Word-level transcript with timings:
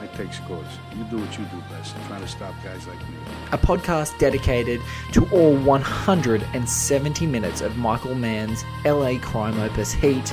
I 0.00 0.06
take 0.16 0.32
scores. 0.32 0.66
You 0.96 1.04
do 1.04 1.18
what 1.18 1.36
you 1.38 1.44
do 1.46 1.60
best. 1.70 1.94
Trying 2.06 2.20
to 2.20 2.28
stop 2.28 2.54
guys 2.62 2.86
like 2.86 2.98
me. 3.08 3.16
a 3.50 3.58
podcast 3.58 4.16
dedicated 4.18 4.80
to 5.12 5.28
all 5.30 5.56
170 5.56 7.26
minutes 7.26 7.60
of 7.60 7.76
Michael 7.76 8.14
Mann's 8.14 8.64
LA 8.84 9.18
crime 9.20 9.58
opus 9.58 9.92
Heat, 9.92 10.28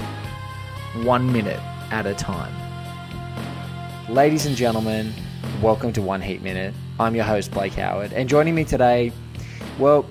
one 1.03 1.31
minute 1.31 1.59
at 1.91 2.05
a 2.05 2.13
time. 2.13 2.53
Ladies 4.07 4.45
and 4.45 4.55
gentlemen, 4.55 5.11
welcome 5.63 5.91
to 5.93 6.01
One 6.01 6.21
Heat 6.21 6.43
Minute. 6.43 6.75
I'm 6.99 7.15
your 7.15 7.25
host, 7.25 7.51
Blake 7.51 7.73
Howard, 7.73 8.13
and 8.13 8.29
joining 8.29 8.53
me 8.53 8.65
today, 8.65 9.11
well, 9.79 10.05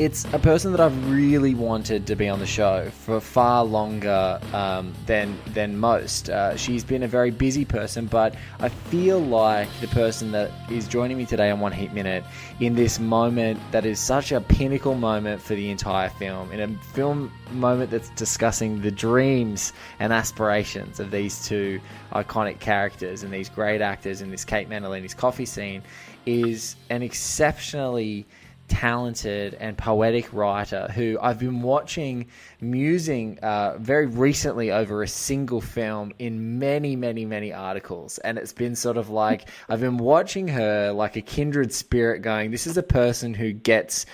it's 0.00 0.24
a 0.32 0.38
person 0.38 0.72
that 0.72 0.80
I've 0.80 1.10
really 1.10 1.54
wanted 1.54 2.06
to 2.06 2.16
be 2.16 2.26
on 2.26 2.38
the 2.38 2.46
show 2.46 2.88
for 2.88 3.20
far 3.20 3.62
longer 3.62 4.40
um, 4.54 4.94
than 5.04 5.38
than 5.48 5.76
most. 5.76 6.30
Uh, 6.30 6.56
she's 6.56 6.82
been 6.82 7.02
a 7.02 7.06
very 7.06 7.30
busy 7.30 7.66
person, 7.66 8.06
but 8.06 8.34
I 8.60 8.70
feel 8.70 9.20
like 9.20 9.68
the 9.82 9.88
person 9.88 10.32
that 10.32 10.50
is 10.70 10.88
joining 10.88 11.18
me 11.18 11.26
today 11.26 11.50
on 11.50 11.60
One 11.60 11.72
Heat 11.72 11.92
Minute 11.92 12.24
in 12.60 12.74
this 12.74 12.98
moment 12.98 13.60
that 13.72 13.84
is 13.84 14.00
such 14.00 14.32
a 14.32 14.40
pinnacle 14.40 14.94
moment 14.94 15.42
for 15.42 15.54
the 15.54 15.68
entire 15.68 16.08
film, 16.08 16.50
in 16.50 16.60
a 16.60 16.82
film 16.94 17.30
moment 17.52 17.90
that's 17.90 18.08
discussing 18.10 18.80
the 18.80 18.90
dreams 18.90 19.74
and 19.98 20.14
aspirations 20.14 20.98
of 20.98 21.10
these 21.10 21.46
two 21.46 21.78
iconic 22.12 22.58
characters 22.58 23.22
and 23.22 23.30
these 23.30 23.50
great 23.50 23.82
actors 23.82 24.22
in 24.22 24.30
this 24.30 24.46
Kate 24.46 24.66
Mantilini's 24.66 25.12
coffee 25.12 25.44
scene, 25.44 25.82
is 26.24 26.76
an 26.88 27.02
exceptionally 27.02 28.26
talented 28.70 29.54
and 29.54 29.76
poetic 29.76 30.32
writer 30.32 30.90
who 30.94 31.18
I've 31.20 31.38
been 31.38 31.60
watching 31.60 32.28
musing 32.60 33.38
uh, 33.40 33.76
very 33.78 34.06
recently 34.06 34.70
over 34.70 35.02
a 35.02 35.08
single 35.08 35.60
film 35.60 36.12
in 36.18 36.58
many, 36.58 36.96
many, 36.96 37.26
many 37.26 37.52
articles. 37.52 38.18
And 38.18 38.38
it's 38.38 38.52
been 38.52 38.76
sort 38.76 38.96
of 38.96 39.10
like 39.10 39.48
I've 39.68 39.80
been 39.80 39.98
watching 39.98 40.48
her 40.48 40.92
like 40.92 41.16
a 41.16 41.20
kindred 41.20 41.74
spirit 41.74 42.22
going, 42.22 42.52
this 42.52 42.66
is 42.66 42.78
a 42.78 42.82
person 42.82 43.34
who 43.34 43.52
gets 43.52 44.06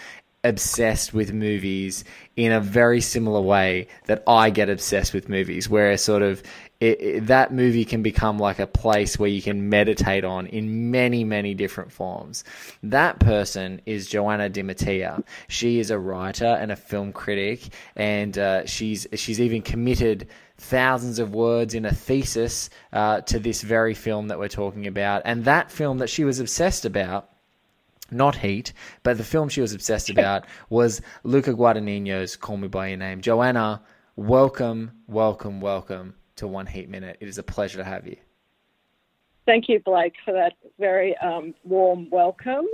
obsessed 0.43 1.13
with 1.13 1.33
movies 1.33 2.05
in 2.37 2.53
a 2.53 2.61
very 2.61 3.01
similar 3.01 3.41
way 3.41 3.89
that 4.07 4.23
I 4.27 4.51
get 4.51 4.70
obsessed 4.70 5.13
with 5.13 5.29
movies, 5.29 5.69
where 5.69 5.97
sort 5.97 6.23
of 6.23 6.43
it, 6.81 7.01
it- 7.01 7.27
that 7.27 7.53
movie 7.53 7.85
can 7.85 8.03
become 8.03 8.39
like 8.39 8.59
a 8.59 8.67
place 8.67 9.19
where 9.19 9.31
you 9.31 9.41
can 9.43 9.69
meditate 9.69 10.25
on 10.25 10.47
in 10.47 10.91
many, 10.91 11.25
many 11.25 11.55
different 11.55 11.91
forms. 11.93 12.45
That 12.83 13.19
person 13.19 13.81
is 13.87 14.07
Joanna 14.07 14.49
Di 14.49 14.63
Mattia. 14.63 15.23
She 15.49 15.79
is 15.79 15.91
a 15.91 15.99
writer 15.99 16.47
and 16.47 16.71
a 16.71 16.77
film 16.77 17.13
critic, 17.13 17.69
and 17.95 18.37
uh, 18.37 18.67
she's 18.67 19.07
she's 19.15 19.41
even 19.41 19.63
committed 19.63 20.29
thousands 20.59 21.19
of 21.19 21.35
words 21.35 21.75
in 21.75 21.85
a 21.85 21.93
thesis 21.93 22.71
uh, 22.93 23.21
to 23.23 23.39
this 23.39 23.63
very 23.63 23.95
film 23.95 24.29
that 24.29 24.39
we're 24.39 24.49
talking 24.49 24.87
about. 24.87 25.23
And 25.25 25.45
that 25.45 25.71
film 25.71 25.99
that 25.99 26.09
she 26.11 26.25
was 26.25 26.41
obsessed 26.41 26.85
about 26.85 27.31
not 28.11 28.37
Heat, 28.37 28.73
but 29.03 29.17
the 29.19 29.25
film 29.25 29.49
she 29.49 29.61
was 29.61 29.73
obsessed 29.73 30.11
about 30.17 30.45
was 30.71 31.01
Luca 31.25 31.53
Guadagnino's 31.53 32.37
Call 32.37 32.57
Me 32.57 32.69
By 32.69 32.89
Your 32.89 32.99
Name. 32.99 33.21
Joanna, 33.21 33.83
welcome, 34.15 34.93
welcome, 35.09 35.61
welcome 35.61 36.15
to 36.37 36.47
One 36.47 36.67
Heat 36.67 36.89
Minute. 36.89 37.19
It 37.20 37.29
is 37.29 37.39
a 37.39 37.42
pleasure 37.42 37.79
to 37.79 37.84
have 37.84 38.06
you. 38.06 38.17
Thank 39.47 39.69
you, 39.69 39.78
Blake, 39.78 40.14
for 40.24 40.33
that 40.33 40.55
very 40.77 41.17
um, 41.18 41.55
warm 41.62 42.11
welcome 42.11 42.67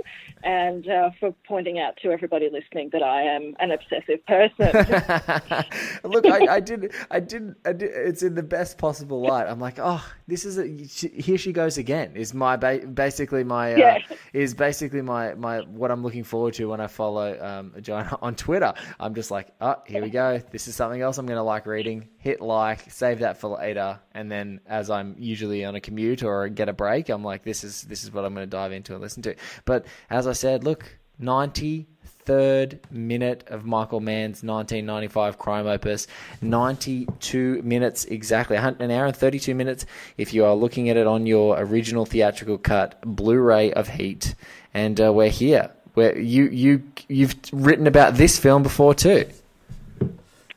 and 0.43 0.89
uh, 0.89 1.11
for 1.19 1.31
pointing 1.47 1.77
out 1.79 1.95
to 2.01 2.09
everybody 2.09 2.49
listening 2.51 2.89
that 2.93 3.03
I 3.03 3.21
am 3.21 3.55
an 3.59 3.69
obsessive 3.71 4.25
person. 4.25 5.63
Look, 6.03 6.25
I, 6.25 6.55
I 6.55 6.59
did, 6.59 6.91
I 7.11 7.19
did, 7.19 7.55
I 7.63 7.73
did. 7.73 7.91
It's 7.93 8.23
in 8.23 8.33
the 8.33 8.41
best 8.43 8.79
possible 8.79 9.21
light. 9.21 9.45
I'm 9.47 9.59
like, 9.59 9.77
oh, 9.79 10.03
this 10.27 10.45
is 10.45 10.57
a, 10.57 10.65
here 10.65 11.37
she 11.37 11.53
goes 11.53 11.77
again. 11.77 12.15
Is 12.15 12.33
my 12.33 12.57
ba- 12.57 12.87
basically 12.87 13.43
my 13.43 13.75
uh, 13.75 13.77
Yeah. 13.77 13.97
is 14.33 14.55
basically 14.55 15.03
my 15.03 15.35
my 15.35 15.59
what 15.59 15.91
I'm 15.91 16.01
looking 16.01 16.23
forward 16.23 16.55
to 16.55 16.65
when 16.65 16.81
I 16.81 16.87
follow 16.87 17.39
um, 17.39 17.73
Joanna 17.81 18.17
on 18.21 18.33
Twitter. 18.35 18.73
I'm 18.99 19.13
just 19.13 19.29
like, 19.29 19.49
oh, 19.61 19.75
here 19.85 20.01
we 20.01 20.09
go. 20.09 20.41
This 20.51 20.67
is 20.67 20.75
something 20.75 21.01
else 21.01 21.19
I'm 21.19 21.27
going 21.27 21.37
to 21.37 21.43
like 21.43 21.67
reading. 21.67 22.09
Hit 22.17 22.41
like, 22.41 22.89
save 22.91 23.19
that 23.19 23.37
for 23.37 23.57
later, 23.59 23.99
and 24.13 24.31
then 24.31 24.59
as 24.65 24.89
I'm 24.89 25.15
usually 25.19 25.63
on 25.65 25.75
a 25.75 25.79
commute 25.81 26.23
or 26.23 26.49
get 26.63 26.69
a 26.69 26.73
break, 26.73 27.09
I'm 27.09 27.23
like, 27.23 27.43
this 27.43 27.63
is 27.63 27.83
this 27.83 28.03
is 28.03 28.11
what 28.11 28.25
I'm 28.25 28.33
going 28.33 28.47
to 28.47 28.49
dive 28.49 28.71
into 28.71 28.93
and 28.93 29.01
listen 29.01 29.21
to. 29.23 29.35
But 29.65 29.85
as 30.09 30.27
I 30.27 30.33
said, 30.33 30.63
look, 30.63 30.97
93rd 31.21 32.79
minute 32.89 33.43
of 33.47 33.65
Michael 33.65 33.99
Mann's 33.99 34.43
1995 34.43 35.37
crime 35.37 35.67
opus, 35.67 36.07
92 36.41 37.61
minutes 37.63 38.05
exactly, 38.05 38.55
an 38.57 38.91
hour 38.91 39.05
and 39.05 39.15
32 39.15 39.53
minutes 39.53 39.85
if 40.17 40.33
you 40.33 40.45
are 40.45 40.55
looking 40.55 40.89
at 40.89 40.97
it 40.97 41.05
on 41.05 41.25
your 41.25 41.59
original 41.59 42.05
theatrical 42.05 42.57
cut 42.57 42.99
Blu-ray 43.01 43.73
of 43.73 43.89
Heat, 43.89 44.35
and 44.73 44.99
uh, 44.99 45.11
we're 45.11 45.29
here. 45.29 45.69
Where 45.93 46.17
you 46.17 46.45
you 46.45 46.83
you've 47.07 47.35
written 47.51 47.85
about 47.85 48.15
this 48.15 48.39
film 48.39 48.63
before 48.63 48.95
too. 48.95 49.27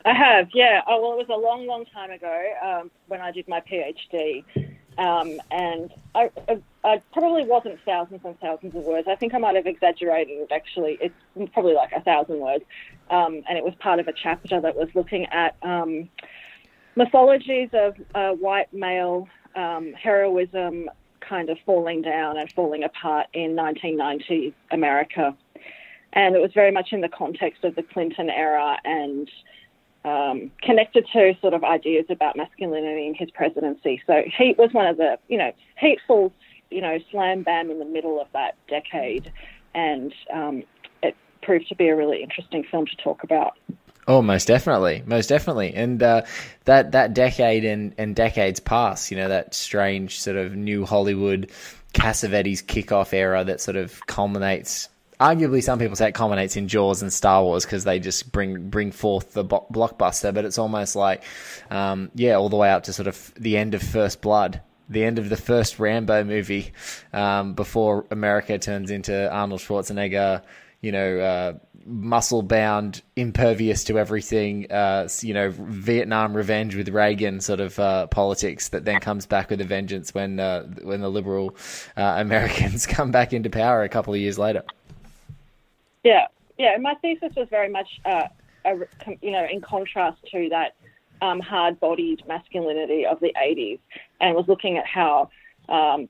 I 0.03 0.13
have, 0.13 0.47
yeah. 0.53 0.81
Oh, 0.87 1.01
well, 1.01 1.19
it 1.19 1.27
was 1.27 1.29
a 1.29 1.37
long, 1.37 1.67
long 1.67 1.85
time 1.93 2.11
ago 2.11 2.43
um, 2.63 2.89
when 3.07 3.19
I 3.19 3.31
did 3.31 3.45
my 3.49 3.59
PhD. 3.59 4.45
Um, 4.97 5.39
and 5.51 5.91
I, 6.15 6.31
I, 6.47 6.61
I 6.83 7.01
probably 7.13 7.45
wasn't 7.45 7.79
thousands 7.85 8.21
and 8.23 8.39
thousands 8.39 8.75
of 8.75 8.83
words. 8.83 9.07
I 9.07 9.15
think 9.15 9.33
I 9.33 9.37
might 9.37 9.55
have 9.55 9.67
exaggerated 9.67 10.51
actually. 10.51 10.97
It's 10.99 11.13
probably 11.53 11.73
like 11.73 11.91
a 11.91 12.01
thousand 12.01 12.39
words. 12.39 12.63
Um, 13.09 13.43
and 13.47 13.57
it 13.57 13.63
was 13.63 13.73
part 13.79 13.99
of 13.99 14.07
a 14.07 14.13
chapter 14.13 14.59
that 14.59 14.75
was 14.75 14.89
looking 14.95 15.25
at 15.27 15.55
um, 15.61 16.09
mythologies 16.95 17.69
of 17.73 17.95
uh, 18.15 18.31
white 18.31 18.73
male 18.73 19.27
um, 19.55 19.93
heroism 19.93 20.89
kind 21.19 21.49
of 21.49 21.57
falling 21.65 22.01
down 22.01 22.37
and 22.37 22.51
falling 22.53 22.83
apart 22.83 23.27
in 23.33 23.55
1990s 23.55 24.53
America. 24.71 25.35
And 26.13 26.35
it 26.35 26.41
was 26.41 26.51
very 26.53 26.71
much 26.71 26.93
in 26.93 27.01
the 27.01 27.09
context 27.09 27.63
of 27.63 27.75
the 27.75 27.83
Clinton 27.83 28.29
era 28.29 28.77
and 28.83 29.29
um, 30.07 30.51
connected 30.61 31.05
to 31.11 31.33
sort 31.41 31.53
of 31.53 31.63
ideas 31.63 32.05
about 32.09 32.37
masculinity 32.37 33.07
in 33.07 33.15
his 33.15 33.29
presidency. 33.31 34.01
So 34.07 34.23
Heat 34.37 34.57
was 34.57 34.69
one 34.71 34.87
of 34.87 34.97
the, 34.97 35.17
you 35.27 35.37
know, 35.37 35.51
falls, 36.07 36.31
you 36.71 36.81
know, 36.81 36.97
slam 37.11 37.43
bam 37.43 37.69
in 37.69 37.79
the 37.79 37.85
middle 37.85 38.21
of 38.21 38.27
that 38.33 38.55
decade, 38.67 39.31
and 39.75 40.13
um, 40.33 40.63
it 41.03 41.15
proved 41.41 41.67
to 41.69 41.75
be 41.75 41.89
a 41.89 41.95
really 41.95 42.23
interesting 42.23 42.63
film 42.63 42.85
to 42.85 42.95
talk 43.03 43.23
about. 43.23 43.57
Oh, 44.07 44.21
most 44.21 44.47
definitely, 44.47 45.03
most 45.05 45.27
definitely, 45.27 45.73
and 45.73 46.01
uh, 46.01 46.21
that 46.63 46.93
that 46.93 47.13
decade 47.13 47.65
and, 47.65 47.93
and 47.97 48.15
decades 48.15 48.61
past, 48.61 49.11
you 49.11 49.17
know, 49.17 49.27
that 49.27 49.53
strange 49.53 50.21
sort 50.21 50.37
of 50.37 50.55
new 50.55 50.85
Hollywood 50.85 51.51
Cassavetes 51.93 52.63
kickoff 52.63 53.13
era 53.13 53.43
that 53.43 53.59
sort 53.59 53.75
of 53.75 54.05
culminates. 54.07 54.87
Arguably, 55.19 55.63
some 55.63 55.79
people 55.79 55.95
say 55.95 56.09
it 56.09 56.13
culminates 56.13 56.55
in 56.55 56.67
Jaws 56.67 57.01
and 57.01 57.11
Star 57.11 57.43
Wars 57.43 57.65
because 57.65 57.83
they 57.83 57.99
just 57.99 58.31
bring 58.31 58.69
bring 58.69 58.91
forth 58.91 59.33
the 59.33 59.43
bo- 59.43 59.65
blockbuster. 59.71 60.33
But 60.33 60.45
it's 60.45 60.57
almost 60.57 60.95
like, 60.95 61.23
um, 61.71 62.11
yeah, 62.13 62.35
all 62.35 62.49
the 62.49 62.55
way 62.55 62.69
up 62.69 62.83
to 62.83 62.93
sort 62.93 63.07
of 63.07 63.33
the 63.35 63.57
end 63.57 63.73
of 63.73 63.81
First 63.81 64.21
Blood, 64.21 64.61
the 64.89 65.03
end 65.03 65.17
of 65.17 65.29
the 65.29 65.37
first 65.37 65.79
Rambo 65.79 66.23
movie, 66.23 66.71
um, 67.13 67.53
before 67.53 68.05
America 68.11 68.59
turns 68.59 68.91
into 68.91 69.31
Arnold 69.31 69.61
Schwarzenegger 69.61 70.43
you 70.81 70.91
know, 70.91 71.19
uh, 71.19 71.53
muscle 71.85 72.41
bound, 72.41 73.01
impervious 73.15 73.85
to 73.85 73.97
everything, 73.97 74.71
uh, 74.71 75.07
you 75.21 75.33
know, 75.33 75.51
Vietnam 75.57 76.35
revenge 76.35 76.75
with 76.75 76.89
Reagan 76.89 77.39
sort 77.39 77.59
of 77.59 77.79
uh, 77.79 78.07
politics 78.07 78.69
that 78.69 78.85
then 78.85 78.99
comes 78.99 79.25
back 79.25 79.49
with 79.49 79.61
a 79.61 79.63
vengeance 79.63 80.13
when 80.13 80.39
uh, 80.39 80.63
when 80.83 81.01
the 81.01 81.09
liberal 81.09 81.55
uh, 81.95 82.15
Americans 82.17 82.85
come 82.87 83.11
back 83.11 83.33
into 83.33 83.49
power 83.49 83.83
a 83.83 83.89
couple 83.89 84.13
of 84.13 84.19
years 84.19 84.37
later. 84.37 84.63
Yeah, 86.07 86.27
yeah. 86.57 86.77
My 86.77 86.93
thesis 87.01 87.33
was 87.35 87.47
very 87.49 87.69
much, 87.69 87.89
uh, 88.05 88.27
a, 88.63 88.75
you 89.21 89.31
know, 89.31 89.45
in 89.51 89.59
contrast 89.59 90.19
to 90.31 90.47
that 90.49 90.75
um, 91.21 91.41
hard-bodied 91.41 92.23
masculinity 92.27 93.05
of 93.05 93.19
the 93.19 93.33
'80s, 93.35 93.79
and 94.21 94.33
was 94.33 94.47
looking 94.47 94.77
at 94.77 94.85
how 94.85 95.29
um, 95.67 96.07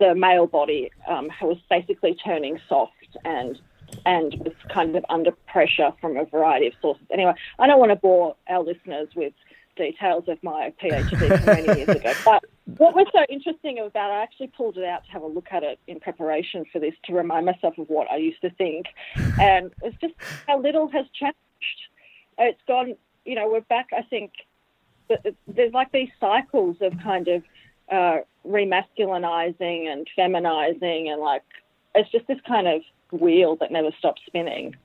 the 0.00 0.16
male 0.16 0.48
body 0.48 0.90
um, 1.06 1.30
was 1.40 1.58
basically 1.68 2.14
turning 2.14 2.58
soft 2.68 3.16
and 3.24 3.60
and 4.04 4.34
was 4.40 4.54
kind 4.68 4.96
of 4.96 5.04
under 5.08 5.32
pressure 5.52 5.92
from 6.00 6.16
a 6.16 6.24
variety 6.24 6.66
of 6.66 6.74
sources. 6.82 7.06
Anyway, 7.12 7.34
I 7.60 7.66
don't 7.68 7.78
want 7.78 7.90
to 7.90 7.96
bore 7.96 8.34
our 8.48 8.62
listeners 8.62 9.08
with 9.14 9.32
details 9.80 10.24
of 10.28 10.42
my 10.42 10.72
PhD 10.82 11.16
from 11.18 11.46
many 11.46 11.78
years 11.78 11.88
ago, 11.88 12.12
but 12.24 12.44
what 12.76 12.94
was 12.94 13.06
so 13.12 13.24
interesting 13.28 13.78
about 13.78 14.10
it, 14.10 14.14
I 14.14 14.22
actually 14.22 14.48
pulled 14.48 14.76
it 14.76 14.84
out 14.84 15.04
to 15.06 15.10
have 15.10 15.22
a 15.22 15.26
look 15.26 15.48
at 15.50 15.62
it 15.62 15.78
in 15.86 16.00
preparation 16.00 16.64
for 16.72 16.78
this 16.78 16.94
to 17.04 17.14
remind 17.14 17.46
myself 17.46 17.78
of 17.78 17.88
what 17.88 18.10
I 18.10 18.16
used 18.16 18.40
to 18.42 18.50
think, 18.50 18.86
and 19.40 19.72
it's 19.82 19.96
just 20.00 20.14
how 20.46 20.60
little 20.60 20.88
has 20.88 21.06
changed. 21.14 21.36
it's 22.38 22.60
gone. 22.66 22.94
You 23.24 23.34
know, 23.34 23.50
we're 23.50 23.60
back. 23.62 23.88
I 23.96 24.02
think 24.02 24.32
there's 25.46 25.72
like 25.72 25.92
these 25.92 26.10
cycles 26.18 26.76
of 26.80 26.92
kind 27.02 27.28
of 27.28 27.42
uh, 27.90 28.18
remasculinizing 28.46 29.86
and 29.88 30.06
feminizing, 30.16 31.10
and 31.10 31.20
like 31.20 31.42
it's 31.94 32.10
just 32.10 32.26
this 32.26 32.38
kind 32.46 32.68
of 32.68 32.82
wheel 33.12 33.56
that 33.56 33.72
never 33.72 33.90
stops 33.98 34.22
spinning. 34.26 34.76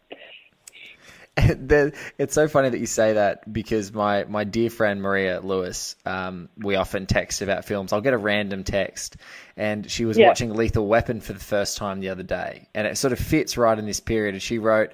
It's 2.18 2.34
so 2.34 2.48
funny 2.48 2.70
that 2.70 2.80
you 2.80 2.86
say 2.86 3.14
that 3.14 3.52
because 3.52 3.92
my, 3.94 4.24
my 4.24 4.46
dear 4.46 4.70
friend 4.70 5.02
Maria 5.02 5.42
Lewis, 5.42 5.96
um, 6.06 6.48
we 6.58 6.76
often 6.76 7.06
text 7.08 7.42
about 7.42 7.66
films. 7.66 7.92
I'll 7.92 8.02
get 8.02 8.14
a 8.14 8.18
random 8.18 8.64
text, 8.64 9.18
and 9.58 9.90
she 9.90 10.06
was 10.06 10.18
Yeah. 10.18 10.28
watching 10.28 10.54
Lethal 10.54 10.88
Weapon 10.88 11.20
for 11.20 11.34
the 11.34 11.40
first 11.40 11.76
time 11.78 12.00
the 12.00 12.10
other 12.10 12.24
day, 12.24 12.68
and 12.74 12.88
it 12.88 12.98
sort 12.98 13.12
of 13.12 13.20
fits 13.20 13.58
right 13.58 13.78
in 13.78 13.86
this 13.86 14.00
period. 14.00 14.36
And 14.36 14.42
she 14.42 14.60
wrote, 14.60 14.92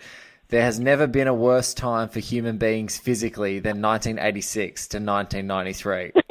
"There 0.49 0.63
has 0.63 0.79
never 0.79 1.05
been 1.05 1.27
a 1.27 1.33
worse 1.33 1.73
time 1.75 2.09
for 2.09 2.19
human 2.19 2.57
beings 2.57 2.97
physically 2.97 3.59
than 3.59 3.79
1986 3.79 4.87
to 4.89 4.97
1993." 4.99 6.11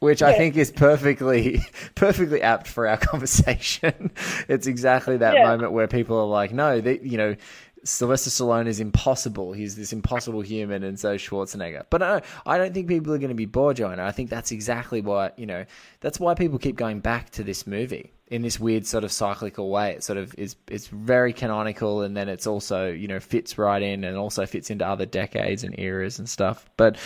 Which 0.00 0.20
I 0.20 0.32
think 0.36 0.56
is 0.56 0.72
perfectly, 0.72 1.60
perfectly 1.94 2.42
apt 2.42 2.66
for 2.66 2.88
our 2.88 2.96
conversation. 2.96 4.10
it's 4.48 4.66
exactly 4.66 5.18
that 5.18 5.34
Yeah. 5.34 5.44
moment 5.46 5.70
where 5.72 5.86
people 5.86 6.18
are 6.18 6.26
like, 6.26 6.52
"No, 6.52 6.80
they, 6.80 6.98
you 6.98 7.18
know, 7.18 7.36
Sylvester 7.84 8.30
Stallone 8.30 8.66
is 8.66 8.80
impossible. 8.80 9.52
He's 9.52 9.74
this 9.74 9.92
impossible 9.92 10.40
human, 10.40 10.84
and 10.84 10.98
so 10.98 11.16
Schwarzenegger. 11.16 11.84
But 11.90 12.00
no, 12.00 12.20
I 12.46 12.58
don't 12.58 12.72
think 12.72 12.88
people 12.88 13.12
are 13.12 13.18
going 13.18 13.30
to 13.30 13.34
be 13.34 13.46
bored, 13.46 13.76
Joanna. 13.76 14.04
I 14.04 14.12
think 14.12 14.30
that's 14.30 14.52
exactly 14.52 15.00
why 15.00 15.32
you 15.36 15.46
know 15.46 15.64
that's 16.00 16.20
why 16.20 16.34
people 16.34 16.58
keep 16.58 16.76
going 16.76 17.00
back 17.00 17.30
to 17.30 17.42
this 17.42 17.66
movie 17.66 18.12
in 18.28 18.42
this 18.42 18.60
weird 18.60 18.86
sort 18.86 19.04
of 19.04 19.12
cyclical 19.12 19.70
way. 19.70 19.92
It 19.92 20.04
sort 20.04 20.18
of 20.18 20.34
is 20.38 20.56
it's 20.68 20.86
very 20.86 21.32
canonical, 21.32 22.02
and 22.02 22.16
then 22.16 22.28
it's 22.28 22.46
also 22.46 22.90
you 22.90 23.08
know 23.08 23.20
fits 23.20 23.58
right 23.58 23.82
in, 23.82 24.04
and 24.04 24.16
also 24.16 24.46
fits 24.46 24.70
into 24.70 24.86
other 24.86 25.06
decades 25.06 25.64
and 25.64 25.78
eras 25.78 26.18
and 26.18 26.28
stuff. 26.28 26.68
But 26.76 26.96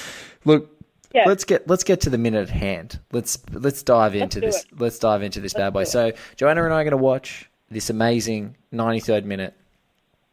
look. 0.44 0.72
Yeah. 1.14 1.24
Let's 1.26 1.44
get 1.44 1.66
let's 1.66 1.84
get 1.84 2.02
to 2.02 2.10
the 2.10 2.18
minute 2.18 2.50
at 2.50 2.54
hand. 2.54 2.98
Let's 3.10 3.38
let's 3.50 3.82
dive 3.82 4.14
into 4.14 4.40
do 4.40 4.48
this. 4.48 4.64
it. 4.64 4.78
Let's 4.78 4.98
dive 4.98 5.22
into 5.22 5.40
this 5.40 5.54
bad 5.54 5.72
boy. 5.72 5.84
So 5.84 6.12
Joanna 6.34 6.64
and 6.64 6.74
I 6.74 6.80
are 6.80 6.84
going 6.84 6.90
to 6.90 6.98
watch 6.98 7.48
this 7.70 7.88
amazing 7.88 8.56
93rd 8.74 9.24
minute 9.24 9.54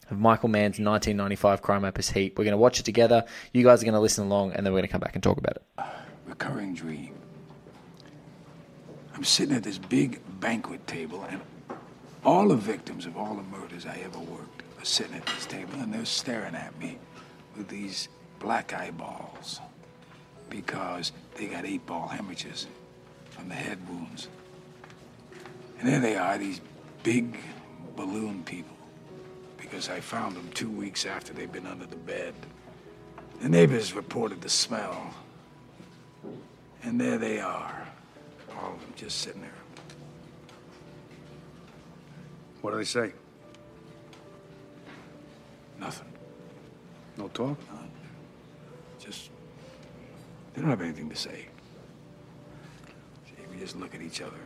of 0.09 0.19
Michael 0.19 0.49
Mann's 0.49 0.79
1995 0.79 1.61
crime 1.61 1.85
opus 1.85 2.09
Heat. 2.09 2.33
We're 2.37 2.43
going 2.43 2.53
to 2.53 2.57
watch 2.57 2.79
it 2.79 2.83
together. 2.83 3.25
You 3.53 3.63
guys 3.63 3.81
are 3.81 3.85
going 3.85 3.93
to 3.93 3.99
listen 3.99 4.25
along, 4.25 4.53
and 4.53 4.65
then 4.65 4.73
we're 4.73 4.79
going 4.79 4.87
to 4.87 4.91
come 4.91 5.01
back 5.01 5.15
and 5.15 5.23
talk 5.23 5.37
about 5.37 5.57
it. 5.57 5.63
recurring 6.25 6.73
dream. 6.73 7.15
I'm 9.15 9.23
sitting 9.23 9.55
at 9.55 9.63
this 9.63 9.77
big 9.77 10.19
banquet 10.39 10.85
table, 10.87 11.23
and 11.29 11.41
all 12.25 12.47
the 12.47 12.55
victims 12.55 13.05
of 13.05 13.17
all 13.17 13.35
the 13.35 13.43
murders 13.43 13.85
I 13.85 13.99
ever 14.03 14.19
worked 14.19 14.63
are 14.79 14.85
sitting 14.85 15.15
at 15.15 15.25
this 15.27 15.45
table, 15.45 15.75
and 15.75 15.93
they're 15.93 16.05
staring 16.05 16.55
at 16.55 16.77
me 16.79 16.97
with 17.55 17.67
these 17.67 18.09
black 18.39 18.73
eyeballs 18.73 19.59
because 20.49 21.11
they 21.35 21.47
got 21.47 21.65
eight 21.65 21.85
ball 21.85 22.07
hemorrhages 22.07 22.67
from 23.29 23.49
the 23.49 23.55
head 23.55 23.77
wounds. 23.89 24.27
And 25.79 25.87
there 25.87 25.99
they 25.99 26.15
are, 26.15 26.37
these 26.37 26.61
big 27.03 27.37
balloon 27.95 28.43
people, 28.43 28.72
because 29.63 29.87
I 29.87 30.01
found 30.01 30.35
them 30.35 30.49
two 30.53 30.69
weeks 30.69 31.05
after 31.05 31.31
they'd 31.31 31.51
been 31.51 31.65
under 31.65 31.85
the 31.85 31.95
bed. 31.95 32.33
The 33.41 33.47
neighbors 33.47 33.93
reported 33.93 34.41
the 34.41 34.49
smell. 34.49 35.13
And 36.83 36.99
there 36.99 37.17
they 37.17 37.39
are, 37.39 37.87
all 38.57 38.73
of 38.73 38.81
them 38.81 38.93
just 38.97 39.19
sitting 39.19 39.41
there. 39.41 39.49
What 42.61 42.71
do 42.71 42.77
they 42.77 42.83
say? 42.83 43.13
Nothing. 45.79 46.07
No 47.17 47.29
talk? 47.29 47.57
None. 47.73 47.91
Just, 48.99 49.29
they 50.53 50.61
don't 50.61 50.69
have 50.69 50.81
anything 50.81 51.09
to 51.09 51.15
say. 51.15 51.47
See, 53.25 53.43
we 53.49 53.59
just 53.59 53.77
look 53.77 53.95
at 53.95 54.01
each 54.01 54.21
other. 54.21 54.39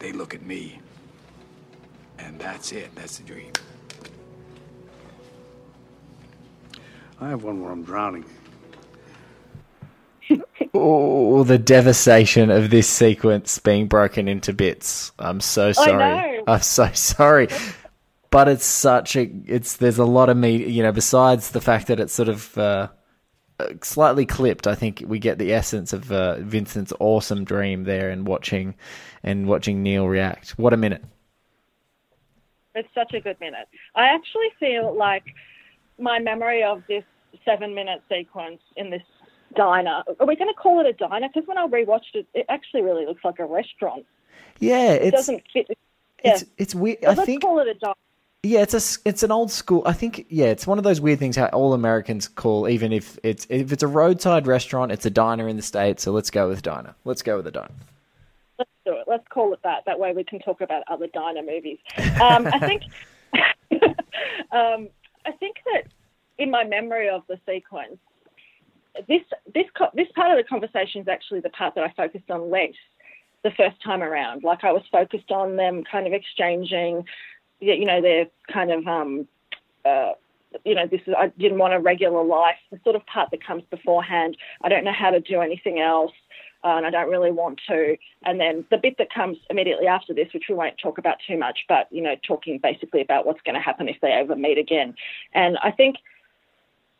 They 0.00 0.10
look 0.10 0.34
at 0.34 0.42
me. 0.42 0.80
And 2.18 2.38
that's 2.38 2.72
it. 2.72 2.94
That's 2.94 3.18
the 3.18 3.24
dream. 3.24 3.52
I 7.20 7.28
have 7.28 7.42
one 7.44 7.62
where 7.62 7.72
I'm 7.72 7.82
drowning. 7.82 8.24
Oh, 10.78 11.42
the 11.42 11.56
devastation 11.58 12.50
of 12.50 12.68
this 12.68 12.86
sequence 12.86 13.58
being 13.58 13.86
broken 13.86 14.28
into 14.28 14.52
bits. 14.52 15.10
I'm 15.18 15.40
so 15.40 15.72
sorry. 15.72 15.96
know. 15.96 16.44
I'm 16.46 16.60
so 16.60 16.90
sorry. 16.92 17.48
But 18.30 18.48
it's 18.48 18.66
such 18.66 19.16
a 19.16 19.30
it's 19.46 19.76
there's 19.76 19.98
a 19.98 20.04
lot 20.04 20.28
of 20.28 20.36
me, 20.36 20.68
you 20.68 20.82
know, 20.82 20.92
besides 20.92 21.52
the 21.52 21.62
fact 21.62 21.86
that 21.86 21.98
it's 21.98 22.12
sort 22.12 22.28
of 22.28 22.58
uh, 22.58 22.88
uh, 23.58 23.68
slightly 23.82 24.26
clipped, 24.26 24.66
I 24.66 24.74
think 24.74 25.02
we 25.06 25.18
get 25.18 25.38
the 25.38 25.54
essence 25.54 25.94
of 25.94 26.12
uh, 26.12 26.36
Vincent's 26.40 26.92
awesome 27.00 27.44
dream 27.44 27.84
there 27.84 28.10
and 28.10 28.26
watching 28.26 28.74
and 29.22 29.46
watching 29.46 29.82
Neil 29.82 30.06
react. 30.06 30.50
What 30.58 30.74
a 30.74 30.76
minute. 30.76 31.02
It's 32.76 32.88
such 32.94 33.14
a 33.14 33.20
good 33.20 33.40
minute. 33.40 33.68
I 33.94 34.06
actually 34.06 34.50
feel 34.60 34.94
like 34.96 35.24
my 35.98 36.18
memory 36.18 36.62
of 36.62 36.82
this 36.88 37.04
seven 37.44 37.74
minute 37.74 38.02
sequence 38.08 38.60
in 38.76 38.90
this 38.90 39.02
diner. 39.54 40.02
Are 40.20 40.26
we 40.26 40.36
going 40.36 40.52
to 40.52 40.54
call 40.54 40.80
it 40.80 40.86
a 40.86 40.92
diner? 40.92 41.28
Because 41.32 41.48
when 41.48 41.58
I 41.58 41.66
rewatched 41.66 42.14
it, 42.14 42.26
it 42.34 42.46
actually 42.48 42.82
really 42.82 43.06
looks 43.06 43.24
like 43.24 43.38
a 43.38 43.46
restaurant. 43.46 44.04
Yeah, 44.58 44.92
It 44.92 45.10
doesn't 45.10 45.42
fit. 45.52 45.66
Yeah. 46.24 46.32
it's 46.32 46.44
it's 46.56 46.74
weird. 46.74 46.98
Well, 47.02 47.20
I 47.20 47.24
think 47.24 47.42
call 47.42 47.58
it 47.60 47.68
a 47.68 47.74
diner. 47.74 47.94
Yeah, 48.42 48.60
it's 48.60 48.74
a 48.74 49.08
it's 49.08 49.22
an 49.22 49.32
old 49.32 49.50
school. 49.50 49.82
I 49.84 49.92
think 49.92 50.26
yeah, 50.28 50.46
it's 50.46 50.66
one 50.66 50.78
of 50.78 50.84
those 50.84 51.00
weird 51.00 51.18
things 51.18 51.36
how 51.36 51.46
all 51.46 51.74
Americans 51.74 52.28
call 52.28 52.68
even 52.68 52.92
if 52.92 53.18
it's 53.22 53.46
if 53.50 53.72
it's 53.72 53.82
a 53.82 53.88
roadside 53.88 54.46
restaurant, 54.46 54.92
it's 54.92 55.04
a 55.04 55.10
diner 55.10 55.48
in 55.48 55.56
the 55.56 55.62
states. 55.62 56.02
So 56.04 56.12
let's 56.12 56.30
go 56.30 56.48
with 56.48 56.62
diner. 56.62 56.94
Let's 57.04 57.22
go 57.22 57.36
with 57.36 57.46
a 57.46 57.50
diner. 57.50 57.74
Let's 59.06 59.26
call 59.28 59.52
it 59.52 59.60
that. 59.62 59.84
That 59.86 59.98
way 59.98 60.12
we 60.12 60.24
can 60.24 60.38
talk 60.40 60.60
about 60.60 60.82
other 60.88 61.06
diner 61.06 61.42
movies. 61.42 61.78
Um, 62.20 62.46
I 62.46 62.58
think. 62.60 62.82
um, 64.52 64.88
I 65.24 65.32
think 65.32 65.56
that 65.72 65.84
in 66.38 66.50
my 66.50 66.64
memory 66.64 67.08
of 67.08 67.22
the 67.28 67.38
sequence, 67.46 67.98
this 69.08 69.22
this 69.54 69.66
this 69.94 70.08
part 70.14 70.30
of 70.30 70.36
the 70.36 70.48
conversation 70.48 71.02
is 71.02 71.08
actually 71.08 71.40
the 71.40 71.50
part 71.50 71.74
that 71.74 71.84
I 71.84 71.92
focused 71.96 72.30
on 72.30 72.50
less 72.50 72.74
the 73.42 73.50
first 73.50 73.82
time 73.82 74.02
around. 74.02 74.42
Like 74.42 74.64
I 74.64 74.72
was 74.72 74.82
focused 74.90 75.30
on 75.30 75.56
them 75.56 75.84
kind 75.90 76.06
of 76.06 76.12
exchanging, 76.12 77.04
you 77.60 77.84
know, 77.84 78.00
their 78.00 78.26
kind 78.52 78.70
of 78.70 78.86
um, 78.86 79.28
uh, 79.84 80.12
you 80.64 80.74
know, 80.74 80.86
this 80.86 81.00
is 81.06 81.14
I 81.16 81.28
didn't 81.38 81.58
want 81.58 81.74
a 81.74 81.80
regular 81.80 82.22
life. 82.24 82.56
The 82.70 82.80
sort 82.84 82.96
of 82.96 83.04
part 83.06 83.30
that 83.30 83.44
comes 83.44 83.64
beforehand. 83.70 84.36
I 84.62 84.68
don't 84.68 84.84
know 84.84 84.92
how 84.92 85.10
to 85.10 85.20
do 85.20 85.40
anything 85.40 85.80
else. 85.80 86.12
Uh, 86.66 86.78
and 86.78 86.84
I 86.84 86.90
don't 86.90 87.08
really 87.08 87.30
want 87.30 87.60
to. 87.68 87.96
And 88.24 88.40
then 88.40 88.64
the 88.72 88.76
bit 88.76 88.98
that 88.98 89.14
comes 89.14 89.38
immediately 89.50 89.86
after 89.86 90.12
this, 90.12 90.26
which 90.34 90.46
we 90.48 90.56
won't 90.56 90.76
talk 90.82 90.98
about 90.98 91.18
too 91.24 91.38
much, 91.38 91.60
but 91.68 91.86
you 91.92 92.02
know, 92.02 92.16
talking 92.26 92.58
basically 92.60 93.00
about 93.00 93.24
what's 93.24 93.40
going 93.42 93.54
to 93.54 93.60
happen 93.60 93.88
if 93.88 94.00
they 94.02 94.10
ever 94.10 94.34
meet 94.34 94.58
again. 94.58 94.96
And 95.32 95.58
I 95.62 95.70
think 95.70 95.94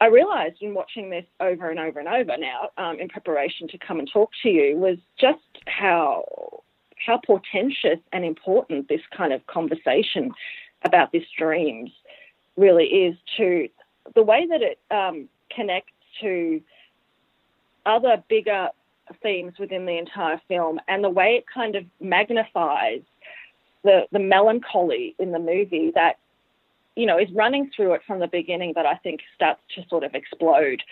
I 0.00 0.06
realised 0.06 0.58
in 0.61 0.73
watching 0.73 1.11
this 1.11 1.25
over 1.40 1.68
and 1.68 1.80
over 1.80 1.99
and 1.99 2.08
over 2.08 2.37
now, 2.38 2.70
um, 2.78 3.00
in 3.00 3.08
preparation 3.08 3.66
to 3.68 3.78
come 3.78 3.99
and 3.99 4.08
talk 4.08 4.30
to 4.44 4.50
you, 4.50 4.76
was 4.76 4.99
just 5.18 5.40
how 5.66 6.62
how 7.04 7.18
portentous 7.26 7.99
and 8.12 8.25
important 8.25 8.88
this 8.88 9.02
kind 9.16 9.32
of 9.32 9.44
conversation 9.49 10.30
about 10.85 11.11
this 11.11 11.25
dreams 11.37 11.90
really 12.56 12.85
is 12.85 13.16
to 13.37 13.68
the 14.14 14.23
way 14.23 14.46
that 14.49 14.62
it 14.62 14.78
um, 14.92 15.28
connects 15.50 15.92
to 16.20 16.61
other 17.85 18.23
bigger 18.28 18.68
themes 19.22 19.54
within 19.58 19.86
the 19.86 19.98
entire 19.98 20.40
film 20.48 20.80
and 20.88 21.02
the 21.02 21.10
way 21.10 21.36
it 21.36 21.44
kind 21.52 21.76
of 21.76 21.84
magnifies 22.00 23.02
the 23.84 24.06
the 24.12 24.18
melancholy 24.18 25.14
in 25.18 25.32
the 25.32 25.38
movie 25.38 25.92
that 25.94 26.18
you 26.96 27.06
know 27.06 27.18
is 27.18 27.30
running 27.32 27.70
through 27.75 27.92
it 27.92 28.02
from 28.06 28.18
the 28.18 28.26
beginning 28.26 28.72
but 28.75 28.86
I 28.86 28.96
think 28.96 29.20
starts 29.34 29.60
to 29.75 29.84
sort 29.88 30.04
of 30.04 30.14
explode 30.14 30.82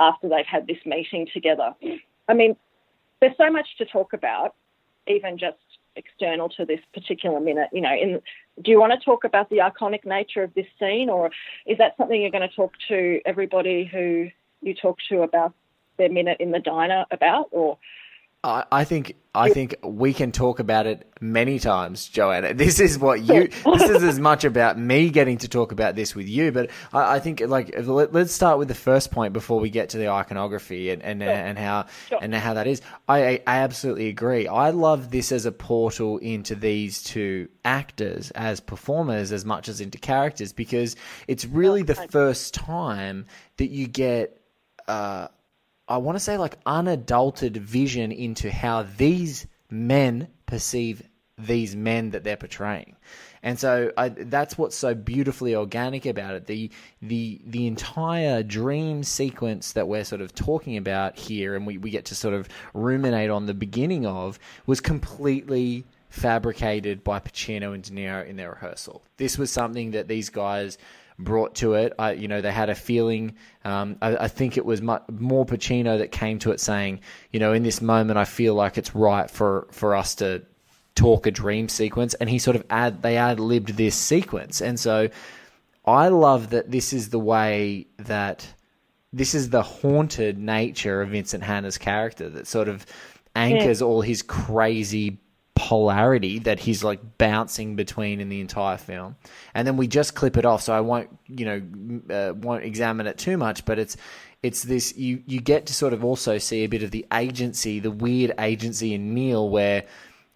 after 0.00 0.28
they've 0.28 0.46
had 0.46 0.66
this 0.66 0.78
meeting 0.84 1.28
together. 1.32 1.74
I 2.28 2.34
mean, 2.34 2.56
there's 3.20 3.36
so 3.36 3.50
much 3.50 3.68
to 3.78 3.84
talk 3.84 4.12
about, 4.12 4.54
even 5.06 5.38
just 5.38 5.58
external 5.96 6.48
to 6.50 6.64
this 6.64 6.80
particular 6.94 7.40
minute. 7.40 7.68
You 7.72 7.82
know, 7.82 7.94
in 7.94 8.20
do 8.62 8.70
you 8.70 8.80
want 8.80 8.92
to 8.92 9.04
talk 9.04 9.24
about 9.24 9.48
the 9.50 9.58
iconic 9.58 10.04
nature 10.04 10.42
of 10.42 10.52
this 10.54 10.66
scene, 10.78 11.08
or 11.08 11.30
is 11.66 11.78
that 11.78 11.96
something 11.96 12.20
you're 12.20 12.30
going 12.30 12.48
to 12.48 12.54
talk 12.54 12.72
to 12.88 13.20
everybody 13.24 13.84
who 13.84 14.28
you 14.60 14.74
talk 14.74 14.98
to 15.08 15.22
about 15.22 15.52
their 16.02 16.12
minute 16.12 16.38
in 16.40 16.50
the 16.50 16.58
diner 16.58 17.04
about, 17.10 17.48
or 17.50 17.78
I, 18.44 18.84
think 18.84 19.14
I 19.36 19.50
think 19.50 19.76
we 19.84 20.12
can 20.12 20.32
talk 20.32 20.58
about 20.58 20.86
it 20.88 21.08
many 21.20 21.60
times, 21.60 22.08
Joanna. 22.08 22.54
This 22.62 22.80
is 22.80 22.98
what 22.98 23.20
you. 23.22 23.46
this 23.64 23.82
is 23.88 24.02
as 24.02 24.18
much 24.18 24.42
about 24.44 24.76
me 24.78 25.10
getting 25.10 25.38
to 25.38 25.48
talk 25.48 25.70
about 25.70 25.94
this 25.94 26.16
with 26.16 26.28
you, 26.28 26.50
but 26.50 26.70
I, 26.92 27.16
I 27.16 27.18
think 27.20 27.40
like 27.40 27.72
let, 27.86 28.14
us 28.14 28.32
start 28.32 28.58
with 28.58 28.66
the 28.66 28.74
first 28.74 29.12
point 29.12 29.32
before 29.32 29.60
we 29.60 29.70
get 29.70 29.90
to 29.90 29.98
the 29.98 30.08
iconography 30.08 30.90
and 30.90 31.02
and, 31.02 31.20
Sure. 31.22 31.30
and 31.30 31.58
how 31.58 31.86
Sure. 32.08 32.18
and 32.20 32.34
how 32.34 32.54
that 32.54 32.66
is. 32.66 32.82
I, 33.08 33.42
I 33.46 33.58
absolutely 33.58 34.08
agree. 34.08 34.48
I 34.48 34.70
love 34.70 35.10
this 35.12 35.30
as 35.30 35.46
a 35.46 35.52
portal 35.52 36.18
into 36.18 36.56
these 36.56 37.02
two 37.04 37.48
actors 37.64 38.32
as 38.32 38.58
performers 38.58 39.30
as 39.30 39.44
much 39.44 39.68
as 39.68 39.80
into 39.80 39.98
characters 39.98 40.52
because 40.52 40.96
it's 41.28 41.44
really 41.44 41.82
the 41.82 41.94
first 41.94 42.54
time 42.54 43.26
that 43.58 43.70
you 43.70 43.86
get. 43.86 44.40
Uh, 44.88 45.28
I 45.88 45.98
want 45.98 46.16
to 46.16 46.20
say 46.20 46.36
like 46.36 46.58
unadulterated 46.66 47.62
vision 47.62 48.12
into 48.12 48.50
how 48.50 48.84
these 48.96 49.46
men 49.70 50.28
perceive 50.46 51.02
these 51.38 51.74
men 51.74 52.10
that 52.10 52.24
they're 52.24 52.36
portraying. 52.36 52.96
And 53.42 53.58
so 53.58 53.90
I, 53.96 54.10
that's 54.10 54.56
what's 54.56 54.76
so 54.76 54.94
beautifully 54.94 55.56
organic 55.56 56.06
about 56.06 56.34
it. 56.34 56.46
The 56.46 56.70
the 57.00 57.40
the 57.44 57.66
entire 57.66 58.42
dream 58.42 59.02
sequence 59.02 59.72
that 59.72 59.88
we're 59.88 60.04
sort 60.04 60.20
of 60.20 60.34
talking 60.34 60.76
about 60.76 61.18
here, 61.18 61.56
and 61.56 61.66
we, 61.66 61.78
we 61.78 61.90
get 61.90 62.04
to 62.06 62.14
sort 62.14 62.34
of 62.34 62.48
ruminate 62.72 63.30
on 63.30 63.46
the 63.46 63.54
beginning 63.54 64.06
of, 64.06 64.38
was 64.66 64.80
completely 64.80 65.84
fabricated 66.08 67.02
by 67.02 67.18
Pacino 67.18 67.74
and 67.74 67.82
De 67.82 67.90
Niro 67.90 68.24
in 68.24 68.36
their 68.36 68.50
rehearsal. 68.50 69.02
This 69.16 69.38
was 69.38 69.50
something 69.50 69.90
that 69.92 70.06
these 70.06 70.28
guys 70.28 70.78
brought 71.24 71.54
to 71.56 71.74
it. 71.74 71.92
I, 71.98 72.12
you 72.12 72.28
know, 72.28 72.40
they 72.40 72.52
had 72.52 72.70
a 72.70 72.74
feeling. 72.74 73.34
Um, 73.64 73.96
I, 74.02 74.16
I 74.16 74.28
think 74.28 74.56
it 74.56 74.64
was 74.64 74.82
mu- 74.82 74.98
more 75.10 75.46
Pacino 75.46 75.98
that 75.98 76.12
came 76.12 76.38
to 76.40 76.52
it, 76.52 76.60
saying, 76.60 77.00
you 77.30 77.40
know, 77.40 77.52
in 77.52 77.62
this 77.62 77.80
moment, 77.80 78.18
I 78.18 78.24
feel 78.24 78.54
like 78.54 78.78
it's 78.78 78.94
right 78.94 79.30
for 79.30 79.68
for 79.70 79.94
us 79.94 80.14
to 80.16 80.42
talk 80.94 81.26
a 81.26 81.30
dream 81.30 81.68
sequence, 81.68 82.14
and 82.14 82.28
he 82.28 82.38
sort 82.38 82.56
of 82.56 82.64
ad 82.70 83.02
they 83.02 83.16
ad 83.16 83.40
libbed 83.40 83.76
this 83.76 83.94
sequence, 83.94 84.60
and 84.60 84.78
so 84.78 85.08
I 85.84 86.08
love 86.08 86.50
that 86.50 86.70
this 86.70 86.92
is 86.92 87.10
the 87.10 87.18
way 87.18 87.86
that 87.98 88.46
this 89.12 89.34
is 89.34 89.50
the 89.50 89.62
haunted 89.62 90.38
nature 90.38 91.02
of 91.02 91.10
Vincent 91.10 91.42
Hanna's 91.44 91.78
character 91.78 92.30
that 92.30 92.46
sort 92.46 92.68
of 92.68 92.86
anchors 93.34 93.80
all 93.82 94.00
his 94.00 94.22
crazy 94.22 95.18
polarity 95.72 96.38
that 96.38 96.60
he's 96.60 96.84
like 96.84 97.00
bouncing 97.16 97.76
between 97.76 98.20
in 98.20 98.28
the 98.28 98.42
entire 98.42 98.76
film. 98.76 99.16
And 99.54 99.66
then 99.66 99.78
we 99.78 99.86
just 99.86 100.14
clip 100.14 100.36
it 100.36 100.44
off 100.44 100.60
so 100.60 100.74
i 100.74 100.80
won't 100.80 101.08
you 101.28 101.46
know 101.46 101.62
uh, 102.14 102.34
won't 102.34 102.62
examine 102.62 103.06
it 103.06 103.16
too 103.16 103.38
much 103.38 103.64
but 103.64 103.78
it's 103.78 103.96
it's 104.42 104.62
this 104.64 104.94
you 104.98 105.22
you 105.26 105.40
get 105.40 105.64
to 105.64 105.72
sort 105.72 105.94
of 105.94 106.04
also 106.04 106.36
see 106.36 106.64
a 106.64 106.66
bit 106.66 106.82
of 106.82 106.90
the 106.90 107.06
agency 107.10 107.80
the 107.80 107.90
weird 107.90 108.34
agency 108.38 108.92
in 108.92 109.14
neil 109.14 109.48
where 109.48 109.84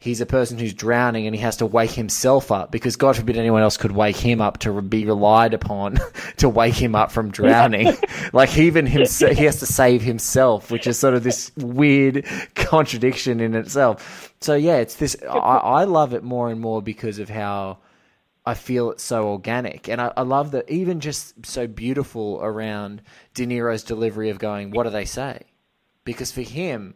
he's 0.06 0.20
a 0.20 0.26
person 0.26 0.56
who's 0.56 0.72
drowning 0.72 1.26
and 1.26 1.34
he 1.34 1.42
has 1.42 1.56
to 1.58 1.66
wake 1.66 1.90
himself 1.90 2.50
up 2.50 2.70
because 2.70 2.96
God 2.96 3.16
forbid 3.16 3.36
anyone 3.36 3.60
else 3.60 3.76
could 3.76 3.92
wake 3.92 4.16
him 4.16 4.40
up 4.40 4.58
to 4.58 4.80
be 4.80 5.04
relied 5.04 5.52
upon 5.52 5.98
to 6.38 6.48
wake 6.48 6.74
him 6.74 6.94
up 6.94 7.10
from 7.10 7.30
drowning. 7.30 7.94
like 8.32 8.56
even 8.56 8.86
himself, 8.86 9.36
he 9.36 9.44
has 9.44 9.58
to 9.58 9.66
save 9.66 10.02
himself, 10.02 10.70
which 10.70 10.86
is 10.86 10.98
sort 10.98 11.14
of 11.14 11.24
this 11.24 11.50
weird 11.56 12.24
contradiction 12.54 13.40
in 13.40 13.54
itself. 13.54 14.32
So 14.40 14.54
yeah, 14.54 14.76
it's 14.76 14.94
this. 14.94 15.16
I, 15.28 15.36
I 15.36 15.84
love 15.84 16.14
it 16.14 16.22
more 16.22 16.48
and 16.48 16.60
more 16.60 16.80
because 16.80 17.18
of 17.18 17.28
how. 17.28 17.78
I 18.48 18.54
feel 18.54 18.92
it's 18.92 19.02
so 19.02 19.26
organic. 19.30 19.88
And 19.88 20.00
I, 20.00 20.12
I 20.16 20.22
love 20.22 20.52
that 20.52 20.70
even 20.70 21.00
just 21.00 21.44
so 21.44 21.66
beautiful 21.66 22.38
around 22.40 23.02
De 23.34 23.44
Niro's 23.44 23.82
delivery 23.82 24.30
of 24.30 24.38
going, 24.38 24.70
what 24.70 24.84
do 24.84 24.90
they 24.90 25.04
say? 25.04 25.42
Because 26.04 26.30
for 26.30 26.42
him, 26.42 26.94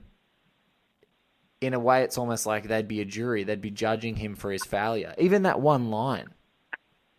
in 1.61 1.75
a 1.75 1.79
way, 1.79 2.03
it's 2.03 2.19
almost 2.19 2.47
like 2.47 2.69
they'd 2.69 2.89
be 2.89 3.01
a 3.01 3.05
jury. 3.05 3.45
They'd 3.45 3.61
be 3.61 3.71
judging 3.71 4.17
him 4.17 4.35
for 4.35 4.51
his 4.51 4.65
failure. 4.65 5.15
Even 5.19 5.43
that 5.43 5.61
one 5.61 5.91
line, 5.91 6.31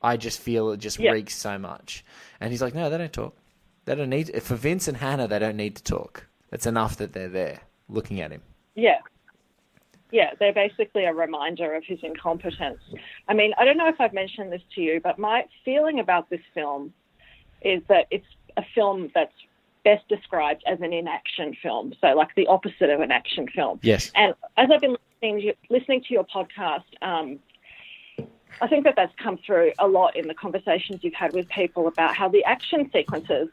I 0.01 0.17
just 0.17 0.39
feel 0.39 0.71
it 0.71 0.77
just 0.77 0.99
Yeah. 0.99 1.11
reeks 1.11 1.35
so 1.35 1.57
much. 1.59 2.03
And 2.39 2.51
he's 2.51 2.61
like, 2.61 2.73
no, 2.73 2.89
they 2.89 2.97
don't 2.97 3.13
talk. 3.13 3.37
They 3.85 3.95
don't 3.95 4.09
need 4.09 4.41
for 4.43 4.55
Vincent 4.55 4.97
Hanna. 4.97 5.27
They 5.27 5.39
don't 5.39 5.57
need 5.57 5.75
to 5.75 5.83
talk. 5.83 6.27
It's 6.51 6.65
enough 6.65 6.97
that 6.97 7.13
they're 7.13 7.29
there 7.29 7.61
looking 7.87 8.19
at 8.19 8.31
him. 8.31 8.41
Yeah. 8.75 8.99
Yeah, 10.11 10.31
they're 10.39 10.53
basically 10.53 11.05
a 11.05 11.13
reminder 11.13 11.73
of 11.73 11.85
his 11.85 11.99
incompetence. 12.03 12.81
I 13.29 13.33
mean, 13.33 13.53
I 13.57 13.63
don't 13.63 13.77
know 13.77 13.87
if 13.87 14.01
I've 14.01 14.13
mentioned 14.13 14.51
this 14.51 14.61
to 14.75 14.81
you, 14.81 14.99
but 15.01 15.17
my 15.17 15.45
feeling 15.63 15.99
about 15.99 16.29
this 16.29 16.41
film 16.53 16.93
is 17.61 17.81
that 17.87 18.07
it's 18.11 18.25
a 18.57 18.63
film 18.75 19.09
that's 19.15 19.33
best 19.83 20.07
described 20.07 20.63
as 20.65 20.81
an 20.81 20.93
inaction 20.93 21.55
film. 21.61 21.93
So, 22.01 22.07
like 22.13 22.35
the 22.35 22.47
opposite 22.47 22.89
of 22.89 23.01
an 23.01 23.11
action 23.11 23.47
film. 23.47 23.79
Yes. 23.81 24.11
And 24.15 24.33
as 24.57 24.69
I've 24.71 24.81
been 24.81 24.97
listening 25.21 25.41
to, 25.41 25.53
listening 25.69 26.01
to 26.03 26.13
your 26.13 26.25
podcast, 26.25 26.83
um, 27.01 27.39
I 28.61 28.67
think 28.67 28.83
that 28.83 28.95
that's 28.95 29.13
come 29.21 29.39
through 29.45 29.71
a 29.79 29.87
lot 29.87 30.15
in 30.15 30.27
the 30.27 30.33
conversations 30.33 31.03
you've 31.03 31.13
had 31.13 31.33
with 31.33 31.47
people 31.49 31.87
about 31.87 32.15
how 32.15 32.27
the 32.27 32.43
action 32.43 32.89
sequences 32.91 33.49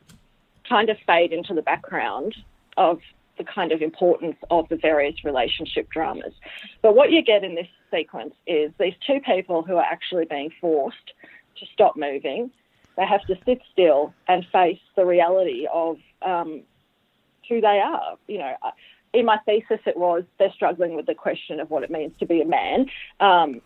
kind 0.68 0.90
of 0.90 0.98
fade 1.06 1.32
into 1.32 1.54
the 1.54 1.62
background 1.62 2.34
of 2.76 3.00
the 3.38 3.44
kind 3.44 3.72
of 3.72 3.80
importance 3.80 4.36
of 4.50 4.68
the 4.68 4.76
various 4.76 5.24
relationship 5.24 5.88
dramas. 5.88 6.34
But 6.82 6.94
what 6.94 7.10
you 7.12 7.22
get 7.22 7.44
in 7.44 7.54
this 7.54 7.68
sequence 7.90 8.34
is 8.46 8.72
these 8.78 8.94
two 9.06 9.20
people 9.20 9.62
who 9.62 9.76
are 9.76 9.84
actually 9.84 10.26
being 10.26 10.52
forced 10.60 11.12
to 11.58 11.66
stop 11.72 11.96
moving. 11.96 12.50
They 12.96 13.06
have 13.06 13.24
to 13.26 13.38
sit 13.46 13.60
still 13.72 14.12
and 14.26 14.44
face 14.52 14.80
the 14.96 15.06
reality 15.06 15.66
of 15.72 15.98
um, 16.22 16.62
who 17.48 17.60
they 17.60 17.80
are. 17.80 18.16
You 18.26 18.38
know, 18.38 18.54
in 19.12 19.24
my 19.24 19.38
thesis, 19.46 19.80
it 19.86 19.96
was 19.96 20.24
they're 20.38 20.52
struggling 20.52 20.94
with 20.94 21.06
the 21.06 21.14
question 21.14 21.60
of 21.60 21.70
what 21.70 21.82
it 21.82 21.90
means 21.90 22.12
to 22.20 22.26
be 22.26 22.40
a 22.40 22.46
man. 22.46 22.86
Um, 23.20 23.60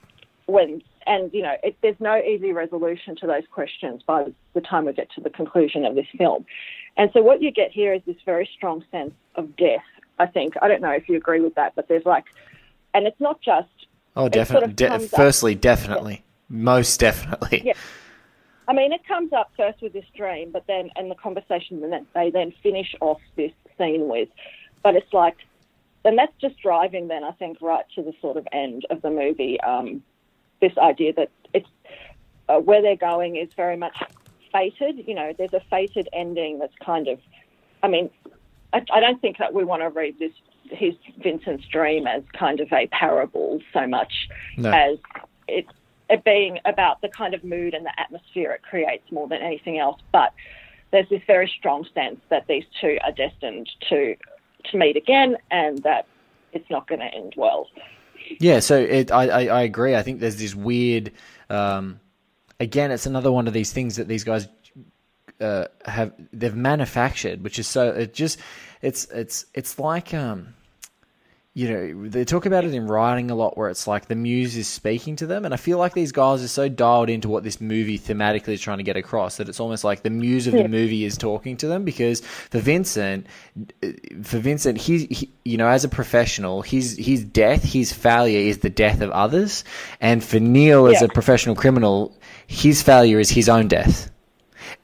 when 0.47 0.83
and 1.07 1.33
you 1.33 1.43
know, 1.43 1.55
it, 1.63 1.77
there's 1.83 2.01
no 2.01 2.17
easy 2.17 2.53
resolution 2.53 3.17
to 3.17 3.27
those 3.27 3.45
questions 3.51 4.03
by 4.07 4.25
the 4.55 4.61
time 4.61 4.85
we 4.87 4.93
get 4.93 5.11
to 5.15 5.21
the 5.21 5.31
conclusion 5.31 5.85
of 5.85 5.95
this 5.95 6.07
film. 6.17 6.45
And 6.97 7.11
so, 7.13 7.23
what 7.23 7.43
you 7.43 7.51
get 7.51 7.71
here 7.73 7.93
is 7.95 8.03
this 8.07 8.17
very 8.25 8.49
strong 8.57 8.85
sense 8.91 9.15
of 9.35 9.57
death. 9.57 9.83
I 10.19 10.27
think 10.27 10.55
I 10.63 10.69
don't 10.69 10.83
know 10.83 10.91
if 10.91 11.09
you 11.09 11.17
agree 11.17 11.41
with 11.41 11.55
that, 11.55 11.75
but 11.75 11.89
there's 11.89 12.05
like, 12.05 12.27
and 12.95 13.07
it's 13.07 13.21
not 13.21 13.41
just 13.41 13.69
Oh, 14.15 14.27
It 14.27 14.35
sort 14.35 14.49
definitely. 14.49 14.71
of 14.71 14.77
De- 14.77 14.93
up- 14.93 15.03
firstly, 15.03 15.55
definitely. 15.55 16.25
Most 16.49 17.01
definitely. 17.01 17.63
Yeah. 17.65 17.73
I 18.69 18.73
mean, 18.73 18.93
it 18.93 19.07
comes 19.07 19.33
up 19.33 19.51
first 19.57 19.83
with 19.83 19.93
this 19.93 20.05
dream, 20.17 20.51
but 20.53 20.67
then 20.67 20.91
and 20.97 21.11
the 21.11 21.15
conversation, 21.15 21.81
then 21.81 22.07
they 22.15 22.31
then 22.31 22.53
finish 22.63 22.95
off 23.01 23.21
this 23.37 23.53
scene 23.79 24.09
with. 24.09 24.29
But 24.83 24.97
it's 24.97 25.13
like, 25.13 25.37
and 26.05 26.17
that's 26.19 26.33
just 26.41 26.61
driving. 26.61 27.09
Then 27.09 27.25
I 27.25 27.33
think 27.33 27.59
right 27.61 27.85
to 27.95 28.03
the 28.03 28.13
sort 28.21 28.37
of 28.37 28.47
end 28.53 28.87
of 28.91 29.03
the 29.03 29.11
movie. 29.11 29.61
Um, 29.61 30.03
this 30.61 30.77
idea 30.79 31.13
that 31.15 31.31
it's 31.53 31.69
uh, 32.49 32.59
where 32.59 32.83
they're 32.83 32.97
going 32.97 33.37
is 33.37 33.53
very 33.55 33.77
much 33.77 33.97
fated. 34.53 35.07
You 35.07 35.15
know, 35.15 35.33
there's 35.37 35.55
a 35.55 35.63
fated 35.71 36.09
ending 36.13 36.59
that's 36.59 36.77
kind 36.85 37.09
of. 37.09 37.19
I 37.83 37.89
mean, 37.89 38.11
I, 38.73 38.85
I 38.93 39.01
don't 39.01 39.21
think 39.21 39.39
that 39.39 39.55
we 39.55 39.65
want 39.65 39.83
to 39.83 39.89
read 39.89 40.19
this 40.19 40.33
his 40.71 40.95
Vincent's 41.23 41.67
dream 41.67 42.07
as 42.07 42.23
kind 42.33 42.61
of 42.61 42.73
a 42.73 42.87
parable 42.89 43.61
so 43.73 43.87
much 43.87 44.29
No. 44.57 44.71
as 44.71 44.99
it's 45.49 45.69
it 46.13 46.25
being 46.25 46.59
about 46.65 47.01
the 47.01 47.09
kind 47.09 47.35
of 47.35 47.43
mood 47.43 47.75
and 47.75 47.85
the 47.85 47.99
atmosphere 47.99 48.53
it 48.53 48.63
creates 48.63 49.11
more 49.11 49.27
than 49.27 49.41
anything 49.41 49.79
else. 49.79 50.01
But 50.13 50.33
there's 50.93 51.09
this 51.09 51.23
very 51.27 51.51
strong 51.59 51.87
sense 51.95 52.21
that 52.29 52.47
these 52.47 52.65
two 52.81 52.99
are 53.03 53.13
destined 53.13 53.69
to 53.89 54.15
to 54.71 54.77
meet 54.77 54.97
again, 54.97 55.37
and 55.51 55.83
that 55.83 56.07
it's 56.53 56.71
not 56.71 56.87
going 56.87 57.01
to 57.01 57.13
end 57.13 57.35
well. 57.37 57.67
Yeah, 58.39 58.61
so 58.61 58.77
it, 58.79 59.11
I, 59.11 59.27
I 59.27 59.45
I 59.47 59.63
agree. 59.63 59.97
I 59.97 60.03
think 60.03 60.21
there's 60.21 60.37
this 60.37 60.55
weird. 60.55 61.13
Um, 61.51 61.99
again, 62.61 62.93
it's 62.93 63.07
another 63.07 63.33
one 63.33 63.49
of 63.49 63.55
these 63.55 63.73
things 63.73 63.97
that 63.97 64.07
these 64.07 64.23
guys 64.23 64.47
uh, 65.41 65.67
have 65.87 66.13
they've 66.33 66.55
manufactured, 66.55 67.43
which 67.43 67.59
is 67.59 67.67
so 67.67 67.89
it 67.89 68.15
just 68.15 68.39
it's 68.83 69.07
it's 69.07 69.47
it's 69.55 69.79
like 69.79 70.15
um, 70.15 70.55
you 71.55 71.69
know 71.71 72.09
they 72.09 72.25
talk 72.25 72.47
about 72.47 72.65
it 72.65 72.73
in 72.73 72.87
writing 72.87 73.31
a 73.31 73.35
lot, 73.35 73.59
where 73.59 73.69
it's 73.69 73.87
like 73.87 74.07
the 74.07 74.15
muse 74.15 74.57
is 74.57 74.67
speaking 74.67 75.17
to 75.17 75.27
them, 75.27 75.45
and 75.45 75.53
I 75.53 75.59
feel 75.59 75.77
like 75.77 75.93
these 75.93 76.11
guys 76.11 76.43
are 76.43 76.49
so 76.49 76.69
dialed 76.69 77.11
into 77.11 77.29
what 77.29 77.45
this 77.45 77.61
movie 77.61 77.99
thematically 77.99 78.55
is 78.55 78.61
trying 78.63 78.79
to 78.79 78.85
get 78.85 78.97
across 78.97 79.37
that 79.37 79.51
it's 79.51 79.61
almost 79.61 79.85
like 79.85 80.03
the 80.03 80.09
muse 80.11 80.47
of 80.47 80.55
the 80.55 80.67
movie 80.69 81.05
is 81.05 81.19
talking 81.19 81.59
to 81.59 81.67
them 81.67 81.85
because 81.85 82.21
for 82.21 82.59
Vincent, 82.59 83.27
for 84.23 84.39
Vincent, 84.39 84.79
he's 84.79 85.03
he, 85.11 85.31
you 85.45 85.59
know 85.59 85.69
as 85.69 85.85
a 85.85 85.91
professional, 85.91 86.63
his 86.63 86.97
his 86.97 87.23
death, 87.23 87.63
his 87.63 87.93
failure 87.93 88.39
is 88.41 88.59
the 88.59 88.71
death 88.71 89.03
of 89.03 89.11
others, 89.11 89.63
and 90.01 90.25
for 90.25 90.41
Neil 90.41 90.87
as 90.87 91.03
a 91.03 91.09
professional 91.09 91.55
criminal, 91.55 92.17
his 92.47 92.83
failure 92.83 93.21
is 93.21 93.29
his 93.29 93.51
own 93.51 93.69
death. 93.69 94.11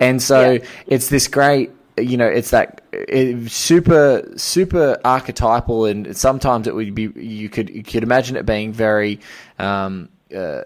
And 0.01 0.23
so 0.23 0.53
Yeah. 0.53 0.59
it's 0.87 1.09
this 1.09 1.29
great, 1.29 1.71
you 2.01 2.17
know, 2.17 2.27
it's 2.27 2.51
that 2.51 2.83
it, 2.93 3.51
super, 3.51 4.23
super 4.37 4.99
archetypal, 5.05 5.87
and 5.87 6.17
sometimes 6.17 6.67
it 6.67 6.75
would 6.75 6.95
be 6.95 7.11
you 7.15 7.49
could 7.49 7.71
you 7.71 7.83
could 7.83 8.03
imagine 8.03 8.37
it 8.37 8.47
being 8.47 8.73
very, 8.73 9.21
um, 9.59 10.09
uh, 10.35 10.63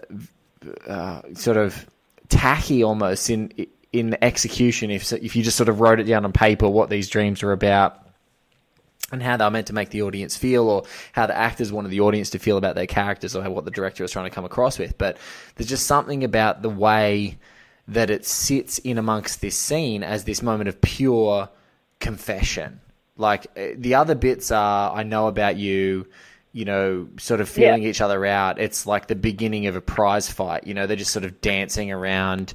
uh, 0.87 1.21
sort 1.33 1.57
of 1.57 1.85
tacky 2.29 2.83
almost 2.83 3.29
in 3.29 3.51
in 3.91 4.17
execution 4.21 4.89
if 4.89 5.11
if 5.13 5.35
you 5.35 5.43
just 5.43 5.57
sort 5.57 5.69
of 5.69 5.79
wrote 5.79 5.99
it 5.99 6.05
down 6.05 6.25
on 6.25 6.31
paper 6.31 6.67
what 6.67 6.89
these 6.89 7.09
dreams 7.09 7.43
are 7.43 7.51
about. 7.51 7.99
and 9.11 9.21
how 9.21 9.37
they 9.37 9.43
were 9.43 9.51
meant 9.51 9.67
to 9.67 9.73
make 9.73 9.89
the 9.89 10.01
audience 10.01 10.35
feel 10.35 10.67
or 10.67 10.83
how 11.11 11.27
the 11.27 11.37
actors 11.37 11.71
wanted 11.71 11.89
the 11.89 11.99
audience 11.99 12.31
to 12.31 12.39
feel 12.39 12.57
about 12.57 12.73
their 12.75 12.87
characters 12.87 13.35
or 13.35 13.47
what 13.51 13.63
the 13.65 13.71
director 13.71 14.03
was 14.03 14.11
trying 14.11 14.25
to 14.25 14.31
come 14.33 14.45
across 14.45 14.79
with. 14.79 14.97
But 14.97 15.17
there's 15.55 15.69
just 15.69 15.85
something 15.85 16.23
about 16.23 16.63
the 16.63 16.69
way 16.69 17.37
that 17.87 18.09
it 18.09 18.25
sits 18.25 18.77
in 18.79 18.97
amongst 18.97 19.41
this 19.41 19.57
scene 19.57 20.03
as 20.03 20.23
this 20.23 20.41
moment 20.41 20.69
of 20.69 20.79
pure 20.81 21.49
confession. 21.99 22.79
Like 23.17 23.47
eh, 23.55 23.73
the 23.77 23.95
other 23.95 24.15
bits 24.15 24.51
are, 24.51 24.95
I 24.95 25.03
know 25.03 25.27
about 25.27 25.57
you, 25.57 26.07
you 26.53 26.65
know, 26.65 27.07
sort 27.17 27.41
of 27.41 27.49
feeling 27.49 27.83
Yeah. 27.83 27.89
each 27.89 28.01
other 28.01 28.25
out. 28.25 28.59
It's 28.59 28.85
like 28.85 29.07
the 29.07 29.15
beginning 29.15 29.67
of 29.67 29.75
a 29.75 29.81
prize 29.81 30.29
fight. 30.29 30.65
You 30.65 30.73
know, 30.73 30.87
they're 30.87 30.95
just 30.97 31.11
sort 31.11 31.25
of 31.25 31.41
dancing 31.41 31.91
around, 31.91 32.53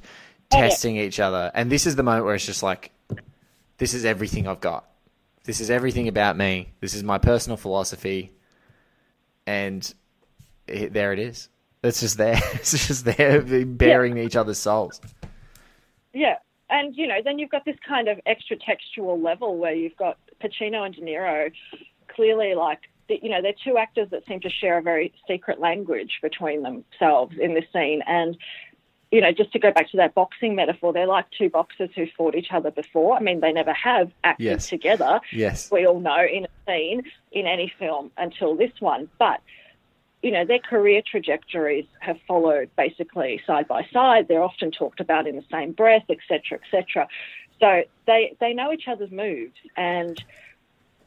testing 0.51 0.97
each 0.97 1.21
other. 1.21 1.51
And 1.55 1.71
this 1.71 1.87
is 1.87 1.97
the 1.97 2.03
moment 2.03 2.25
where 2.25 2.35
it's 2.35 2.47
just 2.47 2.63
like, 2.63 2.91
this 3.77 3.95
is 3.95 4.05
everything 4.05 4.49
I've 4.49 4.61
got. 4.61 4.85
This 5.45 5.61
is 5.61 5.71
everything 5.71 6.09
about 6.09 6.37
me. 6.37 6.73
This 6.81 6.95
is 6.95 7.03
my 7.03 7.19
personal 7.19 7.57
philosophy. 7.57 8.33
And 9.47 9.93
it, 10.67 10.93
there 10.93 11.13
it 11.13 11.19
is. 11.19 11.49
It's 11.83 12.01
just 12.01 12.19
there. 12.19 12.41
It's 12.55 12.87
just 12.87 13.05
there, 13.05 13.41
bearing 13.65 14.19
each 14.19 14.37
other's 14.37 14.59
souls. 14.59 15.01
Yeah. 16.13 16.37
And, 16.71 16.95
you 16.97 17.07
know, 17.07 17.21
then 17.25 17.39
you've 17.39 17.51
got 17.51 17.65
this 17.65 17.77
kind 17.87 18.09
of 18.09 18.21
extra 18.27 18.57
textual 18.57 19.19
level 19.21 19.57
where 19.57 19.73
you've 19.75 19.97
got 19.97 20.19
Pacino 20.43 20.85
and 20.85 20.95
De 20.95 21.01
Niro 21.01 21.51
clearly 22.09 22.55
like, 22.55 22.81
you 23.09 23.31
know, 23.31 23.41
they're 23.41 23.55
two 23.65 23.79
actors 23.79 24.09
that 24.11 24.27
seem 24.27 24.41
to 24.41 24.51
share 24.51 24.77
a 24.77 24.83
very 24.83 25.13
secret 25.27 25.61
language 25.61 26.19
between 26.21 26.63
themselves 26.63 27.37
in 27.41 27.55
this 27.55 27.65
scene. 27.73 28.03
And, 28.07 28.37
you 29.11 29.23
know, 29.23 29.33
just 29.33 29.51
to 29.53 29.59
go 29.59 29.73
back 29.73 29.91
to 29.93 29.97
that 29.97 30.15
boxing 30.15 30.55
metaphor, 30.55 30.93
they're 30.93 31.07
like 31.07 31.25
two 31.31 31.49
boxers 31.49 31.89
who 31.95 32.07
fought 32.19 32.35
each 32.35 32.53
other 32.53 32.71
before. 32.71 33.17
I 33.17 33.21
mean, 33.21 33.41
they 33.41 33.53
never 33.53 33.73
have 33.73 34.11
acted 34.25 34.45
Yes. 34.45 34.69
together. 34.69 35.21
Yes. 35.33 35.71
We 35.73 35.87
all 35.87 36.01
know 36.01 36.23
in 36.31 36.45
a 36.45 36.49
scene 36.67 37.03
in 37.33 37.47
any 37.47 37.73
film 37.79 38.11
until 38.19 38.55
this 38.55 38.73
one. 38.81 39.09
But 39.19 39.41
you 40.23 40.31
know, 40.31 40.45
their 40.45 40.59
career 40.59 41.03
trajectories 41.09 41.87
have 42.01 42.19
followed 42.27 42.71
basically 42.77 43.41
side 43.47 43.69
by 43.69 43.87
side. 43.93 44.27
They're 44.27 44.43
often 44.43 44.71
talked 44.71 45.01
about 45.01 45.27
in 45.27 45.37
the 45.37 45.45
same 45.51 45.73
breath, 45.73 46.05
et 46.09 46.19
cetera, 46.27 46.59
et 46.59 46.69
cetera. 46.71 47.09
So 47.61 47.85
they, 48.07 48.37
they 48.41 48.53
know 48.53 48.73
each 48.73 48.89
other's 48.89 49.11
moves. 49.11 49.55
And, 49.77 50.23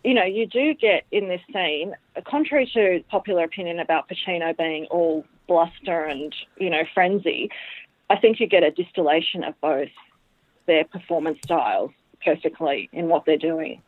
you 0.03 0.13
know, 0.13 0.23
you 0.23 0.47
do 0.47 0.73
get 0.73 1.03
in 1.11 1.27
this 1.27 1.41
scene, 1.53 1.95
contrary 2.25 2.69
to 2.73 3.03
popular 3.09 3.43
opinion 3.43 3.79
about 3.79 4.09
Pacino 4.09 4.55
being 4.57 4.85
all 4.85 5.25
bluster 5.47 6.05
and, 6.05 6.33
you 6.57 6.69
know, 6.69 6.83
frenzy, 6.93 7.49
I 8.09 8.17
think 8.17 8.39
you 8.39 8.47
get 8.47 8.63
a 8.63 8.71
distillation 8.71 9.43
of 9.43 9.59
both 9.61 9.89
their 10.67 10.85
performance 10.85 11.39
styles 11.43 11.91
perfectly 12.23 12.89
in 12.93 13.07
what 13.07 13.25
they're 13.25 13.37
doing 13.37 13.81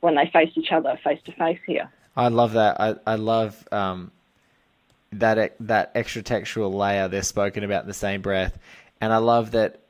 when 0.00 0.14
they 0.14 0.26
face 0.32 0.52
each 0.54 0.72
other 0.72 0.98
face 1.04 1.20
to 1.24 1.32
face 1.32 1.58
here. 1.66 1.90
I 2.16 2.28
love 2.28 2.52
that. 2.52 2.80
I, 2.80 2.94
I 3.06 3.14
love 3.16 3.66
um, 3.72 4.10
that 5.12 5.56
that 5.60 5.92
extra 5.94 6.22
textual 6.22 6.72
layer 6.72 7.08
they're 7.08 7.22
spoken 7.22 7.64
about 7.64 7.82
in 7.82 7.88
the 7.88 7.94
same 7.94 8.22
breath, 8.22 8.58
and 9.00 9.12
I 9.12 9.18
love 9.18 9.52
that 9.52 9.80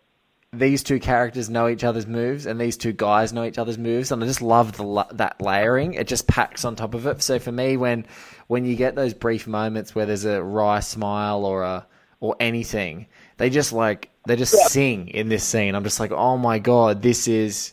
these 0.52 0.82
two 0.82 0.98
characters 0.98 1.48
know 1.48 1.68
each 1.68 1.84
other's 1.84 2.06
moves, 2.06 2.46
and 2.46 2.60
these 2.60 2.76
two 2.76 2.92
guys 2.92 3.32
know 3.32 3.44
each 3.44 3.58
other's 3.58 3.78
moves, 3.78 4.10
and 4.10 4.22
I 4.22 4.26
just 4.26 4.42
love 4.42 4.76
the 4.76 5.06
that 5.12 5.40
layering. 5.40 5.94
It 5.94 6.08
just 6.08 6.26
packs 6.26 6.64
on 6.64 6.74
top 6.74 6.94
of 6.94 7.06
it. 7.06 7.22
So 7.22 7.38
for 7.38 7.52
me, 7.52 7.76
when 7.76 8.06
when 8.48 8.64
you 8.64 8.74
get 8.74 8.96
those 8.96 9.14
brief 9.14 9.46
moments 9.46 9.94
where 9.94 10.06
there's 10.06 10.24
a 10.24 10.42
wry 10.42 10.80
smile 10.80 11.44
or 11.44 11.62
a 11.62 11.86
or 12.18 12.36
anything, 12.40 13.06
they 13.36 13.48
just 13.48 13.72
like 13.72 14.10
they 14.26 14.36
just 14.36 14.54
sing 14.70 15.08
in 15.08 15.28
this 15.28 15.44
scene. 15.44 15.74
I'm 15.74 15.84
just 15.84 16.00
like, 16.00 16.10
oh 16.10 16.36
my 16.36 16.58
god, 16.58 17.00
this 17.00 17.28
is 17.28 17.72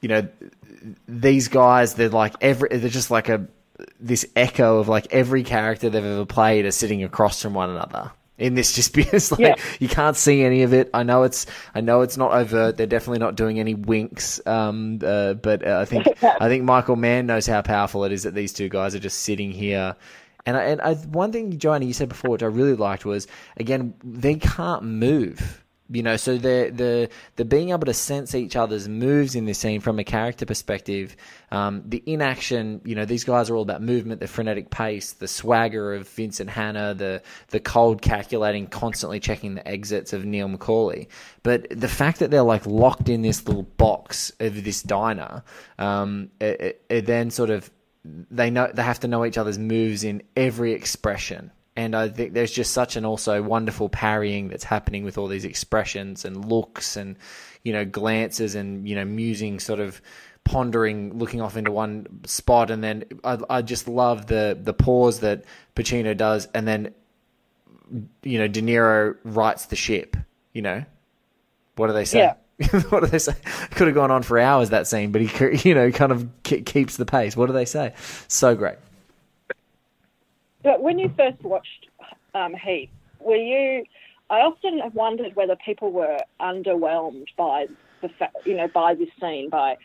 you 0.00 0.08
know 0.08 0.28
these 1.08 1.48
guys 1.48 1.94
they're 1.94 2.08
like 2.08 2.34
every 2.40 2.68
they're 2.70 2.88
just 2.88 3.10
like 3.10 3.28
a 3.28 3.46
this 3.98 4.26
echo 4.36 4.78
of 4.78 4.88
like 4.88 5.06
every 5.12 5.42
character 5.42 5.88
they've 5.90 6.04
ever 6.04 6.26
played 6.26 6.64
are 6.64 6.70
sitting 6.70 7.02
across 7.04 7.42
from 7.42 7.54
one 7.54 7.70
another 7.70 8.10
in 8.38 8.54
this 8.54 8.72
just 8.72 8.94
because 8.94 9.30
like 9.32 9.40
Yeah. 9.40 9.54
you 9.80 9.88
can't 9.88 10.16
see 10.16 10.42
any 10.42 10.62
of 10.62 10.72
it. 10.72 10.88
I 10.94 11.02
know 11.02 11.24
it's 11.24 11.46
i 11.74 11.80
know 11.80 12.00
it's 12.02 12.16
not 12.16 12.32
overt. 12.32 12.76
They're 12.76 12.86
definitely 12.86 13.18
not 13.18 13.34
doing 13.36 13.60
any 13.60 13.74
winks 13.74 14.40
um 14.46 14.98
uh, 15.04 15.34
but 15.34 15.66
uh, 15.66 15.78
i 15.78 15.84
think 15.84 16.06
i 16.22 16.48
think 16.48 16.64
michael 16.64 16.96
mann 16.96 17.26
knows 17.26 17.46
how 17.46 17.60
powerful 17.62 18.04
it 18.04 18.12
is 18.12 18.22
that 18.22 18.34
these 18.34 18.52
two 18.52 18.68
guys 18.68 18.94
are 18.94 18.98
just 19.00 19.18
sitting 19.20 19.50
here. 19.52 19.94
And 20.46 20.56
I, 20.56 20.62
and 20.64 20.80
I, 20.80 20.94
one 20.94 21.32
thing 21.32 21.58
joanna 21.58 21.84
you 21.84 21.92
said 21.92 22.08
before 22.08 22.30
which 22.30 22.42
i 22.42 22.46
really 22.46 22.74
liked 22.74 23.04
was 23.04 23.26
again 23.58 23.92
they 24.02 24.36
can't 24.36 24.82
move 24.84 25.62
you 25.90 26.02
know 26.02 26.16
so 26.16 26.36
the 26.36 26.70
the 26.74 27.08
the 27.36 27.44
being 27.44 27.70
able 27.70 27.84
to 27.84 27.94
sense 27.94 28.34
each 28.34 28.56
other's 28.56 28.88
moves 28.88 29.34
in 29.34 29.44
this 29.44 29.58
scene 29.58 29.80
from 29.80 29.98
a 29.98 30.04
character 30.04 30.46
perspective 30.46 31.16
um, 31.50 31.82
the 31.86 32.02
inaction 32.06 32.80
you 32.84 32.94
know 32.94 33.04
these 33.04 33.24
guys 33.24 33.50
are 33.50 33.56
all 33.56 33.62
about 33.62 33.82
movement 33.82 34.20
the 34.20 34.28
frenetic 34.28 34.70
pace 34.70 35.12
the 35.12 35.28
swagger 35.28 35.94
of 35.94 36.08
vincent 36.08 36.48
hanna 36.48 36.94
the 36.94 37.20
the 37.48 37.60
cold 37.60 38.00
calculating 38.00 38.66
constantly 38.66 39.18
checking 39.18 39.54
the 39.54 39.66
exits 39.66 40.12
of 40.12 40.24
neil 40.24 40.48
mccauley 40.48 41.08
but 41.42 41.66
the 41.70 41.88
fact 41.88 42.20
that 42.20 42.30
they're 42.30 42.42
like 42.42 42.64
locked 42.66 43.08
in 43.08 43.22
this 43.22 43.46
little 43.46 43.64
box 43.64 44.30
of 44.40 44.62
this 44.64 44.82
diner 44.82 45.42
um, 45.78 46.30
it, 46.40 46.60
it, 46.60 46.84
it 46.88 47.06
then 47.06 47.30
sort 47.30 47.50
of 47.50 47.70
they 48.04 48.50
know 48.50 48.70
they 48.72 48.82
have 48.82 49.00
to 49.00 49.08
know 49.08 49.24
each 49.24 49.36
other's 49.36 49.58
moves 49.58 50.04
in 50.04 50.22
every 50.36 50.72
expression 50.72 51.50
and 51.76 51.94
I 51.94 52.08
think 52.08 52.32
there's 52.32 52.50
just 52.50 52.72
such 52.72 52.96
an 52.96 53.04
also 53.04 53.42
wonderful 53.42 53.88
parrying 53.88 54.48
that's 54.48 54.64
happening 54.64 55.04
with 55.04 55.16
all 55.18 55.28
these 55.28 55.44
expressions 55.44 56.24
and 56.24 56.44
looks 56.44 56.96
and 56.96 57.16
you 57.62 57.72
know 57.72 57.84
glances 57.84 58.54
and 58.54 58.88
you 58.88 58.94
know 58.94 59.04
musing 59.04 59.60
sort 59.60 59.80
of 59.80 60.00
pondering 60.44 61.16
looking 61.18 61.40
off 61.40 61.56
into 61.56 61.70
one 61.70 62.06
spot. 62.26 62.70
And 62.70 62.82
then 62.82 63.04
I, 63.22 63.38
I 63.48 63.62
just 63.62 63.88
love 63.88 64.26
the 64.26 64.58
the 64.60 64.74
pause 64.74 65.20
that 65.20 65.44
Pacino 65.76 66.16
does. 66.16 66.48
And 66.54 66.66
then 66.66 66.94
you 68.22 68.38
know 68.38 68.48
De 68.48 68.62
Niro 68.62 69.16
writes 69.24 69.66
the 69.66 69.76
ship 69.76 70.16
you 70.52 70.62
know? 70.62 70.84
What 71.76 71.86
do 71.86 71.92
they 71.92 72.04
say? 72.04 72.18
Yeah. 72.18 72.34
what 72.90 73.00
do 73.00 73.06
they 73.06 73.18
say? 73.18 73.34
Could 73.70 73.86
have 73.86 73.94
gone 73.94 74.10
on 74.10 74.22
for 74.22 74.38
hours 74.38 74.70
that 74.70 74.86
scene 74.86 75.12
but 75.12 75.22
he 75.22 75.68
you 75.68 75.74
know 75.74 75.90
kind 75.90 76.12
of 76.12 76.28
ke- 76.44 76.64
keeps 76.66 76.96
the 76.96 77.06
pace. 77.06 77.36
What 77.36 77.46
do 77.46 77.52
they 77.52 77.64
say? 77.64 77.94
So 78.28 78.54
great 78.54 78.76
But 80.62 80.82
when 80.82 80.98
you 80.98 81.12
first 81.16 81.42
watched 81.42 81.86
um, 82.34 82.54
Heat, 82.54 82.90
were 83.20 83.36
you? 83.36 83.84
I 84.28 84.40
often 84.40 84.78
have 84.78 84.94
wondered 84.94 85.34
whether 85.34 85.56
people 85.56 85.90
were 85.90 86.18
underwhelmed 86.40 87.26
by 87.36 87.66
the 88.00 88.08
fa- 88.18 88.30
you 88.44 88.56
know 88.56 88.68
by 88.68 88.94
this 88.94 89.08
scene 89.20 89.50
by 89.50 89.76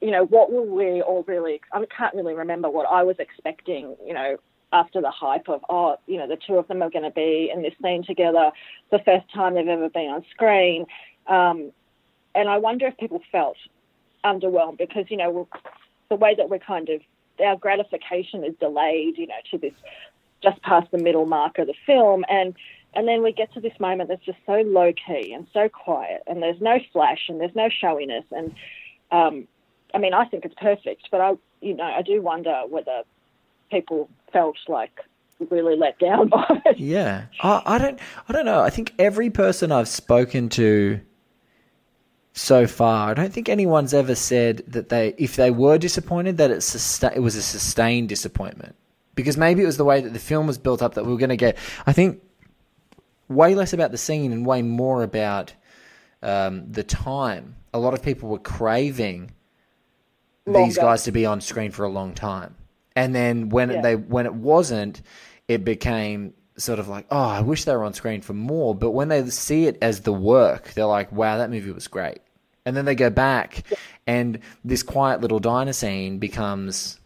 you 0.00 0.10
know 0.10 0.24
what 0.26 0.52
were 0.52 0.62
we 0.62 1.02
all 1.02 1.24
really 1.26 1.60
I 1.72 1.84
can't 1.96 2.14
really 2.14 2.34
remember 2.34 2.70
what 2.70 2.86
I 2.88 3.02
was 3.02 3.16
expecting 3.18 3.96
you 4.06 4.14
know 4.14 4.36
after 4.72 5.00
the 5.00 5.10
hype 5.10 5.48
of 5.48 5.64
oh 5.68 5.96
you 6.06 6.18
know 6.18 6.28
the 6.28 6.38
two 6.46 6.54
of 6.54 6.68
them 6.68 6.82
are 6.82 6.90
going 6.90 7.04
to 7.04 7.10
be 7.10 7.50
in 7.52 7.62
this 7.62 7.74
scene 7.82 8.04
together 8.04 8.52
the 8.90 9.00
first 9.00 9.32
time 9.34 9.54
they've 9.54 9.68
ever 9.68 9.88
been 9.88 10.10
on 10.10 10.24
screen 10.30 10.86
um, 11.26 11.72
and 12.34 12.48
I 12.48 12.58
wonder 12.58 12.86
if 12.86 12.96
people 12.96 13.20
felt 13.30 13.56
underwhelmed 14.24 14.78
because 14.78 15.04
you 15.08 15.16
know 15.16 15.48
the 16.08 16.16
way 16.16 16.34
that 16.36 16.48
we're 16.48 16.58
kind 16.58 16.88
of 16.88 17.00
our 17.44 17.56
gratification 17.56 18.44
is 18.44 18.54
delayed, 18.60 19.16
you 19.18 19.26
know, 19.26 19.34
to 19.50 19.58
this 19.58 19.72
just 20.42 20.60
past 20.62 20.90
the 20.90 20.98
middle 20.98 21.26
mark 21.26 21.58
of 21.58 21.66
the 21.66 21.74
film, 21.86 22.24
and 22.28 22.54
and 22.94 23.08
then 23.08 23.22
we 23.22 23.32
get 23.32 23.52
to 23.54 23.60
this 23.60 23.78
moment 23.80 24.08
that's 24.08 24.24
just 24.24 24.38
so 24.46 24.62
low 24.66 24.92
key 24.92 25.32
and 25.32 25.46
so 25.52 25.68
quiet, 25.68 26.22
and 26.26 26.42
there's 26.42 26.60
no 26.60 26.78
flash 26.92 27.28
and 27.28 27.40
there's 27.40 27.54
no 27.54 27.68
showiness, 27.68 28.24
and 28.30 28.54
um, 29.10 29.48
I 29.94 29.98
mean, 29.98 30.12
I 30.12 30.24
think 30.26 30.44
it's 30.44 30.54
perfect, 30.60 31.08
but 31.10 31.20
I, 31.20 31.34
you 31.60 31.74
know, 31.74 31.84
I 31.84 32.02
do 32.02 32.20
wonder 32.20 32.62
whether 32.68 33.02
people 33.70 34.08
felt 34.32 34.56
like 34.68 35.00
really 35.50 35.76
let 35.76 35.98
down 35.98 36.28
by 36.28 36.44
it. 36.66 36.78
Yeah, 36.78 37.26
I, 37.40 37.62
I 37.64 37.78
don't, 37.78 37.98
I 38.28 38.32
don't 38.32 38.44
know. 38.44 38.60
I 38.60 38.70
think 38.70 38.92
every 38.98 39.30
person 39.30 39.72
I've 39.72 39.88
spoken 39.88 40.48
to 40.50 41.00
so 42.36 42.66
far, 42.66 43.10
I 43.10 43.14
don't 43.14 43.32
think 43.32 43.48
anyone's 43.48 43.94
ever 43.94 44.16
said 44.16 44.64
that 44.66 44.88
they, 44.88 45.14
if 45.18 45.36
they 45.36 45.52
were 45.52 45.78
disappointed, 45.78 46.36
that 46.38 46.50
it's 46.50 46.68
susta- 46.74 47.14
it 47.14 47.20
was 47.20 47.36
a 47.36 47.42
sustained 47.42 48.08
disappointment. 48.08 48.74
Because 49.14 49.36
maybe 49.36 49.62
it 49.62 49.66
was 49.66 49.76
the 49.76 49.84
way 49.84 50.00
that 50.00 50.12
the 50.12 50.18
film 50.18 50.48
was 50.48 50.58
built 50.58 50.82
up 50.82 50.94
that 50.94 51.06
we 51.06 51.12
were 51.12 51.18
going 51.18 51.28
to 51.30 51.36
get. 51.36 51.56
I 51.86 51.92
think 51.92 52.20
way 53.28 53.54
less 53.54 53.72
about 53.72 53.92
the 53.92 53.98
scene 53.98 54.32
and 54.32 54.44
way 54.44 54.62
more 54.62 55.04
about 55.04 55.54
um, 56.24 56.70
the 56.72 56.82
time. 56.82 57.54
A 57.72 57.78
lot 57.78 57.94
of 57.94 58.02
people 58.02 58.28
were 58.28 58.40
craving 58.40 59.30
these 60.44 60.76
guys 60.76 61.04
to 61.04 61.12
be 61.12 61.24
on 61.24 61.40
screen 61.40 61.70
for 61.70 61.84
a 61.84 61.88
long 61.88 62.14
time. 62.14 62.56
And 62.96 63.14
then 63.14 63.48
when 63.48 63.70
Yeah. 63.70 63.80
they 63.80 63.94
when 63.96 64.26
it 64.26 64.34
wasn't, 64.34 65.02
it 65.46 65.64
became 65.64 66.34
sort 66.56 66.78
of 66.78 66.88
like, 66.88 67.06
oh, 67.10 67.16
I 67.28 67.40
wish 67.40 67.64
they 67.64 67.74
were 67.74 67.84
on 67.84 67.94
screen 67.94 68.20
for 68.20 68.34
more. 68.34 68.74
But 68.74 68.90
when 68.90 69.08
they 69.08 69.24
see 69.30 69.66
it 69.66 69.78
as 69.80 70.00
the 70.00 70.12
work, 70.12 70.72
they're 70.74 70.84
like, 70.86 71.10
wow, 71.12 71.38
that 71.38 71.50
movie 71.50 71.70
was 71.72 71.88
great. 71.88 72.18
And 72.66 72.76
then 72.76 72.84
they 72.86 72.94
go 72.94 73.10
back, 73.10 73.62
and 74.06 74.38
this 74.64 74.82
quiet 74.82 75.20
little 75.20 75.38
diner 75.38 75.72
scene 75.72 76.18
becomes 76.18 76.98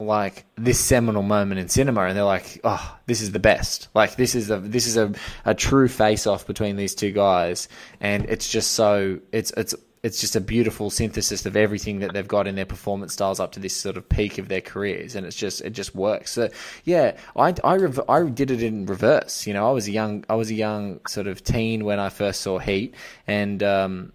like 0.00 0.44
this 0.56 0.80
seminal 0.80 1.22
moment 1.22 1.60
in 1.60 1.68
cinema. 1.68 2.02
And 2.02 2.16
they're 2.16 2.24
like 2.24 2.60
oh 2.64 2.98
this 3.06 3.20
is 3.20 3.32
the 3.32 3.38
best. 3.38 3.88
Like 3.94 4.16
this 4.16 4.34
is 4.34 4.50
a 4.50 4.58
this 4.58 4.86
is 4.86 4.96
a, 4.96 5.12
a 5.44 5.54
true 5.54 5.88
face 5.88 6.26
off 6.26 6.46
between 6.46 6.76
these 6.76 6.94
two 6.94 7.12
guys. 7.12 7.68
And 8.00 8.24
it's 8.26 8.48
just 8.48 8.72
so 8.72 9.20
it's 9.32 9.52
it's 9.56 9.74
it's 10.02 10.20
just 10.20 10.36
a 10.36 10.40
beautiful 10.40 10.90
synthesis 10.90 11.46
of 11.46 11.56
everything 11.56 12.00
that 12.00 12.12
they've 12.12 12.28
got 12.28 12.46
in 12.46 12.56
their 12.56 12.66
performance 12.66 13.14
styles 13.14 13.40
up 13.40 13.52
to 13.52 13.60
this 13.60 13.74
sort 13.74 13.96
of 13.96 14.06
peak 14.06 14.36
of 14.36 14.48
their 14.48 14.60
careers. 14.60 15.14
And 15.14 15.26
it's 15.26 15.36
just 15.36 15.60
it 15.60 15.70
just 15.70 15.94
works. 15.94 16.32
So 16.32 16.50
yeah 16.84 17.16
i 17.36 17.54
i, 17.62 17.76
rev- 17.76 18.08
I 18.08 18.22
did 18.24 18.50
it 18.50 18.62
in 18.62 18.86
reverse. 18.86 19.46
You 19.46 19.54
know 19.54 19.68
i 19.68 19.72
was 19.72 19.86
a 19.86 19.92
young 19.92 20.24
i 20.28 20.34
was 20.34 20.50
a 20.50 20.54
young 20.54 21.00
sort 21.06 21.26
of 21.26 21.42
teen 21.44 21.84
when 21.84 21.98
i 21.98 22.08
first 22.08 22.40
saw 22.40 22.58
heat. 22.58 22.94
And 23.26 23.62
um 23.62 24.12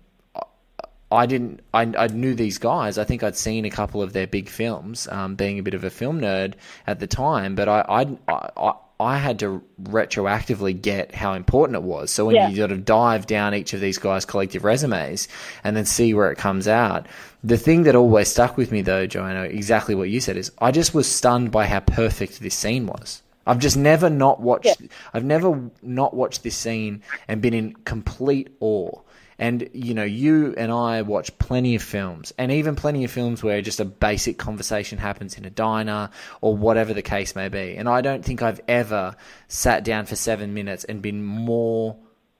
I 1.11 1.25
didn't. 1.25 1.61
I, 1.73 1.91
I 1.97 2.07
knew 2.07 2.35
these 2.35 2.57
guys. 2.59 2.97
I 2.97 3.03
think 3.03 3.23
I'd 3.23 3.35
seen 3.35 3.65
a 3.65 3.69
couple 3.71 4.01
of 4.01 4.13
their 4.13 4.27
big 4.27 4.47
films, 4.47 5.07
um, 5.07 5.35
being 5.35 5.57
a 5.57 5.63
bit 5.63 5.73
of 5.73 5.83
a 5.83 5.89
film 5.89 6.21
nerd 6.21 6.53
at 6.85 6.99
the 6.99 7.07
time. 7.07 7.55
But 7.55 7.67
I, 7.67 8.07
I, 8.27 8.41
I, 8.57 8.73
I 8.99 9.17
had 9.17 9.39
to 9.39 9.63
retroactively 9.81 10.79
get 10.79 11.15
how 11.15 11.33
important 11.33 11.77
it 11.77 11.83
was. 11.83 12.11
So 12.11 12.25
when 12.25 12.35
Yeah. 12.35 12.49
you 12.49 12.57
sort 12.57 12.71
of 12.71 12.85
dive 12.85 13.25
down 13.27 13.55
each 13.55 13.73
of 13.73 13.79
these 13.81 13.97
guys' 13.97 14.25
collective 14.25 14.63
resumes 14.63 15.27
and 15.63 15.75
then 15.75 15.85
see 15.85 16.13
where 16.13 16.31
it 16.31 16.37
comes 16.37 16.67
out, 16.67 17.07
the 17.43 17.57
thing 17.57 17.83
that 17.83 17.95
always 17.95 18.27
stuck 18.27 18.57
with 18.57 18.71
me, 18.71 18.81
though, 18.81 19.07
Joanna, 19.07 19.43
exactly 19.43 19.95
what 19.95 20.09
you 20.09 20.19
said 20.19 20.37
is, 20.37 20.51
I 20.59 20.71
just 20.71 20.93
was 20.93 21.09
stunned 21.09 21.51
by 21.51 21.65
how 21.65 21.79
perfect 21.79 22.39
this 22.39 22.55
scene 22.55 22.85
was. 22.85 23.21
I've 23.47 23.59
just 23.59 23.77
never 23.77 24.09
not 24.11 24.41
watched. 24.41 24.81
I've 25.13 25.23
never 25.23 25.71
not 25.81 26.13
watched 26.13 26.43
this 26.43 26.55
scene 26.55 27.01
and 27.27 27.41
been 27.41 27.53
in 27.55 27.73
complete 27.85 28.49
awe. 28.59 28.91
And 29.39 29.69
you 29.73 29.93
know, 29.93 30.03
you 30.03 30.53
and 30.57 30.69
I 30.69 31.01
watch 31.01 31.35
plenty 31.37 31.73
of 31.75 31.81
films, 31.81 32.33
and 32.37 32.51
even 32.51 32.75
plenty 32.75 33.05
of 33.05 33.11
films 33.11 33.41
where 33.41 33.61
just 33.61 33.79
a 33.79 33.85
basic 33.85 34.37
conversation 34.37 34.97
happens 34.97 35.37
in 35.37 35.45
a 35.45 35.49
diner 35.49 36.09
or 36.41 36.57
whatever 36.57 36.93
the 36.93 37.01
case 37.01 37.35
may 37.35 37.47
be. 37.47 37.77
And 37.77 37.87
I 37.87 38.01
don't 38.01 38.23
think 38.23 38.41
I've 38.41 38.59
ever 38.67 39.15
sat 39.47 39.85
down 39.85 40.05
for 40.07 40.17
seven 40.17 40.53
minutes 40.53 40.83
and 40.83 41.01
been 41.01 41.23
more 41.23 41.95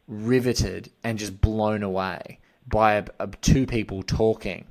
riveted 0.09 0.91
and 1.03 1.17
just 1.17 1.39
blown 1.39 1.83
away 1.83 2.39
by 2.67 2.95
a, 2.95 3.05
a, 3.19 3.27
two 3.27 3.65
people 3.65 4.03
talking, 4.03 4.65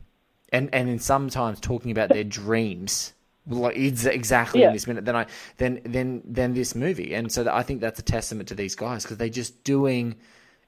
and 0.53 0.69
and 0.75 0.89
in 0.91 0.99
sometimes 0.99 1.61
talking 1.61 1.91
about 1.91 2.11
their 2.11 2.25
dreams. 2.25 3.15
Like 3.47 3.79
it's 3.79 4.05
exactly 4.05 4.61
Yeah. 4.61 4.67
in 4.67 4.73
this 4.75 4.87
minute. 4.87 5.07
Then 5.07 5.17
I 5.17 5.27
then 5.57 5.81
then 5.85 6.21
then 6.27 6.53
this 6.53 6.75
movie, 6.75 7.15
and 7.15 7.33
so 7.33 7.49
I 7.51 7.63
think 7.63 7.81
that's 7.81 7.99
a 7.99 8.03
testament 8.03 8.51
to 8.51 8.55
these 8.55 8.75
guys 8.75 9.05
because 9.05 9.17
they're 9.17 9.31
just 9.31 9.65
doing 9.65 10.17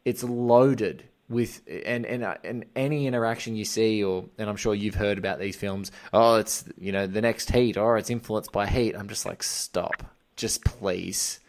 it's 0.06 0.24
loaded 0.24 1.04
with 1.30 1.62
and 1.68 2.04
and 2.04 2.24
uh, 2.24 2.34
and 2.44 2.66
any 2.76 3.06
interaction 3.06 3.54
you 3.56 3.64
see 3.64 4.04
or 4.04 4.24
and 4.36 4.50
I'm 4.50 4.56
sure 4.56 4.74
you've 4.74 4.96
heard 4.96 5.16
about 5.16 5.38
these 5.38 5.54
films 5.56 5.92
oh 6.12 6.34
it's 6.36 6.64
you 6.76 6.90
know 6.92 7.06
the 7.06 7.22
next 7.22 7.50
heat 7.52 7.76
or 7.78 7.96
it's 7.96 8.10
influenced 8.10 8.52
by 8.52 8.66
heat. 8.66 8.94
I'm 8.96 9.08
just 9.08 9.24
like 9.24 9.42
stop. 9.42 10.02
Just 10.36 10.64
please. 10.64 11.40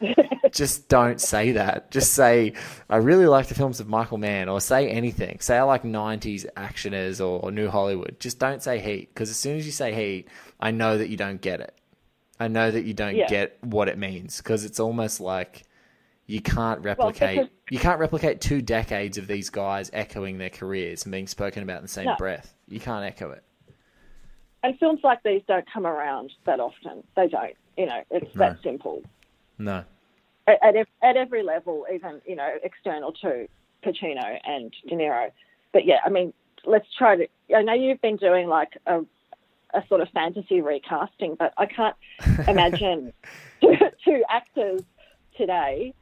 Just 0.51 0.89
don't 0.89 1.21
say 1.21 1.53
that. 1.53 1.91
Just 1.91 2.13
say 2.13 2.53
I 2.89 2.97
really 2.97 3.25
like 3.25 3.47
the 3.47 3.55
films 3.55 3.79
of 3.79 3.87
Michael 3.87 4.17
Mann 4.17 4.49
or 4.49 4.59
say 4.59 4.89
anything. 4.89 5.39
Say 5.39 5.57
I 5.57 5.61
like 5.63 5.83
90s 5.83 6.45
actioners 6.57 7.21
or, 7.21 7.39
or 7.39 7.51
new 7.51 7.69
Hollywood. 7.69 8.17
Just 8.19 8.37
don't 8.37 8.61
say 8.61 8.79
heat 8.79 9.07
because 9.13 9.29
as 9.29 9.37
soon 9.37 9.57
as 9.57 9.65
you 9.65 9.71
say 9.71 9.93
heat 9.93 10.27
I 10.59 10.71
know 10.71 10.97
that 10.97 11.07
you 11.07 11.15
don't 11.15 11.39
get 11.39 11.61
it. 11.61 11.73
I 12.37 12.49
know 12.49 12.69
that 12.69 12.83
you 12.83 12.93
don't 12.93 13.15
Yeah. 13.15 13.27
get 13.29 13.57
what 13.63 13.87
it 13.87 13.97
means 13.97 14.37
because 14.37 14.65
it's 14.65 14.79
almost 14.79 15.21
like 15.21 15.63
you 16.27 16.41
can't 16.41 16.81
replicate 16.81 17.37
because- 17.37 17.49
you 17.71 17.79
can't 17.79 17.99
replicate 18.01 18.41
two 18.41 18.61
decades 18.61 19.17
of 19.17 19.27
these 19.27 19.49
guys 19.49 19.89
echoing 19.93 20.37
their 20.37 20.49
careers 20.49 21.05
and 21.05 21.11
being 21.13 21.25
spoken 21.25 21.63
about 21.63 21.77
in 21.77 21.83
the 21.83 21.87
same 21.87 22.05
No. 22.05 22.17
breath. 22.17 22.53
You 22.67 22.81
can't 22.81 23.05
echo 23.05 23.31
it. 23.31 23.43
And 24.61 24.77
films 24.77 24.99
like 25.05 25.23
these 25.23 25.41
don't 25.47 25.65
come 25.71 25.87
around 25.87 26.33
that 26.43 26.59
often. 26.59 27.01
They 27.15 27.29
don't. 27.29 27.55
You 27.77 27.85
know, 27.85 28.03
it's 28.11 28.35
that 28.35 28.61
simple. 28.61 29.01
No. 29.57 29.85
At, 30.47 30.59
at, 30.61 30.87
at 31.01 31.15
every 31.15 31.43
level, 31.43 31.85
even, 31.91 32.21
you 32.25 32.35
know, 32.35 32.49
external 32.61 33.13
to 33.13 33.47
Pacino 33.85 34.37
and 34.43 34.75
De 34.89 34.95
Niro. 34.95 35.31
But 35.71 35.85
yeah, 35.85 35.99
I 36.05 36.09
mean, 36.09 36.33
let's 36.65 36.93
try 36.97 37.15
to. 37.15 37.27
I 37.55 37.61
know 37.63 37.73
you've 37.73 38.01
been 38.01 38.17
doing 38.17 38.49
like 38.49 38.73
a, 38.85 38.99
a 39.73 39.81
sort 39.87 40.01
of 40.01 40.09
fantasy 40.09 40.59
recasting, 40.59 41.35
but 41.39 41.53
I 41.57 41.67
can't 41.67 41.95
imagine 42.49 43.13
two, 43.61 43.77
two 44.03 44.23
actors 44.29 44.81
today, 45.37 45.93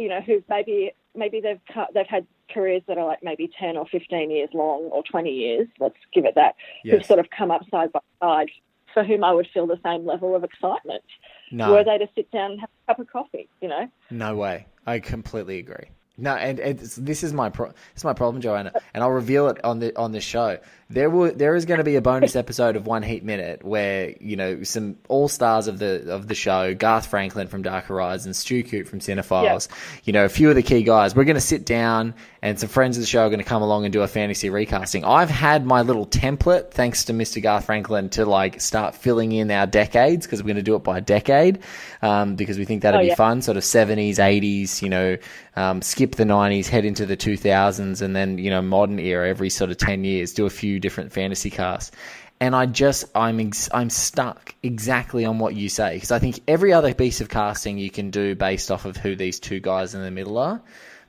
you 0.00 0.08
know, 0.08 0.20
who 0.20 0.42
maybe 0.48 0.92
maybe 1.14 1.40
they've 1.40 1.60
they've 1.94 2.06
had 2.06 2.26
careers 2.52 2.82
that 2.88 2.98
are 2.98 3.06
like 3.06 3.22
maybe 3.22 3.50
ten 3.58 3.76
or 3.76 3.86
fifteen 3.86 4.30
years 4.30 4.48
long 4.54 4.84
or 4.84 5.02
twenty 5.02 5.30
years. 5.30 5.68
Let's 5.78 5.96
give 6.14 6.24
it 6.24 6.34
that. 6.36 6.54
Who've 6.84 7.04
sort 7.04 7.20
of 7.20 7.28
come 7.30 7.50
up 7.50 7.62
side 7.70 7.92
by 7.92 8.00
side, 8.20 8.48
for 8.94 9.04
whom 9.04 9.22
I 9.22 9.32
would 9.32 9.48
feel 9.52 9.66
the 9.66 9.80
same 9.84 10.06
level 10.06 10.34
of 10.34 10.42
excitement. 10.42 11.04
No. 11.52 11.72
Were 11.72 11.84
they 11.84 11.98
to 11.98 12.08
sit 12.14 12.30
down 12.30 12.52
and 12.52 12.60
have 12.60 12.70
a 12.70 12.92
cup 12.92 12.98
of 13.00 13.12
coffee, 13.12 13.48
you 13.60 13.68
know? 13.68 13.88
No 14.10 14.36
way. 14.36 14.66
I 14.86 15.00
completely 15.00 15.58
agree. 15.58 15.90
No, 16.16 16.34
and, 16.34 16.60
and 16.60 16.78
this 16.78 17.22
is 17.22 17.32
my 17.32 17.48
pro- 17.48 17.68
this 17.68 17.76
is 17.96 18.04
my 18.04 18.12
problem, 18.12 18.42
Joanna, 18.42 18.72
and 18.92 19.02
I'll 19.02 19.10
reveal 19.10 19.48
it 19.48 19.62
on 19.64 19.78
the 19.78 19.96
on 19.96 20.12
the 20.12 20.20
show. 20.20 20.58
There 20.92 21.08
will 21.08 21.32
there 21.32 21.54
is 21.54 21.66
going 21.66 21.78
to 21.78 21.84
be 21.84 21.94
a 21.94 22.00
bonus 22.02 22.34
episode 22.34 22.74
of 22.74 22.84
One 22.84 23.04
Heat 23.04 23.22
Minute 23.22 23.64
where 23.64 24.12
you 24.20 24.34
know 24.34 24.64
some 24.64 24.96
all 25.08 25.28
stars 25.28 25.68
of 25.68 25.78
the 25.78 26.12
of 26.12 26.26
the 26.26 26.34
show, 26.34 26.74
Garth 26.74 27.06
Franklin 27.06 27.46
from 27.46 27.62
Dark 27.62 27.84
Horizons, 27.84 28.38
Stu 28.38 28.64
Coote 28.64 28.88
from 28.88 28.98
Cinephiles, 28.98 29.68
you 30.02 30.12
know 30.12 30.24
a 30.24 30.28
few 30.28 30.50
of 30.50 30.56
the 30.56 30.64
key 30.64 30.82
guys. 30.82 31.14
We're 31.14 31.22
going 31.22 31.36
to 31.36 31.40
sit 31.40 31.64
down, 31.64 32.12
and 32.42 32.58
some 32.58 32.68
friends 32.68 32.96
of 32.96 33.02
the 33.02 33.06
show 33.06 33.20
are 33.24 33.28
going 33.28 33.38
to 33.38 33.44
come 33.44 33.62
along 33.62 33.84
and 33.84 33.92
do 33.92 34.02
a 34.02 34.08
fantasy 34.08 34.50
recasting. 34.50 35.04
I've 35.04 35.30
had 35.30 35.64
my 35.64 35.82
little 35.82 36.06
template, 36.08 36.72
thanks 36.72 37.04
to 37.04 37.12
Mr. 37.12 37.40
Garth 37.40 37.66
Franklin, 37.66 38.08
to 38.10 38.26
like 38.26 38.60
start 38.60 38.96
filling 38.96 39.30
in 39.30 39.48
our 39.52 39.68
decades 39.68 40.26
because 40.26 40.42
we're 40.42 40.48
going 40.48 40.56
to 40.56 40.62
do 40.62 40.74
it 40.74 40.82
by 40.82 40.98
decade 40.98 41.60
um, 42.02 42.34
because 42.34 42.58
we 42.58 42.64
think 42.64 42.82
that'd 42.82 42.98
Oh, 42.98 43.02
be 43.02 43.08
yeah. 43.10 43.14
fun. 43.14 43.42
Sort 43.42 43.56
of 43.56 43.62
seventies, 43.62 44.18
eighties, 44.18 44.82
you 44.82 44.88
know, 44.88 45.16
um, 45.54 45.82
skip 45.82 46.16
the 46.16 46.24
nineties, 46.24 46.66
head 46.68 46.84
into 46.84 47.06
the 47.06 47.14
two 47.16 47.36
thousands, 47.36 48.02
and 48.02 48.16
then 48.16 48.38
you 48.38 48.50
know 48.50 48.60
modern 48.60 48.98
era 48.98 49.28
every 49.28 49.50
sort 49.50 49.70
of 49.70 49.76
ten 49.76 50.02
years. 50.02 50.32
Do 50.32 50.46
a 50.46 50.50
few 50.50 50.79
different 50.80 51.12
fantasy 51.12 51.50
casts. 51.50 51.92
And 52.40 52.56
I 52.56 52.66
just 52.66 53.04
I'm 53.14 53.38
ex- 53.38 53.68
I'm 53.72 53.90
stuck 53.90 54.54
exactly 54.62 55.24
on 55.26 55.38
what 55.38 55.54
you 55.54 55.68
say 55.68 55.94
because 55.94 56.10
I 56.10 56.18
think 56.18 56.40
every 56.48 56.72
other 56.72 56.94
piece 56.94 57.20
of 57.20 57.28
casting 57.28 57.76
you 57.76 57.90
can 57.90 58.10
do 58.10 58.34
based 58.34 58.70
off 58.70 58.86
of 58.86 58.96
who 58.96 59.14
these 59.14 59.38
two 59.38 59.60
guys 59.60 59.94
in 59.94 60.02
the 60.02 60.10
middle 60.10 60.38
are, 60.38 60.62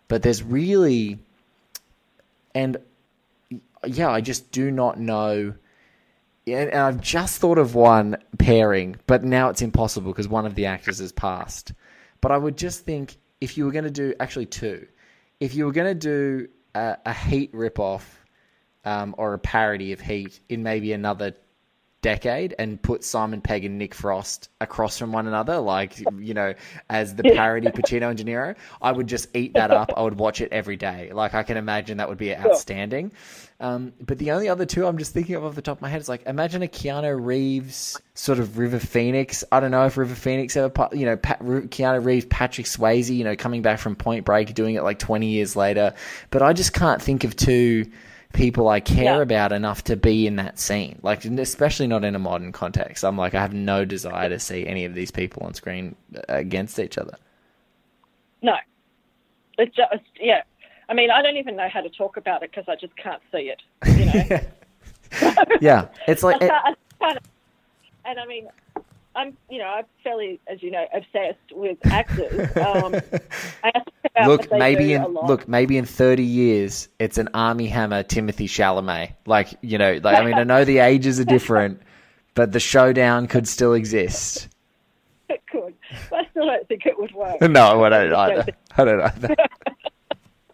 but 0.10 0.23
there's 0.23 0.43
really 0.43 1.19
and 2.53 2.77
yeah, 3.86 4.10
I 4.10 4.21
just 4.21 4.51
do 4.51 4.71
not 4.71 4.99
know. 4.99 5.53
And, 6.47 6.73
I've 6.73 7.01
just 7.01 7.39
thought 7.39 7.57
of 7.57 7.75
one 7.75 8.17
pairing, 8.38 8.97
but 9.07 9.23
now 9.23 9.49
it's 9.49 9.62
impossible 9.62 10.12
because 10.12 10.27
one 10.27 10.45
of 10.45 10.55
the 10.55 10.65
actors 10.65 10.99
has 10.99 11.12
passed. 11.12 11.73
But 12.19 12.31
I 12.31 12.38
would 12.38 12.57
just 12.57 12.86
think 12.86 13.15
if 13.39 13.57
you 13.57 13.65
were 13.65 13.71
going 13.71 13.86
to 13.86 13.91
do 13.91 14.13
actually 14.19 14.47
two, 14.47 14.88
if 15.39 15.55
you 15.55 15.65
were 15.65 15.71
going 15.71 15.88
to 15.88 15.95
do 15.95 16.49
a, 16.75 16.97
a 17.05 17.13
Heat 17.13 17.53
ripoff 17.53 18.01
um, 18.85 19.15
or 19.17 19.33
a 19.33 19.39
parody 19.39 19.91
of 19.93 20.01
Heat 20.01 20.39
in 20.49 20.63
maybe 20.63 20.93
another 20.93 21.35
decade 22.01 22.55
and 22.57 22.81
put 22.81 23.03
Simon 23.03 23.41
Pegg 23.41 23.63
and 23.63 23.77
Nick 23.77 23.93
Frost 23.93 24.49
across 24.59 24.97
from 24.97 25.11
one 25.11 25.27
another, 25.27 25.59
like 25.59 25.99
you 26.17 26.33
know, 26.33 26.53
as 26.89 27.15
the 27.15 27.23
parody 27.23 27.67
Pacino 27.67 28.09
and 28.09 28.17
De 28.17 28.23
Niro, 28.23 28.55
I 28.81 28.91
would 28.91 29.07
just 29.07 29.35
eat 29.35 29.53
that 29.53 29.71
up. 29.71 29.93
I 29.95 30.01
would 30.01 30.17
watch 30.17 30.41
it 30.41 30.51
every 30.51 30.77
day. 30.77 31.11
Like 31.13 31.33
I 31.33 31.43
can 31.43 31.57
imagine 31.57 31.97
that 31.97 32.09
would 32.09 32.17
be 32.17 32.35
outstanding. 32.35 33.13
Um, 33.59 33.93
but 33.99 34.17
the 34.17 34.31
only 34.31 34.49
other 34.49 34.65
two 34.65 34.87
I'm 34.87 34.97
just 34.97 35.13
thinking 35.13 35.35
of 35.35 35.45
off 35.45 35.53
the 35.53 35.61
top 35.61 35.77
of 35.77 35.81
my 35.83 35.89
head 35.89 36.01
is 36.01 36.09
like 36.09 36.25
imagine 36.25 36.63
a 36.63 36.67
Keanu 36.67 37.23
Reeves 37.23 38.01
sort 38.15 38.39
of 38.39 38.57
River 38.57 38.79
Phoenix. 38.79 39.43
I 39.51 39.59
don't 39.59 39.71
know 39.71 39.85
if 39.85 39.97
River 39.97 40.15
Phoenix 40.15 40.57
ever, 40.57 40.89
you 40.93 41.05
know, 41.05 41.17
Pat, 41.17 41.41
Keanu 41.41 42.03
Reeves, 42.03 42.25
Patrick 42.25 42.65
Swayze, 42.65 43.15
you 43.15 43.23
know, 43.23 43.35
coming 43.35 43.61
back 43.61 43.79
from 43.79 43.95
Point 43.95 44.25
Break, 44.25 44.53
doing 44.55 44.75
it 44.75 44.83
like 44.83 44.97
20 44.97 45.27
years 45.27 45.55
later. 45.55 45.93
But 46.31 46.41
I 46.41 46.53
just 46.53 46.73
can't 46.73 47.01
think 47.01 47.23
of 47.23 47.35
two 47.35 47.85
people 48.33 48.67
I 48.69 48.79
care 48.79 49.15
Yeah. 49.15 49.21
about 49.21 49.51
enough 49.51 49.83
to 49.85 49.95
be 49.95 50.27
in 50.27 50.35
that 50.37 50.59
scene. 50.59 50.99
Like, 51.01 51.25
especially 51.25 51.87
not 51.87 52.03
in 52.03 52.15
a 52.15 52.19
modern 52.19 52.51
context. 52.51 53.03
I'm 53.03 53.17
like, 53.17 53.33
I 53.35 53.41
have 53.41 53.53
no 53.53 53.85
desire 53.85 54.29
to 54.29 54.39
see 54.39 54.65
any 54.67 54.85
of 54.85 54.93
these 54.93 55.11
people 55.11 55.43
on 55.45 55.53
screen 55.53 55.95
uh, 56.15 56.19
against 56.29 56.79
each 56.79 56.97
other. 56.97 57.15
No. 58.41 58.55
It's 59.57 59.75
just, 59.75 60.03
yeah. 60.19 60.43
I 60.89 60.93
mean, 60.93 61.11
I 61.11 61.21
don't 61.21 61.37
even 61.37 61.55
know 61.55 61.69
how 61.69 61.81
to 61.81 61.89
talk 61.89 62.17
about 62.17 62.43
it 62.43 62.51
because 62.51 62.65
I 62.67 62.75
just 62.75 62.95
can't 62.97 63.21
see 63.31 63.51
it, 63.51 63.61
you 63.97 64.05
know? 64.05 64.39
Yeah, 65.61 65.87
it's 66.07 66.23
like 66.23 66.37
I 66.41 66.47
can't, 66.47 66.53
I 66.65 66.75
can't, 66.99 67.19
and 68.05 68.17
I 68.19 68.25
mean, 68.25 68.47
I'm, 69.15 69.38
you 69.50 69.60
know, 69.60 69.65
I'm 69.65 69.86
fairly, 70.04 70.39
as 70.47 70.63
you 70.63 70.71
know, 70.71 70.86
obsessed 70.93 71.52
with 71.52 71.78
actors. 71.86 72.50
Um, 72.62 72.95
look 74.26 74.52
maybe 74.52 74.93
in 74.93 75.04
look 75.04 75.47
maybe 75.47 75.78
in 75.78 75.86
30 75.86 76.24
years 76.24 76.89
it's 77.00 77.17
an 77.17 77.30
Armie 77.34 77.67
Hammer 77.67 78.04
Timothée 78.04 78.47
Chalamet 78.47 79.13
like 79.26 79.54
you 79.62 79.78
know 79.78 80.00
like 80.04 80.17
i 80.17 80.26
mean 80.26 80.34
i 80.34 80.43
know 80.43 80.65
the 80.65 80.78
ages 80.80 81.19
are 81.19 81.26
different 81.26 81.82
but 82.34 82.52
the 82.52 82.60
showdown 82.60 83.28
could 83.28 83.47
still 83.47 83.74
exist 83.74 84.50
it 85.30 85.41
could. 85.50 85.74
But 86.10 86.19
I 86.19 86.30
still 86.32 86.45
don't 86.45 86.67
think 86.67 86.86
it 86.86 87.00
would 87.00 87.13
work. 87.13 87.41
no 87.50 87.84
i 87.84 87.89
don't 87.89 88.13
either 88.13 88.45
i 88.78 88.86
don't 88.86 89.02
either 89.02 89.36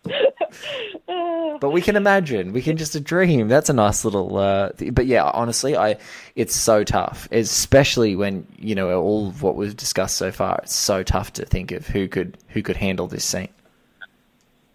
but 1.60 1.72
we 1.72 1.82
can 1.82 1.96
imagine. 1.96 2.54
We 2.54 2.62
can 2.62 2.78
just 2.78 3.02
dream. 3.04 3.48
That's 3.48 3.70
a 3.70 3.74
nice 3.74 4.06
little. 4.06 4.38
Uh, 4.38 4.70
th- 4.72 4.94
but 4.94 5.06
yeah, 5.06 5.24
honestly, 5.24 5.76
I 5.78 5.98
it's 6.36 6.56
so 6.56 6.84
tough, 6.84 7.28
especially 7.32 8.16
when 8.16 8.46
you 8.58 8.76
know 8.76 9.02
all 9.02 9.28
of 9.28 9.42
what 9.42 9.56
we've 9.56 9.76
discussed 9.76 10.18
so 10.18 10.32
far. 10.32 10.60
It's 10.64 10.76
so 10.76 11.04
tough 11.04 11.34
to 11.34 11.46
think 11.46 11.72
of 11.72 11.88
who 11.88 12.08
could 12.08 12.38
who 12.50 12.62
could 12.62 12.78
handle 12.78 13.08
this 13.08 13.26
scene. 13.26 13.50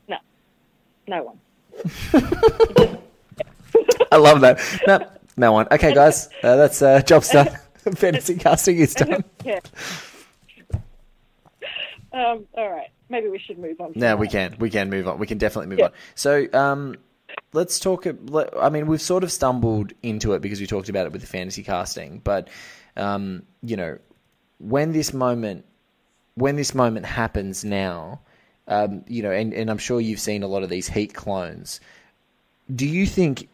No, 0.08 0.16
no 1.08 1.22
one. 1.22 1.38
I 4.12 4.16
love 4.16 4.40
that. 4.42 4.60
No, 4.86 5.08
no 5.36 5.52
one. 5.52 5.66
Okay, 5.70 5.94
guys, 5.94 6.28
uh, 6.42 6.56
that's 6.56 6.82
uh, 6.82 7.00
job's 7.02 7.28
done. 7.32 7.48
Fantasy 7.94 8.36
casting 8.36 8.78
is 8.78 8.94
done. 8.94 9.24
Yeah. 9.44 9.58
Um, 12.12 12.46
all 12.54 12.70
right. 12.70 12.90
Maybe 13.12 13.28
we 13.28 13.38
should 13.38 13.58
move 13.58 13.78
on. 13.78 13.92
No, 13.94 14.16
we 14.16 14.26
can. 14.26 14.56
We 14.58 14.70
can 14.70 14.88
move 14.88 15.06
on. 15.06 15.18
We 15.18 15.26
can 15.26 15.36
definitely 15.36 15.68
move 15.68 15.80
Yeah. 15.80 15.84
on. 15.86 15.92
So, 16.14 16.46
um, 16.54 16.96
let's 17.52 17.78
talk. 17.78 18.06
I 18.06 18.68
mean, 18.70 18.86
we've 18.86 19.02
sort 19.02 19.22
of 19.22 19.30
stumbled 19.30 19.92
into 20.02 20.32
it 20.32 20.40
because 20.40 20.60
we 20.60 20.66
talked 20.66 20.88
about 20.88 21.04
it 21.04 21.12
with 21.12 21.20
the 21.20 21.26
fantasy 21.26 21.62
casting, 21.62 22.22
but 22.24 22.48
um, 22.96 23.42
you 23.62 23.76
know, 23.76 23.98
when 24.58 24.92
this 24.92 25.12
moment, 25.12 25.66
when 26.36 26.56
this 26.56 26.74
moment 26.74 27.04
happens 27.04 27.64
now, 27.64 28.20
um, 28.66 29.04
you 29.06 29.22
know, 29.22 29.30
and, 29.30 29.52
and 29.52 29.70
I'm 29.70 29.78
sure 29.78 30.00
you've 30.00 30.20
seen 30.20 30.42
a 30.42 30.46
lot 30.48 30.62
of 30.62 30.70
these 30.70 30.88
Heat 30.88 31.12
clones. 31.12 31.80
Do 32.74 32.86
you 32.86 33.06
think? 33.06 33.48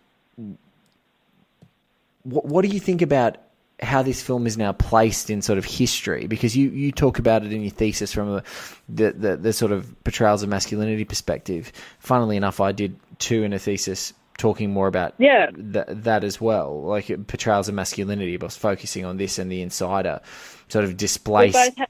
What, 2.23 2.45
what 2.45 2.63
do 2.63 2.69
you 2.69 2.79
think 2.81 3.03
about 3.03 3.39
how 3.81 4.03
this 4.03 4.21
film 4.23 4.47
is 4.47 4.57
now 4.59 4.73
placed 4.73 5.31
in 5.31 5.41
sort 5.43 5.59
of 5.59 5.65
history? 5.65 6.27
Because 6.27 6.57
you, 6.57 6.71
you 6.71 6.91
talk 6.93 7.19
about 7.19 7.45
it 7.45 7.53
in 7.53 7.63
your 7.63 7.71
thesis 7.71 8.13
from 8.13 8.29
a, 8.29 8.43
the, 8.89 9.13
the 9.13 9.37
the 9.37 9.53
sort 9.53 9.73
of 9.73 9.95
portrayals 10.05 10.43
of 10.43 10.49
masculinity 10.49 11.05
perspective. 11.05 11.73
Funnily 11.99 12.37
enough, 12.37 12.61
I 12.61 12.73
did 12.73 12.99
too 13.19 13.43
in 13.43 13.53
a 13.53 13.59
thesis 13.59 14.13
talking 14.37 14.71
more 14.71 14.87
about 14.87 15.15
Yeah. 15.19 15.51
th- 15.51 15.87
that 15.89 16.23
as 16.23 16.41
well, 16.41 16.83
like 16.83 17.11
it- 17.11 17.27
portrayals 17.27 17.69
of 17.69 17.75
masculinity. 17.75 18.37
But 18.37 18.45
I 18.45 18.49
was 18.49 18.57
focusing 18.57 19.05
on 19.05 19.17
this 19.17 19.39
and 19.39 19.51
the 19.51 19.63
insider, 19.63 20.21
sort 20.69 20.85
of 20.85 20.91
We 20.91 20.97
both. 20.97 21.89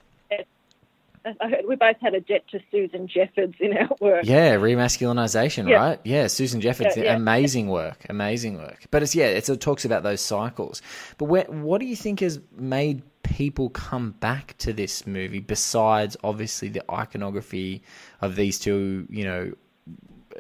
I 1.41 1.49
heard 1.49 1.65
we 1.69 1.77
both 1.77 1.97
had 2.01 2.15
a 2.15 2.21
debt 2.21 2.45
to 2.51 2.61
Susan 2.71 3.09
Jeffords 3.09 3.55
in 3.61 3.77
our 3.77 3.89
work. 4.01 4.25
Yeah, 4.25 4.57
remasculinization, 4.57 5.69
Yeah. 5.69 5.77
right? 5.77 6.01
Yeah, 6.05 6.27
Susan 6.27 6.61
Jeffords, 6.61 6.97
Yeah, 6.97 7.05
yeah. 7.05 7.17
amazing 7.17 7.69
work, 7.69 8.07
amazing 8.09 8.59
work. 8.59 8.87
But 8.91 9.03
it's 9.03 9.15
yeah, 9.15 9.27
it's, 9.27 9.49
it 9.49 9.61
talks 9.61 9.85
about 9.85 10.03
those 10.03 10.21
cycles. 10.21 10.83
But 11.19 11.27
where, 11.27 11.45
what 11.45 11.81
do 11.81 11.87
you 11.87 11.97
think 11.97 12.21
has 12.21 12.41
made 12.57 13.03
people 13.23 13.69
come 13.71 14.13
back 14.13 14.57
to 14.59 14.73
this 14.73 15.07
movie 15.07 15.41
besides 15.41 16.17
obviously 16.25 16.69
the 16.69 16.83
iconography 16.91 17.83
of 18.21 18.37
these 18.37 18.59
two, 18.59 19.07
you 19.11 19.25
know, 19.25 19.53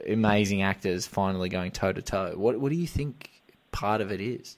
amazing 0.08 0.62
actors 0.62 1.06
finally 1.06 1.48
going 1.48 1.70
toe 1.70 1.92
to 1.92 2.02
toe? 2.02 2.32
What 2.36 2.58
what 2.60 2.70
do 2.70 2.76
you 2.76 2.86
think 2.86 3.30
part 3.72 4.00
of 4.00 4.10
it 4.12 4.20
is? 4.20 4.56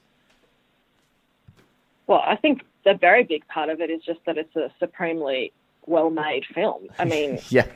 Well, 2.07 2.21
I 2.25 2.35
think 2.35 2.63
the 2.83 2.93
very 2.93 3.23
big 3.23 3.47
part 3.47 3.69
of 3.69 3.79
it 3.79 3.89
is 3.89 4.01
just 4.03 4.19
that 4.25 4.37
it's 4.37 4.55
a 4.55 4.71
supremely 4.79 5.53
well-made 5.91 6.45
film. 6.55 6.87
I 6.97 7.05
mean, 7.05 7.39
Yeah, 7.49 7.67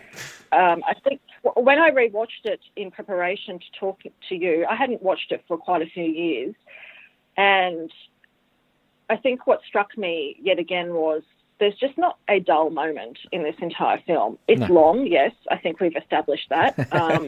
um, 0.52 0.84
I 0.88 0.94
think 1.04 1.22
when 1.56 1.78
I 1.80 1.92
rewatched 1.92 2.46
it 2.46 2.62
in 2.76 2.90
preparation 2.92 3.60
to 3.60 3.66
talk 3.80 4.02
to 4.30 4.36
you, 4.36 4.66
I 4.70 4.76
hadn't 4.76 5.02
watched 5.04 5.32
it 5.32 5.44
for 5.48 5.58
quite 5.58 5.82
a 5.82 5.86
few 5.86 6.04
years, 6.06 6.56
and 7.38 7.92
I 9.10 9.18
think 9.18 9.46
what 9.46 9.60
struck 9.68 9.98
me 9.98 10.36
yet 10.42 10.58
again 10.60 10.94
was 10.94 11.22
there's 11.60 11.76
just 11.76 11.98
not 11.98 12.18
a 12.28 12.40
dull 12.40 12.70
moment 12.70 13.18
in 13.32 13.44
this 13.44 13.56
entire 13.62 14.00
film. 14.06 14.38
It's 14.48 14.60
No. 14.62 14.74
long, 14.74 15.08
yes, 15.08 15.32
I 15.50 15.58
think 15.58 15.80
we've 15.80 15.96
established 15.96 16.50
that. 16.50 16.74
Um, 16.92 17.28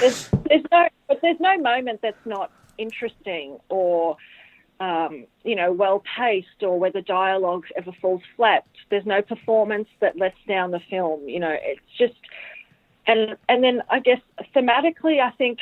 there's, 0.00 0.28
there's 0.48 0.64
no, 0.70 0.88
but 1.08 1.20
there's 1.22 1.40
no 1.40 1.56
moment 1.58 2.00
that's 2.02 2.26
not 2.26 2.50
interesting 2.78 3.58
or 3.68 4.16
um, 4.80 5.26
you 5.44 5.54
know, 5.54 5.72
well 5.72 6.02
paced 6.16 6.62
or 6.62 6.78
whether 6.78 7.02
dialogue 7.02 7.66
ever 7.76 7.92
falls 8.00 8.22
flat. 8.36 8.64
There's 8.88 9.06
no 9.06 9.20
performance 9.20 9.88
that 10.00 10.16
lets 10.16 10.38
down 10.48 10.70
the 10.70 10.80
film. 10.90 11.28
You 11.28 11.40
know, 11.40 11.54
it's 11.60 11.80
just, 11.98 12.18
and 13.06 13.36
and 13.48 13.62
then 13.62 13.82
I 13.90 14.00
guess 14.00 14.20
thematically, 14.56 15.20
I 15.20 15.30
think, 15.32 15.58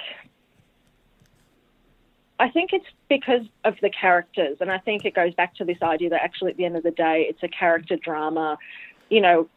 I 2.38 2.48
think 2.48 2.72
it's 2.72 2.86
because 3.08 3.42
of 3.64 3.74
the 3.82 3.90
characters, 3.90 4.58
and 4.60 4.70
I 4.70 4.78
think 4.78 5.04
it 5.04 5.14
goes 5.14 5.34
back 5.34 5.56
to 5.56 5.64
this 5.64 5.82
idea 5.82 6.10
that 6.10 6.22
actually 6.22 6.52
at 6.52 6.56
the 6.56 6.64
end 6.64 6.76
of 6.76 6.84
the 6.84 6.92
day, 6.92 7.26
it's 7.28 7.42
a 7.42 7.48
character 7.48 7.96
drama, 7.96 8.56
you 9.10 9.20
know, 9.20 9.48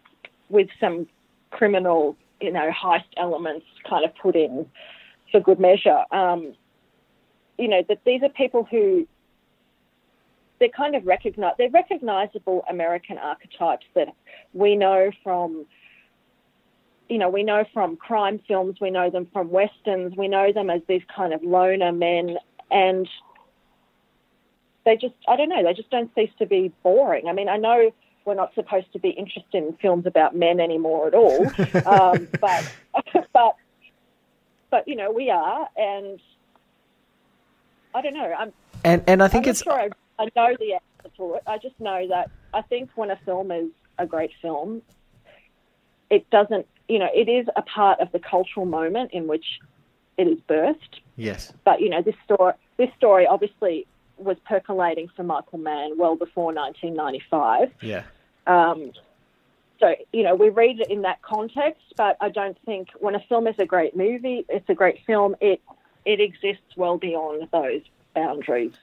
with 0.50 0.70
some 0.80 1.08
criminal, 1.52 2.18
you 2.40 2.52
know, 2.52 2.72
heist 2.72 3.04
elements 3.18 3.68
kind 3.88 4.04
of 4.04 4.16
put 4.16 4.36
in 4.36 4.66
for 5.32 5.40
good 5.40 5.60
measure. 5.60 6.04
Um, 6.12 6.56
you 7.60 7.68
know 7.68 7.84
that 7.88 8.00
these 8.06 8.24
are 8.24 8.30
people 8.30 8.68
who 8.70 9.08
they're 10.62 10.70
kind 10.70 10.96
of 10.96 11.06
recognize 11.06 11.56
they're 11.58 11.72
recognizable 11.72 12.64
American 12.70 13.18
archetypes 13.18 13.86
that 13.96 14.08
we 14.54 14.76
know 14.76 15.12
from 15.24 15.66
you 17.10 17.18
know 17.18 17.30
we 17.30 17.44
know 17.44 17.66
from 17.74 17.98
crime 17.98 18.40
films 18.48 18.78
we 18.80 18.92
know 18.92 19.10
them 19.10 19.28
from 19.34 19.50
westerns 19.50 20.16
we 20.16 20.28
know 20.28 20.54
them 20.54 20.70
as 20.70 20.82
these 20.88 21.02
kind 21.14 21.34
of 21.34 21.44
loner 21.44 21.92
men 21.92 22.38
and 22.70 23.10
they 24.86 24.96
just 24.96 25.16
I 25.28 25.36
don't 25.36 25.50
know 25.50 25.64
they 25.64 25.74
just 25.74 25.90
don't 25.90 26.14
cease 26.16 26.32
to 26.38 26.46
be 26.46 26.72
boring. 26.84 27.28
I 27.28 27.34
mean 27.34 27.50
I 27.50 27.58
know 27.58 27.92
we're 28.24 28.36
not 28.36 28.54
supposed 28.54 28.94
to 28.94 29.00
be 29.00 29.10
interested 29.10 29.64
in 29.64 29.74
films 29.82 30.06
about 30.06 30.36
men 30.36 30.60
anymore 30.60 31.08
at 31.08 31.16
all 31.16 31.44
um, 31.88 32.28
but 32.40 32.72
but 33.34 33.56
but 34.70 34.88
you 34.88 34.96
know 34.96 35.12
we 35.12 35.32
are 35.32 35.68
and 35.76 36.20
I 37.96 38.02
don't 38.04 38.14
know 38.14 38.32
I'm 38.38 38.54
and 38.84 39.04
and 39.08 39.24
I 39.24 39.28
think 39.28 39.48
I'm 39.48 39.52
it's 39.52 39.64
sure 39.64 39.74
I, 39.74 39.90
I 40.22 40.30
know 40.36 40.56
the 40.60 40.74
answer 40.74 41.16
to 41.18 41.34
it. 41.36 41.44
I 41.48 41.58
just 41.58 41.80
know 41.80 42.08
that 42.10 42.30
I 42.54 42.62
think 42.62 42.92
when 42.96 43.10
a 43.10 43.20
film 43.26 43.52
is 43.52 43.70
a 43.98 44.06
great 44.06 44.32
film, 44.42 44.82
it 46.10 46.30
doesn't, 46.30 46.68
you 46.88 47.00
know, 47.00 47.10
it 47.14 47.28
is 47.28 47.48
a 47.56 47.62
part 47.62 48.00
of 48.00 48.12
the 48.12 48.20
cultural 48.20 48.66
moment 48.66 49.12
in 49.14 49.28
which 49.28 49.46
it 50.18 50.28
is 50.28 50.38
birthed. 50.48 51.00
yes, 51.16 51.52
But 51.64 51.82
you 51.82 51.90
know, 51.90 52.02
this 52.02 52.16
story, 52.26 52.54
this 52.78 52.90
story 52.98 53.26
obviously 53.26 53.88
was 54.18 54.38
percolating 54.48 55.10
for 55.16 55.24
Michael 55.24 55.58
Mann 55.58 55.98
well 55.98 56.16
before 56.16 56.54
1995. 56.54 57.72
yeah. 57.82 58.04
Um, 58.46 58.92
so 59.80 59.96
you 60.14 60.22
know, 60.22 60.36
we 60.36 60.50
read 60.50 60.80
it 60.80 60.92
in 60.92 61.02
that 61.02 61.22
context, 61.24 61.82
but 61.98 62.18
I 62.22 62.30
don't 62.30 62.58
think 62.66 62.90
when 63.00 63.16
a 63.16 63.20
film 63.28 63.48
is 63.48 63.56
a 63.58 63.66
great 63.66 63.96
movie, 63.96 64.46
it's 64.48 64.70
a 64.70 64.76
great 64.76 65.00
film. 65.08 65.36
It 65.42 65.62
it 66.06 66.20
exists 66.20 66.76
well 66.76 66.98
beyond 66.98 67.48
those 67.52 67.82
boundaries. 68.14 68.74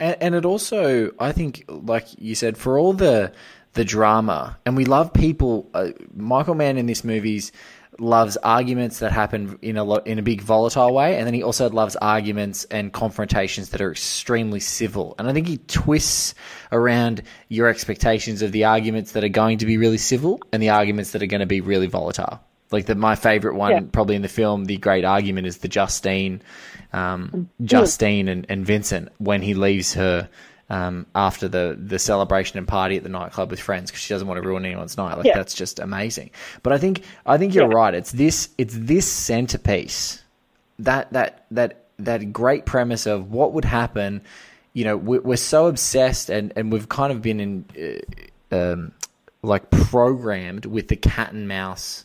And, 0.00 0.16
and 0.20 0.34
it 0.34 0.44
also, 0.44 1.12
I 1.18 1.32
think, 1.32 1.64
like 1.68 2.06
you 2.18 2.34
said, 2.34 2.56
for 2.56 2.78
all 2.78 2.92
the 2.92 3.32
the 3.74 3.84
drama, 3.84 4.58
and 4.66 4.76
we 4.76 4.84
love 4.84 5.12
people. 5.12 5.70
Uh, 5.74 5.90
Michael 6.14 6.54
Mann 6.54 6.78
in 6.78 6.86
this 6.86 7.04
movies 7.04 7.52
loves 8.00 8.36
arguments 8.38 9.00
that 9.00 9.12
happen 9.12 9.58
in 9.60 9.76
a 9.76 9.84
lot 9.84 10.06
in 10.06 10.18
a 10.18 10.22
big 10.22 10.40
volatile 10.40 10.94
way, 10.94 11.16
and 11.16 11.26
then 11.26 11.34
he 11.34 11.42
also 11.42 11.68
loves 11.68 11.96
arguments 11.96 12.64
and 12.64 12.92
confrontations 12.92 13.70
that 13.70 13.80
are 13.80 13.90
extremely 13.90 14.60
civil. 14.60 15.14
And 15.18 15.28
I 15.28 15.32
think 15.32 15.46
he 15.46 15.58
twists 15.58 16.34
around 16.72 17.22
your 17.48 17.68
expectations 17.68 18.42
of 18.42 18.52
the 18.52 18.64
arguments 18.64 19.12
that 19.12 19.24
are 19.24 19.28
going 19.28 19.58
to 19.58 19.66
be 19.66 19.76
really 19.76 19.98
civil 19.98 20.40
and 20.52 20.62
the 20.62 20.70
arguments 20.70 21.12
that 21.12 21.22
are 21.22 21.26
going 21.26 21.40
to 21.40 21.46
be 21.46 21.60
really 21.60 21.86
volatile. 21.86 22.40
Like 22.70 22.86
the, 22.86 22.94
my 22.94 23.14
favorite 23.14 23.54
one, 23.54 23.70
Yeah. 23.72 23.80
probably 23.92 24.16
in 24.16 24.22
the 24.22 24.28
film, 24.28 24.66
the 24.66 24.76
great 24.76 25.04
argument 25.04 25.46
is 25.46 25.58
the 25.58 25.68
Justine, 25.68 26.42
um, 26.92 27.48
Justine 27.62 28.28
and, 28.28 28.46
and 28.48 28.64
Vincent 28.66 29.08
when 29.18 29.42
he 29.42 29.54
leaves 29.54 29.94
her 29.94 30.28
um, 30.70 31.06
after 31.14 31.48
the 31.48 31.78
the 31.82 31.98
celebration 31.98 32.58
and 32.58 32.68
party 32.68 32.96
at 32.98 33.02
the 33.02 33.08
nightclub 33.08 33.50
with 33.50 33.58
friends 33.60 33.90
because 33.90 34.02
she 34.02 34.12
doesn't 34.12 34.28
want 34.28 34.40
to 34.42 34.46
ruin 34.46 34.66
anyone's 34.66 34.98
night. 34.98 35.16
Like 35.16 35.24
Yeah. 35.26 35.34
that's 35.36 35.54
just 35.54 35.78
amazing. 35.78 36.30
But 36.62 36.74
I 36.74 36.78
think 36.78 37.04
I 37.24 37.38
think 37.38 37.54
you're 37.54 37.70
Yeah. 37.70 37.74
right. 37.76 37.94
It's 37.94 38.12
this 38.12 38.50
it's 38.58 38.74
this 38.76 39.10
centerpiece 39.10 40.22
that 40.80 41.10
that 41.14 41.46
that 41.52 41.86
that 41.98 42.32
great 42.34 42.66
premise 42.66 43.06
of 43.06 43.30
what 43.32 43.54
would 43.54 43.64
happen. 43.64 44.20
You 44.74 44.84
know, 44.84 44.96
we're, 44.98 45.22
we're 45.22 45.36
so 45.36 45.68
obsessed 45.68 46.28
and 46.28 46.52
and 46.54 46.70
we've 46.70 46.88
kind 46.88 47.12
of 47.12 47.22
been 47.22 47.40
in. 47.40 48.00
Uh, 48.52 48.54
um, 48.54 48.92
like 49.42 49.70
programmed 49.70 50.66
with 50.66 50.88
the 50.88 50.96
cat 50.96 51.32
and 51.32 51.46
mouse 51.46 52.04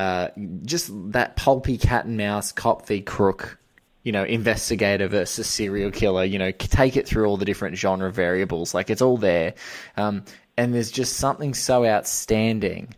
uh, 0.00 0.28
just 0.64 0.90
that 1.12 1.36
pulpy 1.36 1.76
cat 1.76 2.06
and 2.06 2.16
mouse 2.16 2.52
cop 2.52 2.86
v 2.86 3.02
crook, 3.02 3.58
you 4.02 4.12
know, 4.12 4.24
investigator 4.24 5.08
versus 5.08 5.46
serial 5.46 5.90
killer. 5.90 6.24
You 6.24 6.38
know, 6.38 6.52
take 6.52 6.96
it 6.96 7.06
through 7.06 7.26
all 7.26 7.36
the 7.36 7.44
different 7.44 7.76
genre 7.76 8.10
variables. 8.10 8.72
Like 8.72 8.88
it's 8.88 9.02
all 9.02 9.18
there, 9.18 9.54
um, 9.98 10.24
and 10.56 10.72
there's 10.74 10.90
just 10.90 11.16
something 11.16 11.52
so 11.52 11.84
outstanding 11.84 12.94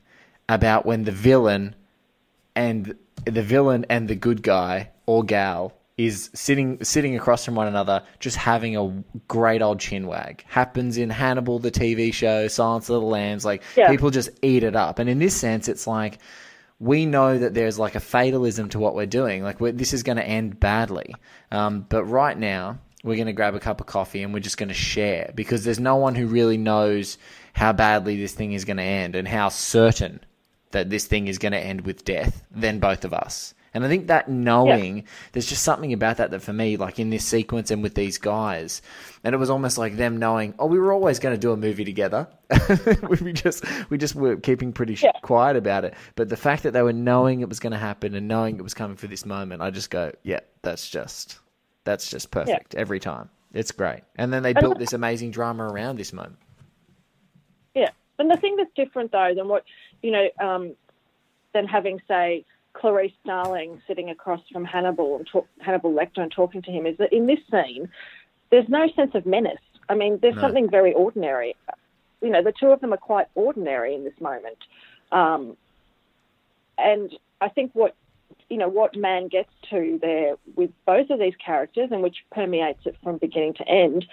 about 0.49 0.87
when 0.87 1.03
the 1.05 1.13
villain 1.13 1.75
and 2.55 2.95
the 3.25 3.43
villain 3.43 3.85
and 3.89 4.07
the 4.09 4.15
good 4.15 4.43
guy 4.43 4.91
or 5.07 5.25
gal 5.25 5.73
is 5.99 6.31
sitting 6.35 6.83
sitting 6.85 7.17
across 7.17 7.45
from 7.45 7.57
one 7.57 7.67
another, 7.67 8.03
just 8.21 8.37
having 8.37 8.77
a 8.77 9.03
great 9.27 9.61
old 9.61 9.81
chin 9.81 10.07
wag. 10.07 10.45
Happens 10.47 10.97
in 10.99 11.11
Hannibal, 11.11 11.59
the 11.59 11.71
TV 11.71 12.15
show, 12.15 12.47
Silence 12.49 12.89
of 12.89 13.01
the 13.01 13.07
Lambs. 13.07 13.45
Like 13.45 13.63
Yeah. 13.77 13.91
people 13.91 14.11
just 14.11 14.31
eat 14.41 14.63
it 14.63 14.77
up, 14.77 15.01
and 15.01 15.11
in 15.11 15.19
this 15.19 15.35
sense, 15.37 15.69
it's 15.69 15.87
like 15.87 16.19
we 16.83 17.07
know 17.07 17.39
that 17.39 17.55
there's 17.55 17.79
like 17.79 17.95
a 17.95 18.01
fatalism 18.01 18.69
to 18.71 18.79
what 18.81 18.97
we're 18.97 19.07
doing. 19.07 19.45
Like 19.45 19.61
we're, 19.61 19.71
this 19.71 19.93
is 19.93 20.03
going 20.03 20.17
to 20.17 20.25
end 20.25 20.59
badly. 20.59 21.15
Um, 21.53 21.87
but 21.89 22.05
right 22.05 22.37
now, 22.37 22.81
we're 23.05 23.15
going 23.15 23.29
to 23.29 23.33
grab 23.33 23.55
a 23.55 23.61
cup 23.61 23.81
of 23.81 23.87
coffee 23.87 24.25
and 24.25 24.35
we're 24.35 24.41
just 24.41 24.59
going 24.59 24.69
to 24.69 24.75
share 24.75 25.31
because 25.37 25.63
there's 25.63 25.79
no 25.79 25.95
one 25.95 26.17
who 26.17 26.27
really 26.27 26.57
knows 26.57 27.19
how 27.53 27.73
badly 27.73 28.17
this 28.17 28.35
thing 28.35 28.53
is 28.53 28.65
going 28.65 28.79
to 28.79 28.83
end 28.83 29.15
and 29.15 29.29
how 29.29 29.49
certain 29.49 30.19
that 30.73 30.91
this 30.91 31.07
thing 31.07 31.29
is 31.29 31.39
going 31.39 31.53
to 31.53 31.59
end 31.59 31.83
with 31.83 32.05
death 32.05 32.43
than 32.51 32.81
both 32.81 33.05
of 33.05 33.15
us. 33.15 33.55
And 33.75 33.85
I 33.85 33.89
think 33.89 34.09
that 34.09 34.29
knowing, 34.29 34.99
yeah. 34.99 35.03
there's 35.33 35.47
just 35.47 35.63
something 35.63 35.93
about 35.93 36.19
that 36.19 36.31
that 36.31 36.43
for 36.43 36.53
me, 36.53 36.77
like 36.77 36.99
in 36.99 37.11
this 37.11 37.25
sequence 37.25 37.71
and 37.71 37.83
with 37.83 37.95
these 37.95 38.19
guys, 38.19 38.83
and 39.25 39.35
it 39.35 39.39
was 39.39 39.49
almost 39.49 39.79
like 39.79 39.97
them 39.97 40.19
knowing, 40.19 40.55
oh, 40.59 40.67
we 40.67 40.79
were 40.79 40.93
always 40.93 41.19
going 41.19 41.35
to 41.35 41.41
do 41.41 41.53
a 41.53 41.57
movie 41.57 41.85
together. 41.85 42.29
we 43.21 43.33
just 43.33 43.65
we 43.89 43.97
just 43.97 44.15
were 44.15 44.37
keeping 44.37 44.73
pretty 44.73 44.95
yeah. 44.95 45.13
quiet 45.23 45.57
about 45.57 45.85
it. 45.85 45.95
But 46.17 46.29
the 46.29 46.37
fact 46.37 46.65
that 46.65 46.73
they 46.73 46.83
were 46.83 46.93
knowing 46.93 47.41
it 47.41 47.49
was 47.49 47.61
going 47.61 47.73
to 47.73 47.79
happen 47.79 48.15
and 48.15 48.29
knowing 48.29 48.57
it 48.57 48.63
was 48.63 48.75
coming 48.75 48.97
for 48.97 49.07
this 49.07 49.25
moment, 49.25 49.63
I 49.63 49.71
just 49.71 49.91
go, 49.91 50.13
yeah, 50.23 50.41
that's 50.61 50.91
just 50.91 51.39
that's 51.85 52.11
just 52.11 52.31
perfect 52.31 52.75
yeah. 52.75 52.81
every 52.81 53.01
time. 53.01 53.31
It's 53.55 53.73
great. 53.73 54.03
And 54.17 54.33
then 54.33 54.43
they 54.43 54.53
built 54.53 54.79
this 54.79 54.93
amazing 54.93 55.31
drama 55.31 55.65
around 55.65 55.97
this 55.99 56.13
moment. 56.13 56.39
Yeah, 57.75 57.91
and 58.19 58.31
the 58.31 58.37
thing 58.37 58.57
that's 58.57 58.71
different 58.75 59.13
though 59.13 59.33
than 59.35 59.49
what 59.49 59.65
you 60.03 60.11
know, 60.11 60.29
um, 60.41 60.75
than 61.55 61.67
having 61.67 62.01
say 62.07 62.45
Clarice 62.75 63.13
Starling 63.23 63.81
sitting 63.87 64.11
across 64.11 64.41
from 64.51 64.65
Hannibal 64.65 65.17
and 65.17 65.27
talk, 65.27 65.47
Hannibal 65.61 65.93
Lecter 65.93 66.19
and 66.19 66.33
talking 66.33 66.63
to 66.63 66.71
him 66.71 66.87
is 66.87 66.97
that 66.99 67.13
in 67.13 67.27
this 67.27 67.39
scene, 67.51 67.89
there's 68.51 68.69
no 68.69 68.89
sense 68.95 69.15
of 69.15 69.27
menace. 69.27 69.61
I 69.89 69.95
mean, 69.95 70.19
there's 70.23 70.37
no. 70.37 70.43
something 70.43 70.71
very 70.71 70.93
ordinary. 70.93 71.55
You 72.21 72.31
know, 72.31 72.43
the 72.43 72.53
two 72.53 72.69
of 72.69 72.81
them 72.81 72.93
are 72.93 72.99
quite 72.99 73.27
ordinary 73.35 73.95
in 73.95 74.05
this 74.05 74.19
moment. 74.21 74.59
Um, 75.11 75.57
and 76.79 77.13
I 77.41 77.49
think 77.49 77.73
what 77.75 77.95
you 78.49 78.57
know 78.57 78.69
what 78.69 78.97
Mann 78.97 79.29
gets 79.29 79.51
to 79.71 79.99
there 80.01 80.37
with 80.57 80.71
both 80.87 81.11
of 81.11 81.19
these 81.19 81.35
characters, 81.45 81.89
and 81.91 82.03
which 82.03 82.25
permeates 82.31 82.81
it 82.87 82.97
from 83.03 83.19
beginning 83.19 83.55
to 83.55 83.69
end, 83.69 84.07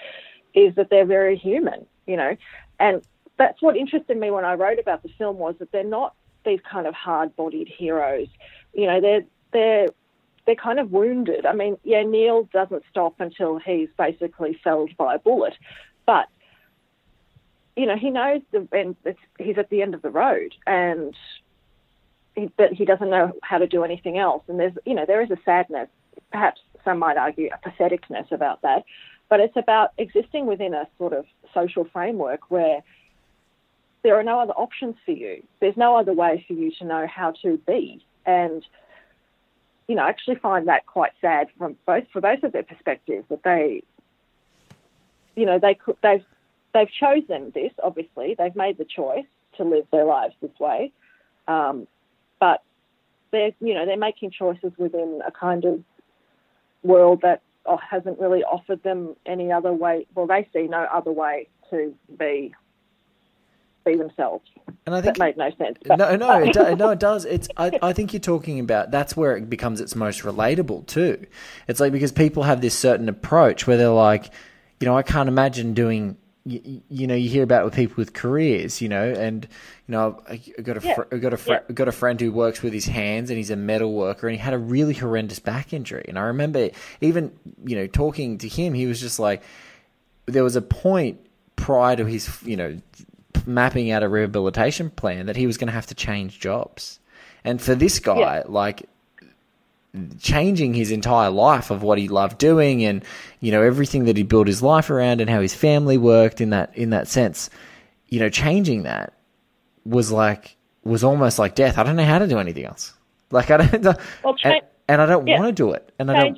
is 0.54 0.76
that 0.76 0.89
they're 0.89 1.06
very 1.06 1.38
human. 1.38 1.86
You 2.08 2.17
know, 2.17 2.38
and 2.80 3.02
that's 3.38 3.62
what 3.62 3.78
interested 3.78 4.17
me 4.17 4.32
when 4.32 4.45
I 4.45 4.56
wrote 4.56 4.80
about 4.80 5.04
the 5.04 5.10
film 5.17 5.38
was 5.38 5.56
that 5.60 5.72
they're 5.72 5.84
not 5.84 6.13
these 6.45 6.60
kind 6.69 6.88
of 6.88 6.93
hard-bodied 6.93 7.67
heroes. 7.67 8.28
You 8.73 8.88
know, 8.88 9.02
they're 9.02 9.23
they're 9.52 9.88
they're 10.45 10.56
kind 10.56 10.80
of 10.80 10.91
wounded. 10.91 11.45
I 11.45 11.54
mean, 11.54 11.78
yeah, 11.84 12.04
Neil 12.04 12.49
doesn't 12.52 12.84
stop 12.89 13.19
until 13.19 13.60
he's 13.60 13.89
basically 13.97 14.60
felled 14.63 14.95
by 14.97 15.15
a 15.15 15.19
bullet, 15.19 15.54
but 16.06 16.28
you 17.75 17.86
know, 17.86 17.95
he 17.95 18.10
knows 18.10 18.41
the 18.52 18.95
he's 19.38 19.58
at 19.58 19.69
the 19.69 19.82
end 19.82 19.93
of 19.93 20.02
the 20.02 20.10
road, 20.10 20.54
and 20.67 21.15
he, 22.36 22.52
but 22.58 22.73
he 22.73 22.86
doesn't 22.86 23.10
know 23.10 23.34
how 23.41 23.58
to 23.58 23.67
do 23.67 23.84
anything 23.84 24.17
else. 24.17 24.43
And 24.47 24.60
there's, 24.60 24.73
you 24.86 24.93
know, 24.93 25.06
there 25.06 25.21
is 25.21 25.32
a 25.32 25.38
sadness, 25.45 25.88
perhaps 26.32 26.62
some 26.84 26.99
might 26.99 27.17
argue 27.17 27.49
a 27.54 27.69
patheticness 27.69 28.32
about 28.32 28.62
that, 28.63 28.84
but 29.30 29.39
it's 29.39 29.56
about 29.56 29.91
existing 29.97 30.45
within 30.45 30.73
a 30.73 30.88
sort 30.97 31.13
of 31.13 31.25
social 31.54 31.86
framework 31.86 32.49
where 32.49 32.82
there 34.03 34.15
are 34.19 34.23
no 34.23 34.39
other 34.39 34.53
options 34.53 34.95
for 35.05 35.12
you. 35.12 35.43
There's 35.59 35.77
no 35.77 35.97
other 35.97 36.13
way 36.13 36.43
for 36.47 36.53
you 36.53 36.71
to 36.79 36.85
know 36.85 37.07
how 37.07 37.31
to 37.43 37.57
be. 37.57 38.03
And, 38.25 38.65
you 39.88 39.95
know, 39.95 40.03
I 40.03 40.09
actually 40.09 40.35
find 40.35 40.67
that 40.67 40.85
quite 40.85 41.12
sad 41.19 41.47
from 41.57 41.75
both 41.85 42.05
for 42.12 42.21
both 42.21 42.43
of 42.43 42.51
their 42.51 42.63
perspectives 42.63 43.25
that 43.29 43.43
they, 43.43 43.83
you 45.35 45.45
know, 45.45 45.59
they 45.59 45.73
could, 45.73 45.97
they've 46.01 46.25
they've 46.73 46.91
chosen 46.91 47.51
this. 47.53 47.71
Obviously, 47.83 48.35
they've 48.38 48.55
made 48.55 48.77
the 48.77 48.85
choice 48.85 49.25
to 49.57 49.63
live 49.63 49.85
their 49.91 50.05
lives 50.05 50.35
this 50.41 50.57
way, 50.59 50.91
um, 51.47 51.88
but 52.39 52.63
they're 53.31 53.51
you 53.59 53.73
know 53.73 53.85
they're 53.85 53.97
making 53.97 54.31
choices 54.31 54.71
within 54.77 55.21
a 55.25 55.31
kind 55.31 55.65
of 55.65 55.83
world 56.83 57.21
that 57.21 57.41
oh, 57.65 57.77
hasn't 57.77 58.19
really 58.19 58.43
offered 58.43 58.81
them 58.83 59.15
any 59.25 59.51
other 59.51 59.73
way. 59.73 60.05
Well, 60.15 60.27
they 60.27 60.47
see 60.53 60.67
no 60.67 60.83
other 60.83 61.12
way 61.12 61.47
to 61.71 61.93
be 62.17 62.53
be 63.85 63.95
themselves. 63.95 64.49
And 64.85 64.95
I 64.95 65.01
think 65.01 65.17
that 65.17 65.37
made 65.37 65.37
no 65.37 65.49
sense. 65.57 65.77
But, 65.85 65.97
no, 65.97 66.15
no, 66.15 66.43
it 66.43 66.53
do, 66.53 66.75
no, 66.77 66.89
it 66.89 66.99
does. 66.99 67.25
It's. 67.25 67.47
I, 67.57 67.71
I 67.81 67.93
think 67.93 68.13
you're 68.13 68.19
talking 68.19 68.59
about 68.59 68.91
that's 68.91 69.15
where 69.15 69.35
it 69.37 69.49
becomes 69.49 69.81
its 69.81 69.95
most 69.95 70.21
relatable 70.21 70.87
too. 70.87 71.25
It's 71.67 71.79
like 71.79 71.91
because 71.91 72.11
people 72.11 72.43
have 72.43 72.61
this 72.61 72.77
certain 72.77 73.09
approach 73.09 73.67
where 73.67 73.77
they're 73.77 73.89
like, 73.89 74.31
you 74.79 74.85
know, 74.85 74.97
I 74.97 75.03
can't 75.03 75.29
imagine 75.29 75.73
doing. 75.73 76.17
You, 76.45 76.81
you 76.89 77.05
know, 77.05 77.15
you 77.15 77.29
hear 77.29 77.43
about 77.43 77.65
with 77.65 77.75
people 77.75 77.95
with 77.97 78.13
careers, 78.13 78.81
you 78.81 78.89
know, 78.89 79.03
and 79.03 79.45
you 79.87 79.91
know, 79.91 80.21
I 80.27 80.37
got 80.61 80.77
a 80.77 80.81
fr- 80.81 81.15
got 81.17 81.33
a 81.33 81.37
fr- 81.37 81.51
yeah. 81.51 81.59
got 81.73 81.87
a 81.87 81.91
friend 81.91 82.19
who 82.19 82.31
works 82.31 82.63
with 82.63 82.73
his 82.73 82.85
hands, 82.85 83.29
and 83.29 83.37
he's 83.37 83.51
a 83.51 83.55
metal 83.57 83.93
worker, 83.93 84.27
and 84.27 84.35
he 84.35 84.41
had 84.41 84.53
a 84.53 84.57
really 84.57 84.93
horrendous 84.93 85.37
back 85.39 85.73
injury. 85.73 86.05
And 86.07 86.17
I 86.17 86.23
remember 86.23 86.69
even 87.01 87.33
you 87.65 87.75
know 87.75 87.87
talking 87.87 88.37
to 88.39 88.47
him, 88.47 88.73
he 88.73 88.87
was 88.87 88.99
just 89.01 89.19
like, 89.19 89.43
there 90.25 90.43
was 90.43 90.55
a 90.55 90.61
point 90.61 91.19
prior 91.55 91.95
to 91.97 92.05
his 92.05 92.41
you 92.43 92.55
know 92.55 92.79
mapping 93.47 93.91
out 93.91 94.04
a 94.04 94.10
rehabilitation 94.10 94.89
plan 94.89 95.25
that 95.25 95.36
he 95.36 95.47
was 95.47 95.58
going 95.58 95.67
to 95.67 95.73
have 95.73 95.88
to 95.88 95.95
change 95.95 96.39
jobs. 96.39 96.99
And 97.43 97.62
for 97.62 97.75
this 97.75 97.99
guy, 97.99 98.38
yeah. 98.38 98.43
like 98.47 98.88
changing 100.19 100.73
his 100.73 100.91
entire 100.91 101.30
life 101.30 101.71
of 101.71 101.82
what 101.82 101.97
he 101.97 102.08
loved 102.08 102.38
doing 102.38 102.84
and 102.84 103.04
you 103.39 103.52
know 103.52 103.63
everything 103.63 104.06
that 104.06 104.15
he 104.15 104.21
built 104.21 104.45
his 104.45 104.62
life 104.62 104.89
around 104.91 105.19
and 105.19 105.30
how 105.30 105.41
his 105.41 105.56
family 105.56 105.97
worked 105.97 106.41
in 106.41 106.52
that 106.52 106.75
in 106.78 106.91
that 106.91 107.08
sense 107.08 107.49
you 108.08 108.19
know 108.19 108.30
changing 108.30 108.84
that 108.84 109.13
was 109.86 110.12
like 110.12 110.56
was 110.84 111.04
almost 111.04 111.39
like 111.39 111.56
death 111.56 111.80
i 111.80 111.84
don't 111.84 111.95
know 111.95 112.06
how 112.06 112.19
to 112.19 112.28
do 112.28 112.38
anything 112.38 112.65
else 112.65 112.93
like 113.32 113.49
i 113.49 113.58
don't 113.58 113.84
well, 114.23 114.36
and, 114.43 114.62
and, 114.88 115.02
i 115.02 115.08
don't 115.08 115.28
yeah. 115.28 115.39
want 115.39 115.47
to 115.47 115.52
do 115.52 115.71
it 115.71 115.91
and 115.97 116.12
i 116.12 116.19
don't 116.19 116.38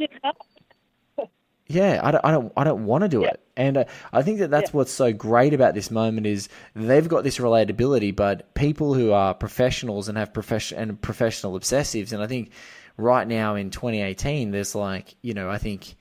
yeah, 1.74 2.00
I 2.04 2.12
don't, 2.12 2.26
I 2.26 2.32
don't, 2.32 2.54
I 2.58 2.64
don't 2.64 2.86
want 2.86 3.04
to 3.04 3.08
do 3.08 3.22
yeah. 3.22 3.30
it. 3.30 3.40
And 3.58 3.78
uh, 3.78 3.84
I 4.14 4.22
think 4.22 4.40
that 4.40 4.50
that's 4.50 4.72
yeah. 4.72 4.78
what's 4.78 4.92
so 4.92 5.12
great 5.12 5.54
about 5.54 5.74
this 5.74 5.92
moment 5.92 6.28
is 6.28 6.50
they've 6.76 7.08
got 7.08 7.24
this 7.24 7.38
relatability, 7.38 8.16
but 8.16 8.54
people 8.54 8.94
who 8.94 9.12
are 9.12 9.34
professionals 9.34 10.10
and 10.10 10.18
have 10.18 10.34
profession 10.34 10.78
and 10.78 11.02
professional 11.02 11.60
obsessives, 11.60 12.14
and 12.14 12.24
I 12.24 12.28
think 12.28 12.52
right 12.98 13.28
now 13.28 13.56
in 13.56 13.70
2018, 13.70 14.52
there's 14.52 14.76
like, 14.76 15.16
you 15.22 15.34
know, 15.34 15.50
I 15.50 15.58
think 15.58 15.96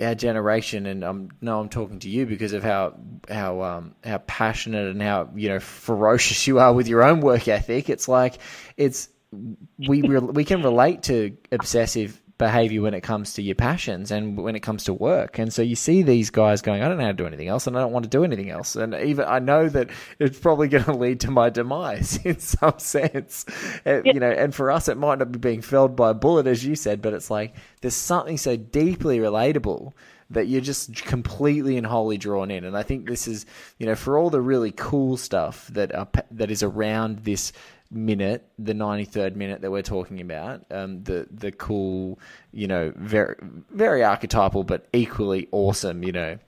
our 0.00 0.14
generation, 0.14 0.86
and 0.86 1.02
I'm 1.02 1.30
no, 1.40 1.60
I'm 1.60 1.68
talking 1.68 1.98
to 2.00 2.08
you 2.08 2.26
because 2.26 2.52
of 2.52 2.62
how 2.62 2.94
how 3.28 3.62
um, 3.62 3.94
how 4.04 4.18
passionate 4.18 4.88
and 4.88 5.02
how 5.02 5.28
you 5.34 5.48
know 5.48 5.58
ferocious 5.58 6.46
you 6.46 6.60
are 6.60 6.72
with 6.72 6.86
your 6.86 7.02
own 7.02 7.20
work 7.20 7.48
ethic. 7.48 7.90
It's 7.90 8.06
like 8.06 8.38
it's 8.76 9.08
we 9.32 10.02
re- 10.02 10.20
we 10.20 10.44
can 10.44 10.62
relate 10.62 11.04
to 11.04 11.36
obsessive 11.50 12.20
behavior 12.38 12.82
when 12.82 12.94
it 12.94 13.02
comes 13.02 13.34
to 13.34 13.42
your 13.42 13.56
passions 13.56 14.10
and 14.10 14.38
when 14.38 14.54
it 14.54 14.60
comes 14.60 14.84
to 14.84 14.94
work. 14.94 15.38
And 15.38 15.52
so 15.52 15.60
you 15.60 15.76
see 15.76 16.02
these 16.02 16.30
guys 16.30 16.62
going, 16.62 16.82
I 16.82 16.88
don't 16.88 16.96
know 16.96 17.04
how 17.04 17.10
to 17.10 17.16
do 17.16 17.26
anything 17.26 17.48
else 17.48 17.66
and 17.66 17.76
I 17.76 17.80
don't 17.80 17.92
want 17.92 18.04
to 18.04 18.08
do 18.08 18.24
anything 18.24 18.50
else. 18.50 18.76
And 18.76 18.94
even 18.94 19.24
I 19.26 19.40
know 19.40 19.68
that 19.68 19.90
it's 20.18 20.38
probably 20.38 20.68
going 20.68 20.84
to 20.84 20.94
lead 20.94 21.20
to 21.20 21.30
my 21.30 21.50
demise 21.50 22.16
in 22.24 22.38
some 22.38 22.78
sense. 22.78 23.44
Uh, 23.84 24.02
yeah. 24.02 24.12
You 24.12 24.20
know, 24.20 24.30
and 24.30 24.54
for 24.54 24.70
us, 24.70 24.88
it 24.88 24.96
might 24.96 25.18
not 25.18 25.32
be 25.32 25.38
being 25.38 25.62
felled 25.62 25.96
by 25.96 26.10
a 26.10 26.14
bullet, 26.14 26.46
as 26.46 26.64
you 26.64 26.76
said, 26.76 27.02
but 27.02 27.12
it's 27.12 27.30
like 27.30 27.54
there's 27.80 27.94
something 27.94 28.38
so 28.38 28.56
deeply 28.56 29.18
relatable 29.18 29.92
that 30.30 30.46
you're 30.46 30.60
just 30.60 30.94
completely 31.06 31.76
and 31.76 31.86
wholly 31.86 32.18
drawn 32.18 32.50
in. 32.50 32.64
And 32.64 32.76
I 32.76 32.82
think 32.82 33.08
this 33.08 33.26
is, 33.26 33.46
you 33.78 33.86
know, 33.86 33.94
for 33.94 34.18
all 34.18 34.30
the 34.30 34.40
really 34.40 34.72
cool 34.72 35.16
stuff 35.16 35.66
that 35.68 35.94
are, 35.94 36.08
that 36.32 36.50
is 36.50 36.62
around 36.62 37.20
this 37.20 37.52
minute, 37.90 38.46
the 38.58 38.74
93rd 38.74 39.36
minute 39.36 39.62
that 39.62 39.70
we're 39.70 39.82
talking 39.82 40.20
about, 40.20 40.64
um, 40.70 41.02
the 41.04 41.26
the 41.30 41.52
cool, 41.52 42.18
you 42.52 42.66
know, 42.66 42.92
very 42.96 43.36
very 43.70 44.04
archetypal 44.04 44.64
but 44.64 44.86
equally 44.92 45.48
awesome, 45.52 46.02
you 46.02 46.12
know, 46.12 46.38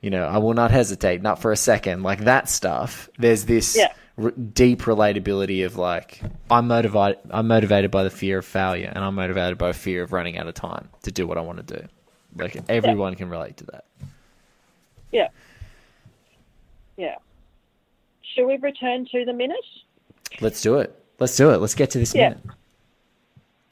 you 0.00 0.10
know, 0.10 0.24
I 0.24 0.38
will 0.38 0.54
not 0.54 0.70
hesitate, 0.70 1.22
not 1.22 1.40
for 1.40 1.52
a 1.52 1.56
second, 1.56 2.02
like 2.02 2.20
that 2.20 2.48
stuff. 2.48 3.08
There's 3.18 3.44
this 3.44 3.76
yeah. 3.76 3.92
r- 4.22 4.30
deep 4.30 4.82
relatability 4.82 5.66
of 5.66 5.76
like 5.76 6.22
I'm 6.50 6.68
motivated, 6.68 7.18
I'm 7.30 7.48
motivated 7.48 7.90
by 7.90 8.04
the 8.04 8.10
fear 8.10 8.38
of 8.38 8.46
failure, 8.46 8.90
and 8.94 9.04
I'm 9.04 9.14
motivated 9.14 9.58
by 9.58 9.72
fear 9.72 10.02
of 10.02 10.12
running 10.12 10.38
out 10.38 10.46
of 10.46 10.54
time 10.54 10.88
to 11.02 11.10
do 11.10 11.26
what 11.26 11.36
I 11.36 11.42
want 11.42 11.66
to 11.66 11.80
do. 11.80 11.86
Like 12.36 12.56
everyone 12.68 13.12
yeah. 13.12 13.18
can 13.18 13.28
relate 13.28 13.56
to 13.58 13.64
that. 13.66 13.84
Yeah. 15.12 15.28
Yeah. 16.96 17.16
Should 18.34 18.46
we 18.46 18.56
return 18.56 19.06
to 19.12 19.24
the 19.24 19.32
minute? 19.32 19.56
Let's 20.40 20.60
do 20.60 20.78
it. 20.78 20.94
Let's 21.18 21.36
do 21.36 21.50
it. 21.50 21.58
Let's 21.58 21.74
get 21.74 21.90
to 21.90 21.98
this 21.98 22.14
yeah. 22.14 22.30
minute. 22.30 22.44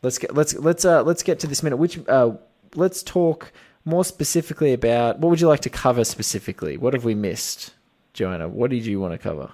Let's 0.02 0.18
get 0.18 0.34
let's 0.34 0.54
let's 0.54 0.84
uh 0.84 1.02
let's 1.02 1.22
get 1.22 1.40
to 1.40 1.46
this 1.46 1.62
minute. 1.62 1.76
Which 1.76 1.98
uh 2.08 2.32
let's 2.74 3.02
talk 3.02 3.52
more 3.84 4.04
specifically 4.04 4.72
about 4.72 5.20
what 5.20 5.30
would 5.30 5.40
you 5.40 5.48
like 5.48 5.60
to 5.60 5.70
cover 5.70 6.04
specifically? 6.04 6.76
What 6.76 6.92
have 6.92 7.04
we 7.04 7.14
missed, 7.14 7.72
Joanna? 8.12 8.48
What 8.48 8.70
did 8.70 8.84
you 8.84 9.00
want 9.00 9.14
to 9.14 9.18
cover? 9.18 9.52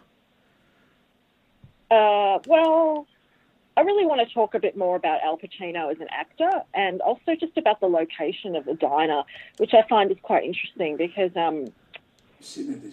Uh, 1.91 2.39
well, 2.47 3.07
I 3.77 3.83
really 3.83 4.07
want 4.07 4.27
to 4.27 4.35
talk 4.35 4.55
a 4.55 4.59
bit 4.59 4.77
more 4.77 4.97
about 4.97 5.21
Al 5.23 5.37
Pacino 5.37 5.93
as 5.93 6.01
an 6.01 6.09
actor, 6.11 6.51
and 6.73 7.03
also 7.03 7.35
just 7.39 7.57
about 7.59 7.81
the 7.81 7.87
location 7.87 8.57
of 8.57 8.65
the 8.65 8.75
diner, 8.75 9.23
which 9.59 9.75
I 9.75 9.87
find 9.89 10.11
is 10.11 10.17
quite 10.23 10.45
interesting 10.45 10.97
because, 10.97 11.31
um, 11.37 11.67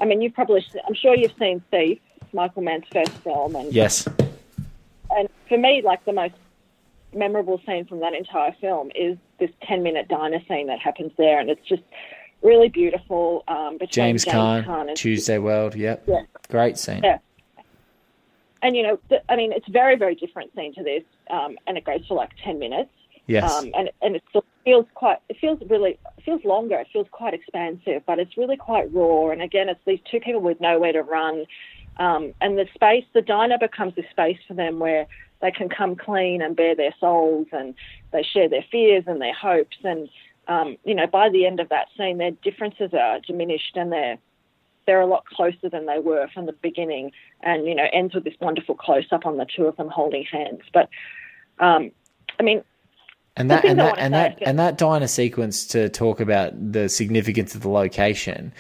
I 0.02 0.06
mean, 0.06 0.22
you've 0.22 0.34
probably, 0.34 0.66
I'm 0.86 0.94
sure 0.94 1.16
you've 1.16 1.36
seen 1.40 1.64
Thief, 1.72 2.00
Michael 2.34 2.62
Mann's 2.62 2.86
first 2.92 3.12
film, 3.24 3.56
and 3.56 3.74
yes, 3.74 4.08
and 5.12 5.30
for 5.48 5.58
me, 5.58 5.82
like 5.84 6.04
the 6.06 6.14
most 6.14 6.34
memorable 7.14 7.62
scene 7.66 7.86
from 7.86 8.00
that 8.00 8.14
entire 8.14 8.54
film 8.62 8.92
is 8.96 9.18
this 9.40 9.50
10 9.64 9.84
minute 9.84 10.08
diner 10.08 10.40
scene 10.48 10.68
that 10.68 10.80
happens 10.80 11.12
there. 11.18 11.40
And 11.40 11.50
it's 11.50 11.66
just 11.68 11.84
really 12.42 12.70
beautiful. 12.70 13.44
Um, 13.48 13.78
between 13.78 13.90
James, 13.90 14.26
Caan, 14.26 14.68
and 14.68 14.98
Tuesday 14.98 15.38
Weld. 15.38 15.76
Yep. 15.76 16.04
Yeah. 16.08 16.22
Great 16.50 16.78
scene. 16.78 17.02
Yeah. 17.04 17.20
And, 18.62 18.76
you 18.76 18.84
know, 18.84 19.00
th- 19.08 19.22
I 19.30 19.36
mean, 19.36 19.54
it's 19.54 19.68
very, 19.70 19.96
very 19.96 20.16
different 20.16 20.54
scene 20.56 20.74
to 20.76 20.84
this. 20.84 21.04
Um, 21.30 21.58
and 21.66 21.78
it 21.78 21.86
goes 21.86 22.06
for 22.08 22.16
like 22.16 22.32
10 22.44 22.60
minutes. 22.60 22.92
Yes. 23.26 23.52
Um, 23.52 23.72
and, 23.78 23.90
and 24.02 24.16
it 24.16 24.24
still 24.30 24.44
feels 24.66 24.86
quite, 24.96 25.20
it 25.30 25.38
feels 25.40 25.60
really, 25.70 25.92
it 26.18 26.24
feels 26.26 26.44
longer. 26.44 26.76
It 26.78 26.88
feels 26.92 27.08
quite 27.12 27.34
expansive, 27.34 28.02
but 28.06 28.20
it's 28.20 28.36
really 28.38 28.58
quite 28.58 28.92
raw. 28.92 29.30
And 29.30 29.42
again, 29.42 29.70
it's 29.70 29.80
these 29.86 30.00
two 30.10 30.20
people 30.20 30.42
with 30.42 30.60
nowhere 30.60 30.92
to 30.94 31.04
run. 31.04 31.46
Um, 32.00 32.34
and 32.40 32.58
the 32.58 32.68
space, 32.74 33.04
the 33.14 33.22
diner 33.22 33.58
becomes 33.60 33.94
a 33.98 34.10
space 34.10 34.40
for 34.48 34.54
them 34.54 34.80
where 34.80 35.06
they 35.42 35.52
can 35.52 35.70
come 35.70 35.96
clean 35.96 36.42
and 36.42 36.56
bare 36.56 36.76
their 36.76 36.94
souls 37.00 37.48
and 37.52 37.76
they 38.12 38.24
share 38.24 38.50
their 38.50 38.66
fears 38.72 39.04
and 39.06 39.22
their 39.22 39.34
hopes. 39.34 39.78
And, 39.84 40.10
um, 40.48 40.78
you 40.86 40.96
know, 40.96 41.08
by 41.08 41.30
the 41.30 41.46
end 41.46 41.60
of 41.60 41.70
that 41.70 41.88
scene, 41.98 42.18
their 42.18 42.32
differences 42.32 42.94
are 42.94 43.20
diminished 43.20 43.76
and 43.76 43.92
they're, 43.92 44.18
they're 44.86 45.02
a 45.02 45.06
lot 45.06 45.26
closer 45.26 45.70
than 45.70 45.86
they 45.86 46.00
were 46.00 46.28
from 46.34 46.46
the 46.46 46.54
beginning 46.54 47.12
and, 47.42 47.68
you 47.68 47.76
know, 47.76 47.88
ends 47.92 48.16
with 48.16 48.24
this 48.24 48.34
wonderful 48.40 48.76
close 48.76 49.12
up 49.12 49.26
on 49.26 49.38
the 49.38 49.46
two 49.46 49.66
of 49.66 49.76
them 49.76 49.90
holding 49.90 50.24
hands. 50.24 50.62
But, 50.74 50.90
um, 51.60 51.92
I 52.40 52.44
mean, 52.44 52.64
and 53.36 53.52
that 53.52 53.64
and 53.64 53.80
that 53.80 53.98
and 53.98 54.14
that 54.14 54.38
and 54.42 54.60
that 54.60 54.78
diner 54.78 55.08
sequence 55.08 55.66
to 55.68 55.88
talk 55.88 56.20
about 56.20 56.74
the 56.74 56.90
significance 56.90 57.56
of 57.56 57.62
the 57.62 57.70
location 57.70 58.52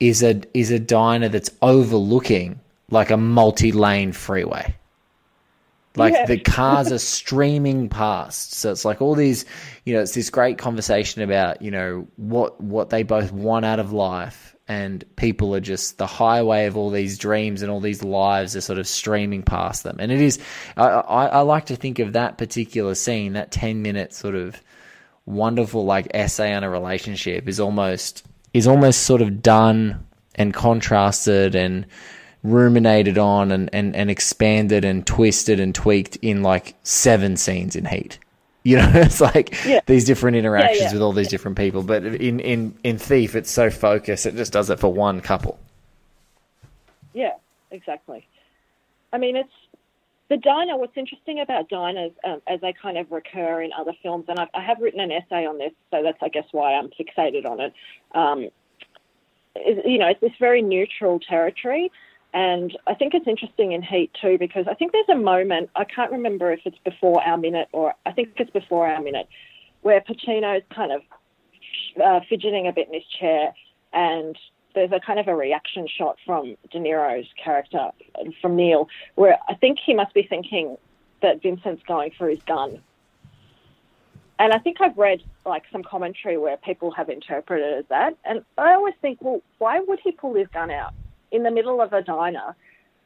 is 0.00 0.22
a 0.22 0.42
is 0.54 0.70
a 0.70 0.78
diner 0.78 1.28
that's 1.28 1.50
overlooking 1.62 2.58
like 2.90 3.10
a 3.10 3.16
multi-lane 3.16 4.12
freeway. 4.12 4.74
Like 5.96 6.14
Yeah. 6.14 6.26
the 6.26 6.38
cars 6.56 6.92
are 6.92 6.98
streaming 6.98 7.88
past. 7.88 8.54
So 8.54 8.70
it's 8.70 8.84
like 8.84 9.02
all 9.02 9.14
these, 9.14 9.44
you 9.84 9.94
know, 9.94 10.00
it's 10.00 10.14
this 10.14 10.30
great 10.30 10.58
conversation 10.58 11.22
about, 11.22 11.60
you 11.62 11.70
know, 11.70 12.06
what 12.16 12.60
what 12.60 12.90
they 12.90 13.02
both 13.02 13.32
want 13.32 13.64
out 13.64 13.80
of 13.80 13.92
life 13.92 14.54
and 14.68 15.02
people 15.16 15.54
are 15.54 15.60
just 15.60 15.96
the 15.96 16.06
highway 16.06 16.66
of 16.66 16.76
all 16.76 16.90
these 16.90 17.16
dreams 17.18 17.62
and 17.62 17.70
all 17.70 17.80
these 17.80 18.02
lives 18.04 18.54
are 18.54 18.60
sort 18.60 18.78
of 18.78 18.86
streaming 18.86 19.42
past 19.42 19.82
them. 19.82 19.96
And 19.98 20.12
it 20.12 20.20
is 20.20 20.38
I 20.76 20.84
I, 20.88 21.26
I 21.26 21.40
like 21.40 21.66
to 21.66 21.76
think 21.76 21.98
of 21.98 22.12
that 22.12 22.38
particular 22.38 22.94
scene, 22.94 23.32
that 23.32 23.50
10 23.50 23.82
minute 23.82 24.14
sort 24.14 24.34
of 24.34 24.62
wonderful 25.26 25.84
like 25.84 26.06
essay 26.14 26.54
on 26.54 26.64
a 26.64 26.70
relationship 26.70 27.48
is 27.48 27.60
almost 27.60 28.24
is 28.54 28.66
almost 28.66 29.02
sort 29.02 29.20
of 29.20 29.42
done 29.42 30.06
and 30.36 30.54
contrasted 30.54 31.54
and 31.54 31.84
ruminated 32.50 33.18
on 33.18 33.50
and, 33.52 33.70
and, 33.72 33.94
and 33.94 34.10
expanded 34.10 34.84
and 34.84 35.06
twisted 35.06 35.60
and 35.60 35.74
tweaked 35.74 36.16
in 36.22 36.42
like 36.42 36.74
seven 36.82 37.36
scenes 37.36 37.76
in 37.76 37.84
Heat. 37.86 38.18
You 38.64 38.76
know, 38.76 38.90
it's 38.94 39.20
like 39.20 39.54
Yeah. 39.64 39.80
these 39.86 40.04
different 40.04 40.36
interactions 40.36 40.80
yeah. 40.80 40.92
with 40.92 41.02
all 41.02 41.12
these 41.12 41.28
different 41.28 41.56
people. 41.56 41.82
But 41.82 42.04
in, 42.04 42.40
in, 42.40 42.76
in 42.84 42.98
Thief, 42.98 43.34
it's 43.34 43.50
so 43.50 43.70
focused, 43.70 44.26
it 44.26 44.36
just 44.36 44.52
does 44.52 44.70
it 44.70 44.78
for 44.78 44.92
one 44.92 45.20
couple. 45.20 45.58
Yeah, 47.14 47.32
exactly. 47.70 48.26
I 49.12 49.18
mean, 49.18 49.36
it's 49.36 49.50
the 50.28 50.36
diner. 50.36 50.76
What's 50.76 50.96
interesting 50.96 51.40
about 51.40 51.68
diners, 51.68 52.12
um, 52.24 52.42
as 52.46 52.60
they 52.60 52.74
kind 52.74 52.98
of 52.98 53.10
recur 53.10 53.62
in 53.62 53.70
other 53.72 53.92
films, 54.02 54.26
and 54.28 54.38
I've, 54.38 54.48
I 54.54 54.60
have 54.62 54.78
written 54.80 55.00
an 55.00 55.10
essay 55.10 55.46
on 55.46 55.58
this, 55.58 55.72
so 55.90 56.02
that's 56.02 56.18
I 56.22 56.28
guess 56.28 56.44
why 56.52 56.74
I'm 56.74 56.90
fixated 56.90 57.46
on 57.46 57.60
it. 57.60 57.72
Um, 58.14 58.48
is, 59.56 59.78
you 59.84 59.98
know, 59.98 60.08
it's 60.08 60.20
this 60.20 60.32
very 60.38 60.62
neutral 60.62 61.18
territory, 61.18 61.90
and 62.34 62.76
I 62.86 62.94
think 62.94 63.14
it's 63.14 63.26
interesting 63.26 63.72
in 63.72 63.82
Heat 63.82 64.10
too 64.20 64.36
because 64.38 64.66
I 64.68 64.74
think 64.74 64.92
there's 64.92 65.08
a 65.08 65.16
moment 65.16 65.70
I 65.74 65.84
can't 65.84 66.12
remember 66.12 66.52
if 66.52 66.60
it's 66.64 66.78
before 66.84 67.22
our 67.22 67.36
minute 67.36 67.68
or 67.72 67.94
I 68.04 68.12
think 68.12 68.34
it's 68.36 68.50
before 68.50 68.86
our 68.86 69.00
minute 69.02 69.28
where 69.82 70.00
Pacino's 70.00 70.64
kind 70.74 70.92
of 70.92 71.02
uh, 72.02 72.20
fidgeting 72.28 72.66
a 72.66 72.72
bit 72.72 72.88
in 72.88 72.94
his 72.94 73.04
chair, 73.18 73.52
and 73.92 74.36
there's 74.74 74.92
a 74.92 75.00
kind 75.00 75.18
of 75.18 75.28
a 75.28 75.34
reaction 75.34 75.86
shot 75.88 76.16
from 76.24 76.56
De 76.70 76.78
Niro's 76.78 77.28
character, 77.42 77.90
from 78.40 78.56
Neil, 78.56 78.88
where 79.14 79.38
I 79.48 79.54
think 79.54 79.78
he 79.84 79.94
must 79.94 80.14
be 80.14 80.22
thinking 80.22 80.76
that 81.22 81.42
Vincent's 81.42 81.82
going 81.84 82.12
for 82.16 82.28
his 82.28 82.40
gun. 82.42 82.80
And 84.40 84.52
I 84.52 84.58
think 84.58 84.80
I've 84.80 84.96
read 84.96 85.22
like 85.44 85.64
some 85.72 85.82
commentary 85.82 86.38
where 86.38 86.56
people 86.56 86.92
have 86.92 87.08
interpreted 87.08 87.66
it 87.66 87.78
as 87.78 87.84
that, 87.88 88.16
and 88.24 88.44
I 88.56 88.74
always 88.74 88.94
think, 89.02 89.18
well, 89.20 89.42
why 89.58 89.80
would 89.80 89.98
he 90.02 90.12
pull 90.12 90.34
his 90.34 90.46
gun 90.48 90.70
out 90.70 90.92
in 91.30 91.42
the 91.42 91.50
middle 91.50 91.80
of 91.80 91.92
a 91.92 92.02
diner, 92.02 92.56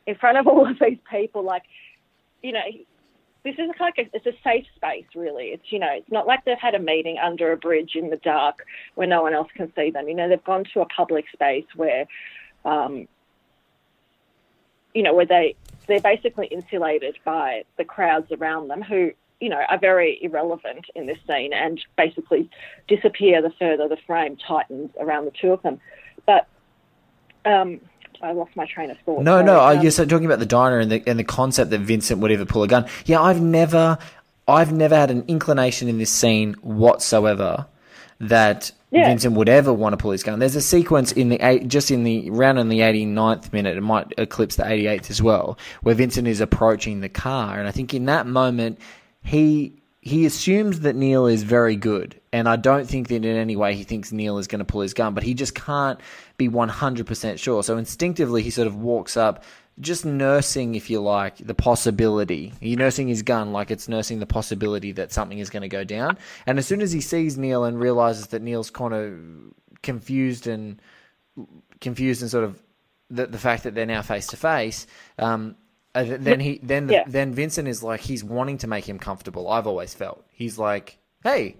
in 0.06 0.14
front 0.14 0.38
of 0.38 0.46
all 0.48 0.68
of 0.68 0.78
these 0.80 0.98
people? 1.10 1.42
Like, 1.42 1.64
you 2.42 2.52
know, 2.52 2.62
this 3.44 3.54
is 3.58 3.70
like 3.80 3.94
a, 3.98 4.08
it's 4.12 4.26
a 4.26 4.32
safe 4.44 4.66
space, 4.76 5.06
really. 5.14 5.46
It's 5.46 5.72
you 5.72 5.78
know, 5.78 5.90
it's 5.90 6.10
not 6.10 6.26
like 6.26 6.44
they've 6.44 6.58
had 6.58 6.74
a 6.74 6.78
meeting 6.78 7.18
under 7.18 7.52
a 7.52 7.56
bridge 7.56 7.92
in 7.94 8.10
the 8.10 8.16
dark 8.16 8.64
where 8.94 9.06
no 9.06 9.22
one 9.22 9.34
else 9.34 9.48
can 9.54 9.72
see 9.74 9.90
them. 9.90 10.08
You 10.08 10.14
know, 10.14 10.28
they've 10.28 10.44
gone 10.44 10.64
to 10.74 10.80
a 10.80 10.86
public 10.86 11.24
space 11.32 11.66
where, 11.74 12.06
um, 12.64 13.08
you 14.94 15.02
know, 15.02 15.14
where 15.14 15.26
they 15.26 15.56
they're 15.86 16.00
basically 16.00 16.46
insulated 16.46 17.18
by 17.24 17.64
the 17.76 17.84
crowds 17.84 18.30
around 18.30 18.68
them 18.68 18.82
who 18.82 19.10
you 19.40 19.48
know 19.48 19.60
are 19.68 19.78
very 19.78 20.22
irrelevant 20.22 20.86
in 20.94 21.06
this 21.06 21.18
scene 21.26 21.52
and 21.52 21.84
basically 21.96 22.48
disappear 22.86 23.42
the 23.42 23.50
further 23.58 23.88
the 23.88 23.96
frame 24.06 24.36
tightens 24.36 24.90
around 25.00 25.24
the 25.24 25.32
two 25.32 25.52
of 25.52 25.62
them. 25.62 25.80
But 26.26 26.46
um, 27.44 27.80
I 28.22 28.32
lost 28.32 28.54
my 28.56 28.66
train 28.66 28.90
of 28.90 28.98
thought. 29.00 29.22
No, 29.22 29.42
no. 29.42 29.60
Um, 29.60 29.80
you're 29.80 29.90
so 29.90 30.04
talking 30.04 30.26
about 30.26 30.38
the 30.38 30.46
diner 30.46 30.78
and 30.78 30.90
the 30.90 31.02
and 31.06 31.18
the 31.18 31.24
concept 31.24 31.70
that 31.70 31.80
Vincent 31.80 32.20
would 32.20 32.30
ever 32.30 32.44
pull 32.44 32.62
a 32.62 32.68
gun. 32.68 32.86
Yeah, 33.04 33.20
I've 33.20 33.40
never, 33.42 33.98
I've 34.46 34.72
never 34.72 34.94
had 34.96 35.10
an 35.10 35.24
inclination 35.28 35.88
in 35.88 35.98
this 35.98 36.10
scene 36.10 36.54
whatsoever 36.62 37.66
that 38.20 38.70
Yeah. 38.92 39.08
Vincent 39.08 39.34
would 39.34 39.48
ever 39.48 39.72
want 39.72 39.94
to 39.94 39.96
pull 39.96 40.12
his 40.12 40.22
gun. 40.22 40.38
There's 40.38 40.54
a 40.54 40.60
sequence 40.60 41.10
in 41.12 41.28
the 41.30 41.40
eight, 41.44 41.66
just 41.66 41.90
in 41.90 42.04
the 42.04 42.30
round 42.30 42.58
in 42.60 42.68
the 42.68 42.80
89th 42.80 43.52
minute. 43.52 43.76
It 43.76 43.80
might 43.80 44.12
eclipse 44.18 44.54
the 44.56 44.62
88th 44.64 45.10
as 45.10 45.20
well, 45.20 45.58
where 45.82 45.94
Vincent 45.96 46.28
is 46.28 46.40
approaching 46.40 47.00
the 47.00 47.08
car, 47.08 47.58
and 47.58 47.66
I 47.66 47.72
think 47.72 47.92
in 47.94 48.04
that 48.06 48.26
moment 48.28 48.78
he 49.24 49.81
he 50.04 50.26
assumes 50.26 50.80
that 50.80 50.96
Neil 50.96 51.28
is 51.28 51.44
very 51.44 51.76
good, 51.76 52.20
and 52.32 52.48
I 52.48 52.56
don't 52.56 52.88
think 52.88 53.06
that 53.06 53.14
in 53.14 53.24
any 53.24 53.54
way 53.54 53.76
he 53.76 53.84
thinks 53.84 54.10
Neil 54.10 54.38
is 54.38 54.48
going 54.48 54.58
to 54.58 54.64
pull 54.64 54.80
his 54.80 54.94
gun, 54.94 55.14
but 55.14 55.22
he 55.22 55.32
just 55.32 55.54
can't 55.54 56.00
be 56.36 56.48
100% 56.48 57.38
sure. 57.38 57.62
So 57.62 57.76
instinctively, 57.76 58.42
he 58.42 58.50
sort 58.50 58.66
of 58.66 58.74
walks 58.74 59.16
up, 59.16 59.44
just 59.78 60.04
nursing, 60.04 60.74
if 60.74 60.90
you 60.90 61.00
like, 61.00 61.36
the 61.36 61.54
possibility. 61.54 62.52
He's 62.60 62.76
nursing 62.76 63.06
his 63.06 63.22
gun 63.22 63.52
like 63.52 63.70
it's 63.70 63.88
nursing 63.88 64.18
the 64.18 64.26
possibility 64.26 64.90
that 64.90 65.12
something 65.12 65.38
is 65.38 65.50
going 65.50 65.62
to 65.62 65.68
go 65.68 65.84
down. 65.84 66.18
And 66.46 66.58
as 66.58 66.66
soon 66.66 66.82
as 66.82 66.90
he 66.90 67.00
sees 67.00 67.38
Neil 67.38 67.62
and 67.62 67.78
realizes 67.78 68.26
that 68.28 68.42
Neil's 68.42 68.70
kind 68.70 68.92
of 68.92 69.82
confused 69.82 70.48
and 70.48 70.82
confused 71.80 72.22
and 72.22 72.30
sort 72.30 72.42
of 72.42 72.60
the, 73.08 73.26
the 73.26 73.38
fact 73.38 73.62
that 73.62 73.76
they're 73.76 73.86
now 73.86 74.02
face 74.02 74.26
to 74.28 74.36
face, 74.36 74.88
um, 75.16 75.54
uh, 75.94 76.04
then 76.18 76.40
he 76.40 76.58
then 76.62 76.86
the, 76.86 76.94
Yeah. 76.94 77.04
then 77.06 77.32
Vincent 77.34 77.68
is 77.68 77.82
like 77.82 78.00
he's 78.00 78.24
wanting 78.24 78.58
to 78.58 78.66
make 78.66 78.88
him 78.88 78.98
comfortable. 78.98 79.48
I've 79.48 79.66
always 79.66 79.94
felt 79.94 80.24
he's 80.32 80.58
like, 80.58 80.98
hey, 81.24 81.56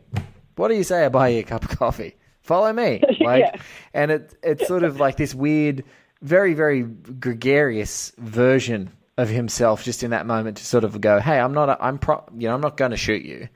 what 0.57 0.69
do 0.69 0.75
you 0.75 0.85
say 0.85 1.05
I 1.05 1.09
buy 1.09 1.29
you 1.29 1.41
a 1.41 1.43
cup 1.45 1.65
of 1.65 1.79
coffee? 1.79 2.17
Follow 2.43 2.73
me, 2.73 3.01
like, 3.21 3.41
Yeah. 3.45 3.57
and 3.95 4.11
it 4.11 4.35
it's 4.43 4.67
sort 4.67 4.83
of 4.83 4.99
like 4.99 5.17
this 5.17 5.35
weird, 5.35 5.85
very 6.23 6.55
very 6.55 6.83
gregarious 6.83 8.13
version 8.19 8.91
of 9.19 9.29
himself 9.29 9.85
just 9.85 10.03
in 10.03 10.11
that 10.11 10.27
moment 10.27 10.57
to 10.57 10.65
sort 10.65 10.85
of 10.85 11.01
go, 11.01 11.21
hey, 11.21 11.39
I'm 11.39 11.53
not, 11.53 11.69
a, 11.69 11.77
I'm 11.85 11.99
pro, 11.99 12.25
you 12.37 12.49
know, 12.49 12.55
I'm 12.55 12.61
not 12.63 12.77
going 12.79 12.93
to 12.93 12.97
shoot 12.97 13.23
you. 13.23 13.49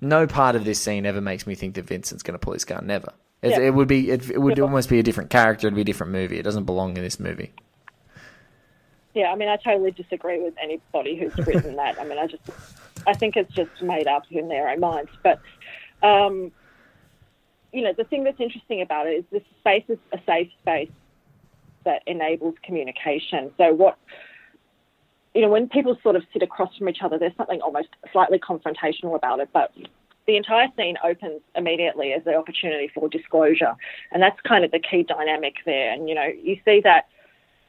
No 0.00 0.26
part 0.26 0.56
of 0.56 0.64
this 0.64 0.80
scene 0.80 1.06
ever 1.06 1.20
makes 1.20 1.46
me 1.46 1.54
think 1.54 1.76
that 1.76 1.84
Vincent's 1.86 2.22
going 2.24 2.34
to 2.34 2.38
pull 2.38 2.52
his 2.52 2.64
gun. 2.64 2.86
Never. 2.88 3.12
It's, 3.40 3.56
Yeah. 3.56 3.64
It 3.66 3.74
would 3.74 3.86
be, 3.86 4.10
it, 4.10 4.28
it 4.30 4.38
would 4.40 4.58
almost 4.58 4.88
be 4.88 4.98
a 4.98 5.02
different 5.04 5.30
character. 5.30 5.68
It'd 5.68 5.76
be 5.76 5.82
a 5.82 5.84
different 5.84 6.12
movie. 6.12 6.38
It 6.38 6.42
doesn't 6.42 6.64
belong 6.64 6.96
in 6.96 7.02
this 7.04 7.20
movie. 7.20 7.52
Yeah, 9.14 9.30
I 9.30 9.36
mean, 9.36 9.48
I 9.48 9.56
totally 9.56 9.92
disagree 9.92 10.42
with 10.42 10.54
anybody 10.60 11.16
who's 11.16 11.34
written 11.46 11.76
that. 11.76 12.00
I 12.00 12.04
mean, 12.04 12.18
I 12.18 12.26
just, 12.26 12.42
I 13.06 13.14
think 13.14 13.36
it's 13.36 13.52
just 13.52 13.80
made 13.80 14.06
up 14.06 14.24
in 14.30 14.48
their 14.48 14.68
own 14.68 14.80
minds. 14.80 15.10
But, 15.22 15.40
um, 16.02 16.50
you 17.72 17.82
know, 17.82 17.92
the 17.96 18.04
thing 18.04 18.24
that's 18.24 18.40
interesting 18.40 18.82
about 18.82 19.06
it 19.06 19.10
is 19.10 19.24
this 19.30 19.42
space 19.60 19.84
is 19.88 19.98
a 20.12 20.18
safe 20.26 20.50
space 20.62 20.90
that 21.84 22.02
enables 22.06 22.54
communication. 22.62 23.52
So 23.56 23.72
what, 23.72 23.98
you 25.34 25.42
know, 25.42 25.48
when 25.48 25.68
people 25.68 25.96
sort 26.02 26.16
of 26.16 26.24
sit 26.32 26.42
across 26.42 26.76
from 26.76 26.88
each 26.88 27.02
other, 27.02 27.18
there's 27.18 27.36
something 27.36 27.60
almost 27.60 27.88
slightly 28.12 28.38
confrontational 28.38 29.14
about 29.14 29.40
it. 29.40 29.48
But 29.52 29.72
the 30.26 30.36
entire 30.36 30.68
scene 30.76 30.96
opens 31.04 31.42
immediately 31.54 32.12
as 32.12 32.24
the 32.24 32.34
opportunity 32.34 32.90
for 32.94 33.08
disclosure, 33.08 33.74
and 34.10 34.22
that's 34.22 34.40
kind 34.40 34.64
of 34.64 34.70
the 34.70 34.78
key 34.78 35.02
dynamic 35.02 35.56
there. 35.66 35.92
And 35.92 36.08
you 36.08 36.14
know, 36.14 36.30
you 36.42 36.58
see 36.64 36.80
that 36.84 37.08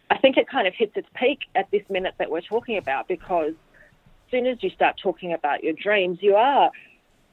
I 0.10 0.18
think 0.18 0.38
it 0.38 0.48
kind 0.48 0.68
of 0.68 0.74
hits 0.74 0.96
its 0.96 1.08
peak 1.16 1.40
at 1.56 1.70
this 1.72 1.84
minute 1.90 2.16
that 2.18 2.30
we're 2.30 2.42
talking 2.42 2.78
about 2.78 3.08
because 3.08 3.54
as 3.54 4.32
soon 4.32 4.46
as 4.46 4.62
you 4.62 4.70
start 4.70 4.98
talking 5.02 5.34
about 5.34 5.64
your 5.64 5.74
dreams, 5.74 6.20
you 6.22 6.36
are, 6.36 6.72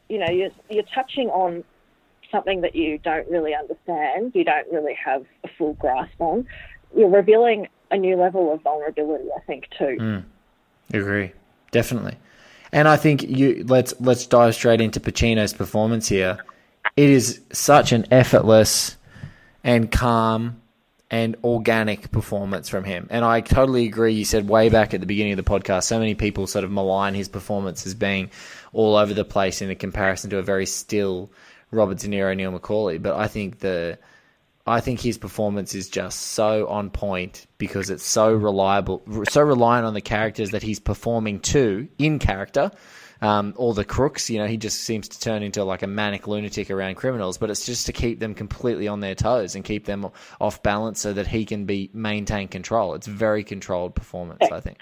you 0.08 0.18
know, 0.18 0.30
you're, 0.30 0.50
you're 0.70 0.84
touching 0.94 1.28
on 1.28 1.64
something 2.30 2.62
that 2.62 2.74
you 2.74 2.98
don't 2.98 3.28
really 3.30 3.54
understand, 3.54 4.32
you 4.34 4.44
don't 4.44 4.70
really 4.72 4.94
have 4.94 5.24
a 5.44 5.48
full 5.58 5.74
grasp 5.74 6.18
on. 6.18 6.46
You're 6.96 7.10
revealing 7.10 7.68
a 7.90 7.98
new 7.98 8.16
level 8.16 8.52
of 8.52 8.62
vulnerability, 8.62 9.28
I 9.36 9.40
think, 9.40 9.68
too. 9.78 9.98
Mm. 10.00 10.24
Agree. 10.92 11.32
Definitely. 11.70 12.16
And 12.72 12.88
I 12.88 12.96
think 12.96 13.22
you 13.22 13.64
let's 13.68 13.92
let's 14.00 14.26
dive 14.26 14.54
straight 14.54 14.80
into 14.80 14.98
Pacino's 14.98 15.52
performance 15.52 16.08
here. 16.08 16.38
It 16.96 17.10
is 17.10 17.40
such 17.52 17.92
an 17.92 18.06
effortless 18.10 18.96
and 19.62 19.90
calm 19.92 20.61
and 21.12 21.36
organic 21.44 22.10
performance 22.10 22.70
from 22.70 22.84
him. 22.84 23.06
And 23.10 23.22
I 23.22 23.42
totally 23.42 23.84
agree. 23.84 24.14
You 24.14 24.24
said 24.24 24.48
way 24.48 24.70
back 24.70 24.94
at 24.94 25.00
the 25.00 25.06
beginning 25.06 25.34
of 25.34 25.36
the 25.36 25.42
podcast, 25.42 25.84
so 25.84 25.98
many 25.98 26.14
people 26.14 26.46
sort 26.46 26.64
of 26.64 26.72
malign 26.72 27.14
his 27.14 27.28
performance 27.28 27.86
as 27.86 27.94
being 27.94 28.30
all 28.72 28.96
over 28.96 29.12
the 29.12 29.24
place 29.24 29.60
in 29.60 29.70
a 29.70 29.74
comparison 29.74 30.30
to 30.30 30.38
a 30.38 30.42
very 30.42 30.64
still 30.64 31.30
Robert 31.70 31.98
De 31.98 32.08
Niro, 32.08 32.34
Neil 32.34 32.58
McCauley. 32.58 33.00
But 33.00 33.16
I 33.16 33.28
think 33.28 33.58
the 33.58 33.98
I 34.66 34.80
think 34.80 35.00
his 35.00 35.18
performance 35.18 35.74
is 35.74 35.88
just 35.88 36.18
so 36.18 36.66
on 36.68 36.88
point 36.88 37.46
because 37.58 37.90
it's 37.90 38.04
so 38.04 38.32
reliable, 38.32 39.02
so 39.28 39.42
reliant 39.42 39.84
on 39.84 39.92
the 39.92 40.00
characters 40.00 40.52
that 40.52 40.62
he's 40.62 40.80
performing 40.80 41.40
to 41.40 41.88
in 41.98 42.20
character. 42.20 42.70
Um, 43.22 43.54
all 43.56 43.72
the 43.72 43.84
crooks, 43.84 44.28
you 44.28 44.38
know, 44.38 44.48
he 44.48 44.56
just 44.56 44.80
seems 44.80 45.08
to 45.08 45.20
turn 45.20 45.44
into 45.44 45.62
like 45.62 45.82
a 45.82 45.86
manic 45.86 46.26
lunatic 46.26 46.72
around 46.72 46.96
criminals, 46.96 47.38
but 47.38 47.50
it's 47.50 47.64
just 47.64 47.86
to 47.86 47.92
keep 47.92 48.18
them 48.18 48.34
completely 48.34 48.88
on 48.88 48.98
their 48.98 49.14
toes 49.14 49.54
and 49.54 49.64
keep 49.64 49.86
them 49.86 50.08
off 50.40 50.60
balance 50.64 51.00
so 51.00 51.12
that 51.12 51.28
he 51.28 51.44
can 51.44 51.64
be 51.64 51.88
maintain 51.94 52.48
control. 52.48 52.94
It's 52.94 53.06
very 53.06 53.44
controlled 53.44 53.94
performance, 53.94 54.42
I 54.50 54.58
think. 54.58 54.78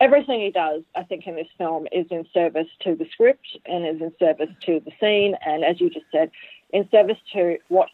Everything 0.00 0.40
he 0.40 0.50
does, 0.50 0.84
I 0.96 1.02
think, 1.02 1.26
in 1.26 1.36
this 1.36 1.48
film 1.58 1.86
is 1.92 2.06
in 2.10 2.26
service 2.32 2.66
to 2.80 2.94
the 2.94 3.06
script 3.12 3.46
and 3.66 3.86
is 3.86 4.00
in 4.00 4.12
service 4.18 4.48
to 4.64 4.80
the 4.80 4.90
scene, 4.98 5.36
and 5.46 5.64
as 5.64 5.82
you 5.82 5.90
just 5.90 6.06
said, 6.10 6.30
in 6.70 6.88
service 6.90 7.18
to 7.34 7.58
what 7.68 7.88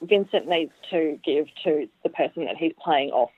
Vincent 0.00 0.48
needs 0.48 0.72
to 0.90 1.20
give 1.22 1.46
to 1.64 1.86
the 2.02 2.08
person 2.08 2.46
that 2.46 2.56
he's 2.56 2.72
playing 2.82 3.10
off. 3.10 3.30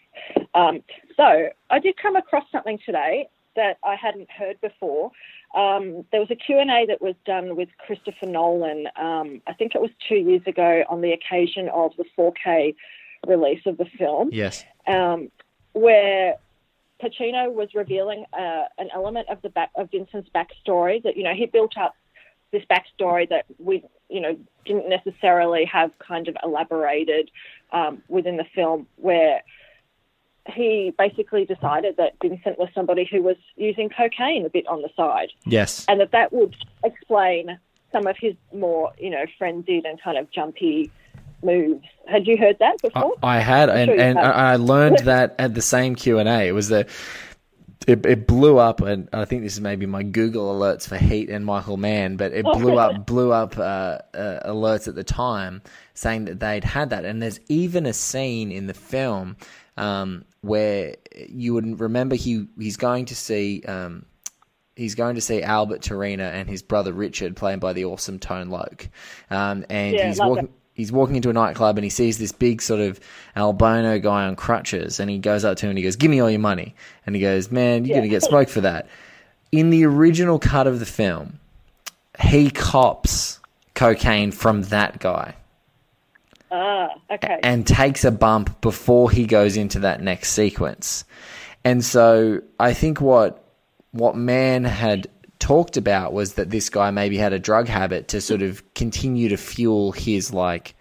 Um, 0.54 0.84
so 1.16 1.48
I 1.68 1.78
did 1.80 1.96
come 1.96 2.14
across 2.14 2.44
something 2.52 2.78
today 2.86 3.28
that 3.57 3.78
I 3.82 3.96
hadn't 3.96 4.30
heard 4.30 4.61
before. 4.61 5.11
Um, 5.54 6.04
there 6.12 6.20
was 6.20 6.30
a 6.30 6.36
Q&A 6.36 6.86
that 6.86 7.00
was 7.00 7.14
done 7.24 7.57
with 7.57 7.68
Christopher 7.78 8.26
Nolan, 8.26 8.88
um, 8.96 9.42
I 9.46 9.52
think 9.54 9.74
it 9.74 9.80
was 9.80 9.90
two 10.09 10.16
years 10.16 10.42
ago, 10.46 10.84
on 10.88 11.00
the 11.00 11.12
occasion 11.12 11.68
of 11.70 11.92
the 11.96 12.04
4K 12.16 12.74
release 13.26 13.62
of 13.66 13.78
the 13.78 13.86
film. 13.98 14.30
Yes. 14.32 14.64
Um, 14.86 15.30
where 15.72 16.36
Pacino 17.02 17.52
was 17.52 17.74
revealing 17.74 18.24
uh, 18.32 18.64
an 18.78 18.88
element 18.94 19.28
of 19.28 19.42
the 19.42 19.50
back, 19.50 19.70
of 19.74 19.90
Vincent's 19.90 20.30
backstory 20.34 21.02
that 21.02 21.16
you 21.16 21.22
know 21.22 21.34
he 21.34 21.46
built 21.46 21.76
up 21.76 21.94
this 22.52 22.62
backstory 22.70 23.28
that 23.28 23.44
we 23.59 23.84
you 24.09 24.20
know 24.20 24.36
didn't 24.64 24.88
necessarily 24.88 25.64
have 25.66 25.98
kind 25.98 26.28
of 26.28 26.36
elaborated 26.42 27.30
um, 27.72 28.02
within 28.09 28.36
the 28.36 28.46
film 28.54 28.86
where 28.96 29.42
he 30.49 30.92
basically 30.97 31.44
decided 31.44 31.97
that 31.97 32.14
Vincent 32.22 32.59
was 32.59 32.68
somebody 32.74 33.09
who 33.11 33.22
was 33.22 33.36
using 33.57 33.88
cocaine 33.88 34.47
a 34.47 34.49
bit 34.49 34.66
on 34.66 34.82
the 34.82 34.90
side. 34.97 35.28
Yes. 35.44 35.84
And 35.88 36.01
that 36.01 36.12
that 36.12 36.32
would 36.32 36.55
explain 36.84 37.59
some 37.92 38.07
of 38.07 38.16
his 38.18 38.34
more, 38.55 38.92
you 38.99 39.11
know, 39.11 39.24
frenzied 39.38 39.84
and 39.84 40.01
kind 40.01 40.18
of 40.18 40.30
jumpy 40.30 40.90
moves. 41.42 41.84
Had 42.07 42.26
you 42.26 42.36
heard 42.36 42.59
that 42.61 42.76
before? 42.82 43.14
I, 43.22 43.36
I 43.36 43.40
had, 43.40 43.68
and, 43.68 43.88
sure 43.88 44.01
and 44.01 44.18
have. 44.18 44.34
I 44.34 44.57
learned 44.57 44.99
that 45.05 45.34
at 45.38 45.55
the 45.55 45.62
same 45.62 45.94
Q 45.94 46.18
and 46.18 46.28
A. 46.28 46.47
It 46.49 46.53
was 46.53 46.68
the 46.68 46.86
it, 47.86 48.05
it 48.05 48.26
blew 48.26 48.59
up, 48.59 48.80
and 48.80 49.09
I 49.12 49.24
think 49.26 49.42
this 49.42 49.53
is 49.53 49.61
maybe 49.61 49.86
my 49.86 50.03
Google 50.03 50.53
alerts 50.53 50.88
for 50.88 50.97
Heat 50.97 51.30
and 51.30 51.44
Michael 51.44 51.76
Mann, 51.76 52.16
but 52.16 52.32
it 52.32 52.44
blew 52.44 52.78
up, 52.78 53.07
blew 53.07 53.32
up 53.32 53.57
uh, 53.59 53.99
uh, 54.12 54.51
alerts 54.51 54.88
at 54.88 54.97
the 54.97 55.05
time 55.05 55.62
saying 55.94 56.24
that 56.24 56.40
they'd 56.40 56.64
had 56.64 56.90
that. 56.90 57.05
And 57.05 57.22
there's 57.22 57.38
even 57.49 57.86
a 57.86 57.92
scene 57.92 58.51
in 58.51 58.66
the 58.66 58.74
film 58.74 59.36
um, 59.76 60.24
where 60.47 60.97
you 61.28 61.55
would 61.55 61.80
remember 61.80 62.14
he 62.16 62.47
he's 62.59 62.76
going 62.76 63.07
to 63.07 63.14
see. 63.14 63.62
Um, 63.66 64.07
he's 64.76 64.94
going 64.94 65.14
to 65.14 65.20
see 65.22 65.42
Albert 65.42 65.80
Torena 65.80 66.30
and 66.32 66.49
his 66.49 66.62
brother 66.62 66.92
Richard, 66.92 67.34
played 67.34 67.61
by 67.61 67.72
the 67.72 67.86
awesome 67.86 68.18
Tone 68.18 68.51
Loc. 68.51 68.88
Um, 69.30 69.64
and 69.70 69.94
Yeah, 69.94 70.09
he's 70.09 70.18
walking. 70.18 70.44
it. 70.44 70.51
He's 70.74 70.92
walking 70.92 71.16
into 71.16 71.30
a 71.30 71.32
nightclub 71.32 71.78
and 71.78 71.84
he 71.84 71.88
sees 71.88 72.18
this 72.18 72.32
big 72.32 72.61
sort 72.61 72.80
of 72.82 73.01
albino 73.34 73.99
guy 73.99 74.26
on 74.26 74.36
crutches, 74.36 75.01
and 75.01 75.09
he 75.09 75.16
goes 75.18 75.42
up 75.42 75.57
to 75.57 75.66
him 75.66 75.70
and 75.70 75.78
he 75.78 75.84
goes, 75.84 75.97
"Give 75.97 76.11
me 76.11 76.20
all 76.20 76.28
your 76.30 76.38
money." 76.38 76.74
And 77.07 77.16
he 77.16 77.22
goes, 77.22 77.51
"Man, 77.51 77.86
you're 77.86 77.94
Yeah. 77.97 78.01
gonna 78.03 78.09
get 78.11 78.22
smoked 78.22 78.51
for 78.51 78.61
that." 78.61 78.86
In 79.53 79.70
the 79.70 79.86
original 79.86 80.38
cut 80.38 80.66
of 80.66 80.78
the 80.80 80.84
film, 80.86 81.40
he 82.20 82.51
cops 82.51 83.40
cocaine 83.74 84.32
from 84.32 84.62
that 84.64 84.99
guy 84.99 85.34
ah, 86.51 86.88
okay. 87.11 87.40
and 87.42 87.66
takes 87.66 88.05
a 88.05 88.11
bump 88.11 88.61
before 88.61 89.11
he 89.11 89.26
goes 89.26 89.57
into 89.57 89.80
that 89.80 90.01
next 90.01 90.30
sequence. 90.32 91.05
And 91.64 91.84
so 91.84 92.42
I 92.61 92.72
think 92.74 93.01
what 93.01 93.42
what 93.92 94.14
Mann 94.16 94.64
had 94.64 95.09
talked 95.38 95.76
about 95.76 96.12
was 96.12 96.34
that 96.34 96.51
this 96.51 96.68
guy 96.70 96.90
maybe 96.90 97.16
had 97.16 97.32
a 97.32 97.38
drug 97.38 97.68
habit 97.68 98.09
to 98.09 98.20
sort 98.20 98.42
of 98.42 98.62
continue 98.74 99.28
to 99.28 99.36
fuel 99.36 99.92
his 99.92 100.32
like 100.32 100.74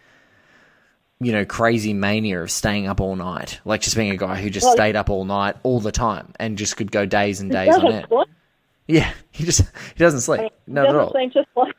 you 1.20 1.32
know 1.32 1.46
crazy 1.46 1.94
mania 1.94 2.42
of 2.42 2.52
staying 2.52 2.88
up 2.88 3.00
all 3.00 3.16
night 3.16 3.60
like 3.66 3.82
just 3.82 3.96
being 3.96 4.12
a 4.12 4.18
guy 4.18 4.36
who 4.42 4.50
just 4.50 4.66
Well- 4.66 4.74
stayed 4.76 4.96
up 4.96 5.10
all 5.10 5.26
night 5.26 5.56
all 5.64 5.80
the 5.80 5.92
time 5.92 6.34
and 6.40 6.58
just 6.58 6.78
could 6.78 6.92
go 6.92 7.06
days 7.06 7.40
and 7.42 7.52
days 7.52 7.76
on 7.76 7.92
end 7.92 8.08
sleep. 8.10 8.28
yeah 8.88 9.12
he 9.32 9.44
just 9.46 9.62
he 9.62 9.98
doesn't 9.98 10.22
sleep 10.22 10.52
not 10.68 10.86
at 10.88 10.92
doesn't 10.92 11.00
all 11.02 11.14
seem 11.14 11.32
to 11.32 11.46
sleep. 11.54 11.76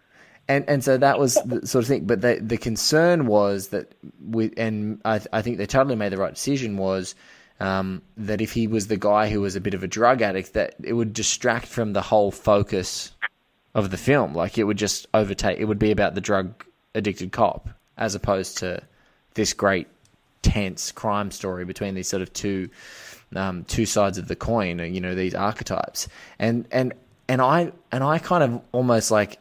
And 0.49 0.64
and 0.68 0.84
so 0.84 0.97
that 0.97 1.18
was 1.18 1.34
the 1.44 1.66
sort 1.66 1.84
of 1.84 1.88
thing. 1.88 2.05
But 2.05 2.20
the 2.20 2.38
the 2.40 2.57
concern 2.57 3.26
was 3.26 3.68
that 3.68 3.94
we 4.28 4.53
and 4.57 5.01
I 5.05 5.20
I 5.32 5.42
think 5.42 5.59
they 5.59 5.66
totally 5.66 5.97
made 5.97 6.12
the 6.12 6.18
right 6.18 6.34
decision 6.34 6.76
was 6.76 7.14
um, 7.59 8.03
that 8.16 8.40
if 8.40 8.53
he 8.53 8.66
was 8.66 8.86
the 8.86 8.97
guy 8.97 9.28
who 9.28 9.40
was 9.40 9.57
a 9.57 9.61
bit 9.61 9.74
of 9.74 9.82
a 9.82 9.88
drug 9.88 10.22
addict, 10.22 10.53
that 10.53 10.74
it 10.82 10.92
would 10.92 11.12
distract 11.12 11.66
from 11.66 11.92
the 11.92 12.03
whole 12.03 12.30
focus 12.30 13.12
of 13.74 13.90
the 13.90 13.97
film. 13.97 14.34
Like 14.34 14.59
it 14.59 14.64
would 14.64 14.78
just 14.78 15.07
overtake. 15.14 15.59
It 15.59 15.64
would 15.64 15.78
be 15.78 15.90
about 15.90 16.14
the 16.14 16.20
drug 16.20 16.64
addicted 16.94 17.32
cop 17.32 17.68
as 17.97 18.14
opposed 18.14 18.59
to 18.59 18.82
this 19.34 19.53
great 19.53 19.88
tense 20.42 20.92
crime 20.92 21.30
story 21.30 21.64
between 21.64 21.94
these 21.94 22.09
sort 22.09 22.22
of 22.22 22.32
two 22.32 22.68
um, 23.34 23.64
two 23.64 23.86
sides 23.86 24.16
of 24.16 24.28
the 24.28 24.36
coin. 24.36 24.78
You 24.94 25.01
know 25.01 25.14
these 25.14 25.34
archetypes 25.34 26.09
and 26.38 26.68
and 26.70 26.92
and 27.28 27.42
I 27.42 27.72
and 27.90 28.05
I 28.05 28.18
kind 28.18 28.44
of 28.44 28.62
almost 28.72 29.11
like 29.11 29.38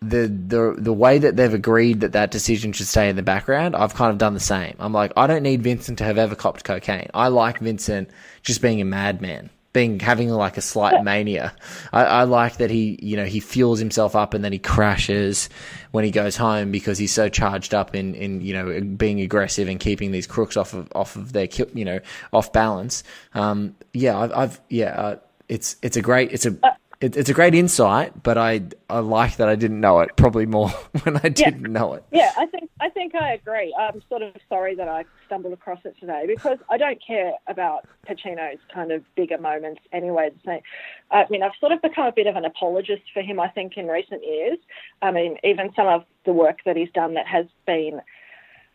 the 0.00 0.28
the 0.28 0.76
the 0.78 0.92
way 0.92 1.18
that 1.18 1.36
they've 1.36 1.52
agreed 1.52 2.00
that 2.00 2.12
that 2.12 2.30
decision 2.30 2.72
should 2.72 2.86
stay 2.86 3.08
in 3.08 3.16
the 3.16 3.22
background, 3.22 3.74
I've 3.74 3.94
kind 3.94 4.12
of 4.12 4.18
done 4.18 4.34
the 4.34 4.40
same. 4.40 4.76
I'm 4.78 4.92
like, 4.92 5.12
I 5.16 5.26
don't 5.26 5.42
need 5.42 5.62
Vincent 5.62 5.98
to 5.98 6.04
have 6.04 6.18
ever 6.18 6.36
copped 6.36 6.64
cocaine. 6.64 7.10
I 7.14 7.28
like 7.28 7.58
Vincent 7.58 8.10
just 8.42 8.62
being 8.62 8.80
a 8.80 8.84
madman, 8.84 9.50
being 9.72 9.98
having 9.98 10.30
like 10.30 10.56
a 10.56 10.60
slight 10.60 11.02
mania. 11.02 11.52
I, 11.92 12.04
I 12.04 12.22
like 12.24 12.58
that 12.58 12.70
he, 12.70 12.96
you 13.02 13.16
know, 13.16 13.24
he 13.24 13.40
fuels 13.40 13.80
himself 13.80 14.14
up 14.14 14.34
and 14.34 14.44
then 14.44 14.52
he 14.52 14.60
crashes 14.60 15.48
when 15.90 16.04
he 16.04 16.12
goes 16.12 16.36
home 16.36 16.70
because 16.70 16.96
he's 16.96 17.12
so 17.12 17.28
charged 17.28 17.74
up 17.74 17.96
in 17.96 18.14
in 18.14 18.40
you 18.40 18.54
know 18.54 18.80
being 18.80 19.20
aggressive 19.20 19.68
and 19.68 19.80
keeping 19.80 20.12
these 20.12 20.28
crooks 20.28 20.56
off 20.56 20.74
of 20.74 20.88
off 20.94 21.16
of 21.16 21.32
their 21.32 21.48
you 21.74 21.84
know 21.84 21.98
off 22.32 22.52
balance. 22.52 23.02
Um, 23.34 23.74
yeah, 23.92 24.16
I've, 24.16 24.32
I've 24.32 24.60
yeah, 24.68 24.90
uh, 24.90 25.16
it's 25.48 25.74
it's 25.82 25.96
a 25.96 26.02
great 26.02 26.30
it's 26.30 26.46
a 26.46 26.56
it, 27.00 27.16
it's 27.16 27.30
a 27.30 27.34
great 27.34 27.54
insight, 27.54 28.22
but 28.22 28.36
I 28.36 28.62
I 28.90 28.98
like 28.98 29.36
that 29.36 29.48
I 29.48 29.54
didn't 29.54 29.80
know 29.80 30.00
it 30.00 30.10
probably 30.16 30.46
more 30.46 30.68
when 31.02 31.16
I 31.18 31.28
didn't 31.28 31.72
know 31.72 31.94
it. 31.94 32.04
Yeah, 32.10 32.32
I 32.36 32.46
think 32.46 32.70
I 32.80 32.88
think 32.88 33.14
I 33.14 33.34
agree. 33.34 33.74
I'm 33.78 34.02
sort 34.08 34.22
of 34.22 34.34
sorry 34.48 34.74
that 34.74 34.88
I 34.88 35.04
stumbled 35.26 35.52
across 35.52 35.78
it 35.84 35.94
today 36.00 36.24
because 36.26 36.58
I 36.68 36.76
don't 36.76 37.00
care 37.04 37.32
about 37.46 37.86
Pacino's 38.08 38.58
kind 38.74 38.90
of 38.90 39.02
bigger 39.14 39.38
moments 39.38 39.80
anyway. 39.92 40.30
I 41.10 41.26
mean, 41.30 41.42
I've 41.42 41.52
sort 41.60 41.72
of 41.72 41.80
become 41.82 42.06
a 42.06 42.12
bit 42.12 42.26
of 42.26 42.34
an 42.34 42.44
apologist 42.44 43.02
for 43.14 43.22
him. 43.22 43.38
I 43.38 43.48
think 43.48 43.76
in 43.76 43.86
recent 43.86 44.24
years. 44.24 44.58
I 45.00 45.12
mean, 45.12 45.38
even 45.44 45.72
some 45.74 45.86
of 45.86 46.04
the 46.24 46.32
work 46.32 46.58
that 46.64 46.76
he's 46.76 46.90
done 46.90 47.14
that 47.14 47.28
has 47.28 47.46
been 47.64 48.00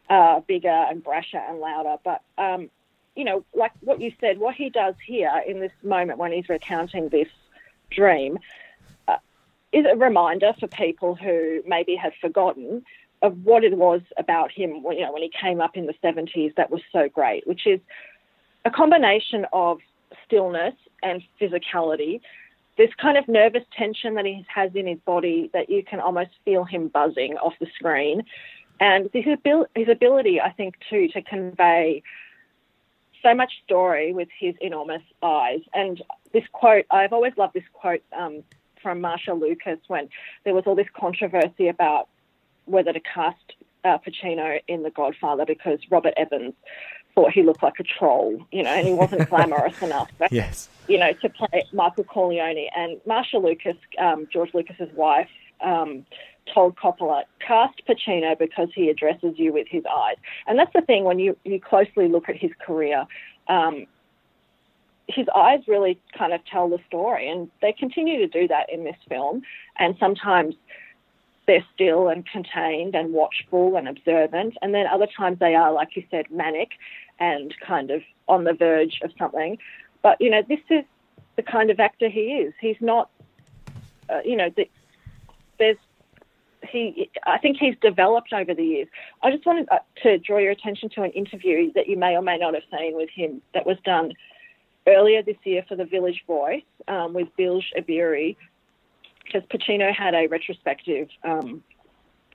uh, 0.10 0.40
bigger 0.48 0.70
and 0.70 1.04
brasher 1.04 1.42
and 1.50 1.60
louder, 1.60 1.98
but. 2.04 2.22
Um, 2.38 2.70
you 3.16 3.26
know, 3.26 3.46
like 3.54 3.72
what 3.82 4.02
you 4.02 4.12
said, 4.20 4.40
what 4.40 4.56
he 4.56 4.72
does 4.72 4.96
here 5.06 5.32
in 5.46 5.60
this 5.60 5.72
moment 5.84 6.18
when 6.18 6.32
he's 6.32 6.50
recounting 6.50 7.10
this 7.10 7.28
dream 7.96 8.40
uh, 9.08 9.18
is 9.72 9.86
a 9.92 9.96
reminder 9.96 10.54
for 10.60 10.68
people 10.68 11.16
who 11.16 11.62
maybe 11.66 11.96
have 11.96 12.14
forgotten 12.22 12.84
of 13.22 13.46
what 13.46 13.64
it 13.64 13.78
was 13.78 14.02
about 14.18 14.52
him 14.52 14.84
when, 14.84 14.98
you 14.98 15.06
know, 15.06 15.14
when 15.14 15.22
he 15.22 15.32
came 15.42 15.62
up 15.62 15.78
in 15.78 15.86
the 15.86 15.94
70s 16.04 16.54
that 16.56 16.70
was 16.70 16.82
so 16.92 17.08
great, 17.08 17.48
which 17.48 17.66
is 17.66 17.80
a 18.66 18.70
combination 18.70 19.46
of 19.54 19.80
stillness 20.26 20.76
and 21.02 21.22
physicality, 21.40 22.20
this 22.78 22.90
kind 23.02 23.18
of 23.18 23.28
nervous 23.28 23.64
tension 23.78 24.16
that 24.16 24.26
he 24.26 24.46
has 24.54 24.72
in 24.76 24.88
his 24.88 25.00
body 25.06 25.50
that 25.54 25.70
you 25.70 25.84
can 25.84 26.00
almost 26.00 26.32
feel 26.44 26.64
him 26.64 26.90
buzzing 26.90 27.36
off 27.38 27.54
the 27.60 27.68
screen. 27.76 28.24
And 28.80 29.10
his, 29.14 29.26
abil- 29.28 29.68
his 29.76 29.88
ability, 29.88 30.42
I 30.42 30.52
think, 30.52 30.76
too, 30.90 31.08
to 31.10 31.22
convey 31.22 32.04
so 33.22 33.34
much 33.34 33.54
story 33.64 34.12
with 34.12 34.28
his 34.38 34.56
enormous 34.60 35.04
eyes. 35.22 35.62
And 35.74 36.02
this 36.34 36.44
quote, 36.52 36.86
I've 36.92 37.14
always 37.14 37.34
loved 37.38 37.54
this 37.54 37.64
quote 37.74 38.04
um, 38.18 38.44
from 38.82 39.02
Marcia 39.02 39.34
Lucas 39.34 39.80
when 39.88 40.10
there 40.44 40.54
was 40.54 40.64
all 40.66 40.76
this 40.76 40.88
controversy 40.94 41.68
about 41.68 42.10
whether 42.66 42.92
to 42.92 43.00
cast 43.00 43.54
uh, 43.84 43.98
Pacino 43.98 44.60
in 44.68 44.84
The 44.84 44.90
Godfather 44.90 45.46
because 45.46 45.80
Robert 45.90 46.14
Evans 46.18 46.54
thought 47.16 47.32
he 47.32 47.44
looked 47.44 47.62
like 47.62 47.80
a 47.80 47.84
troll, 47.84 48.42
you 48.52 48.64
know, 48.64 48.72
and 48.72 48.88
he 48.88 48.94
wasn't 48.94 49.30
glamorous 49.30 49.82
enough. 49.82 50.10
Yes. 50.32 50.70
you 50.88 50.98
know, 50.98 51.14
to 51.14 51.30
play 51.30 51.64
Michael 51.72 52.04
Corleone. 52.04 52.68
And 52.76 53.00
Marcia 53.06 53.38
Lucas, 53.38 53.78
um, 54.00 54.28
George 54.32 54.54
Lucas's 54.54 54.92
wife, 54.96 55.30
um, 55.62 56.06
told 56.52 56.76
Coppola, 56.76 57.24
cast 57.46 57.82
Pacino 57.88 58.38
because 58.38 58.70
he 58.74 58.90
addresses 58.90 59.36
you 59.38 59.54
with 59.54 59.68
his 59.70 59.84
eyes. 59.92 60.16
And 60.48 60.58
that's 60.58 60.74
the 60.74 60.82
thing 60.82 61.04
when 61.04 61.20
you, 61.20 61.38
you 61.44 61.60
closely 61.60 62.08
look 62.08 62.30
at 62.30 62.36
his 62.36 62.52
career. 62.66 63.06
Um, 63.48 63.86
his 65.14 65.28
eyes 65.36 65.62
really 65.68 66.00
kind 66.18 66.34
of 66.34 66.44
tell 66.46 66.70
the 66.70 66.80
story, 66.88 67.30
and 67.30 67.50
they 67.62 67.74
continue 67.74 68.18
to 68.20 68.28
do 68.28 68.48
that 68.48 68.72
in 68.72 68.84
this 68.84 68.96
film. 69.08 69.42
And 69.78 69.96
sometimes 70.00 70.56
they're 71.46 71.66
still 71.74 72.08
and 72.08 72.26
contained 72.26 72.96
and 72.96 73.14
watchful 73.14 73.76
and 73.76 73.88
observant, 73.88 74.56
and 74.62 74.74
then 74.74 74.88
other 74.88 75.08
times 75.08 75.40
they 75.40 75.56
are, 75.56 75.72
like 75.72 75.96
you 75.96 76.04
said, 76.10 76.26
manic 76.32 76.72
and 77.20 77.54
kind 77.66 77.92
of 77.92 78.02
on 78.28 78.44
the 78.44 78.54
verge 78.54 79.00
of 79.04 79.12
something. 79.18 79.58
But 80.02 80.20
you 80.20 80.30
know, 80.30 80.42
this 80.48 80.60
is 80.70 80.84
the 81.36 81.44
kind 81.44 81.70
of 81.70 81.80
actor 81.80 82.10
he 82.10 82.38
is. 82.44 82.54
He's 82.60 82.78
not, 82.80 83.10
uh, 84.10 84.20
you 84.24 84.36
know, 84.36 84.50
the, 84.56 84.70
there's 85.60 85.78
he. 86.68 87.10
I 87.26 87.38
think 87.38 87.58
he's 87.58 87.76
developed 87.82 88.32
over 88.34 88.54
the 88.54 88.64
years. 88.64 88.88
I 89.22 89.32
just 89.32 89.46
wanted 89.46 89.68
uh, 89.70 89.80
to 90.04 90.18
draw 90.18 90.38
your 90.38 90.52
attention 90.52 90.90
to 90.96 91.04
an 91.04 91.12
interview 91.12 91.72
that 91.74 91.88
you 91.88 91.98
may 91.98 92.16
or 92.16 92.22
may 92.22 92.38
not 92.38 92.54
have 92.54 92.64
seen 92.72 92.96
with 92.96 93.10
him 93.10 93.42
that 93.54 93.66
was 93.66 93.78
done 93.84 94.14
earlier 94.88 95.22
this 95.24 95.38
year 95.44 95.64
for 95.68 95.76
the 95.76 95.86
Village 95.86 96.24
Voice 96.28 96.64
um, 96.88 97.14
with 97.14 97.28
Bilge 97.38 97.72
Ebiri, 97.78 98.36
because 99.24 99.44
Pacino 99.50 99.94
had 99.94 100.14
a 100.14 100.28
retrospective 100.28 101.08
um, 101.24 101.64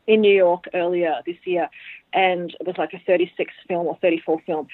in 0.06 0.20
New 0.20 0.34
York 0.34 0.64
earlier 0.74 1.16
this 1.26 1.36
year, 1.44 1.68
and 2.12 2.54
it 2.60 2.66
was 2.66 2.76
like 2.78 2.94
a 2.94 2.98
36 3.06 3.52
film 3.66 3.86
or 3.86 3.98
34 4.00 4.40
film, 4.46 4.68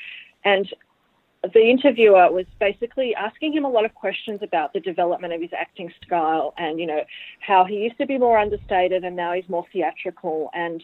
and 0.44 0.68
the 1.52 1.60
interviewer 1.60 2.32
was 2.32 2.46
basically 2.58 3.14
asking 3.14 3.52
him 3.52 3.64
a 3.64 3.68
lot 3.68 3.84
of 3.84 3.94
questions 3.94 4.40
about 4.42 4.72
the 4.72 4.80
development 4.80 5.32
of 5.32 5.40
his 5.40 5.50
acting 5.56 5.92
style 6.04 6.54
and 6.56 6.80
you 6.80 6.86
know 6.86 7.04
how 7.40 7.64
he 7.64 7.76
used 7.76 7.98
to 7.98 8.06
be 8.06 8.16
more 8.16 8.38
understated 8.38 9.04
and 9.04 9.14
now 9.14 9.32
he's 9.32 9.48
more 9.48 9.66
theatrical. 9.72 10.50
And 10.54 10.82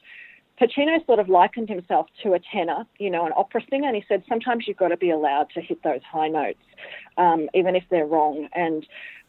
Pacino 0.61 1.05
sort 1.07 1.19
of 1.19 1.29
likened 1.29 1.69
himself 1.69 2.07
to 2.23 2.35
a 2.35 2.39
tenor, 2.39 2.85
you 2.99 3.11
know, 3.11 3.25
an 3.25 3.33
opera 3.37 3.63
singer, 3.71 3.89
and 3.89 3.97
he 3.97 4.05
said 4.07 4.23
sometimes 4.29 4.65
you've 4.67 4.77
got 4.77 4.89
to 4.89 4.97
be 4.97 5.11
allowed 5.11 5.49
to 5.55 5.61
hit 5.61 5.83
those 5.83 6.03
high 6.03 6.29
notes, 6.29 6.63
um, 7.17 7.49
even 7.55 7.75
if 7.75 7.85
they're 7.91 8.07
wrong. 8.07 8.49
And 8.55 8.87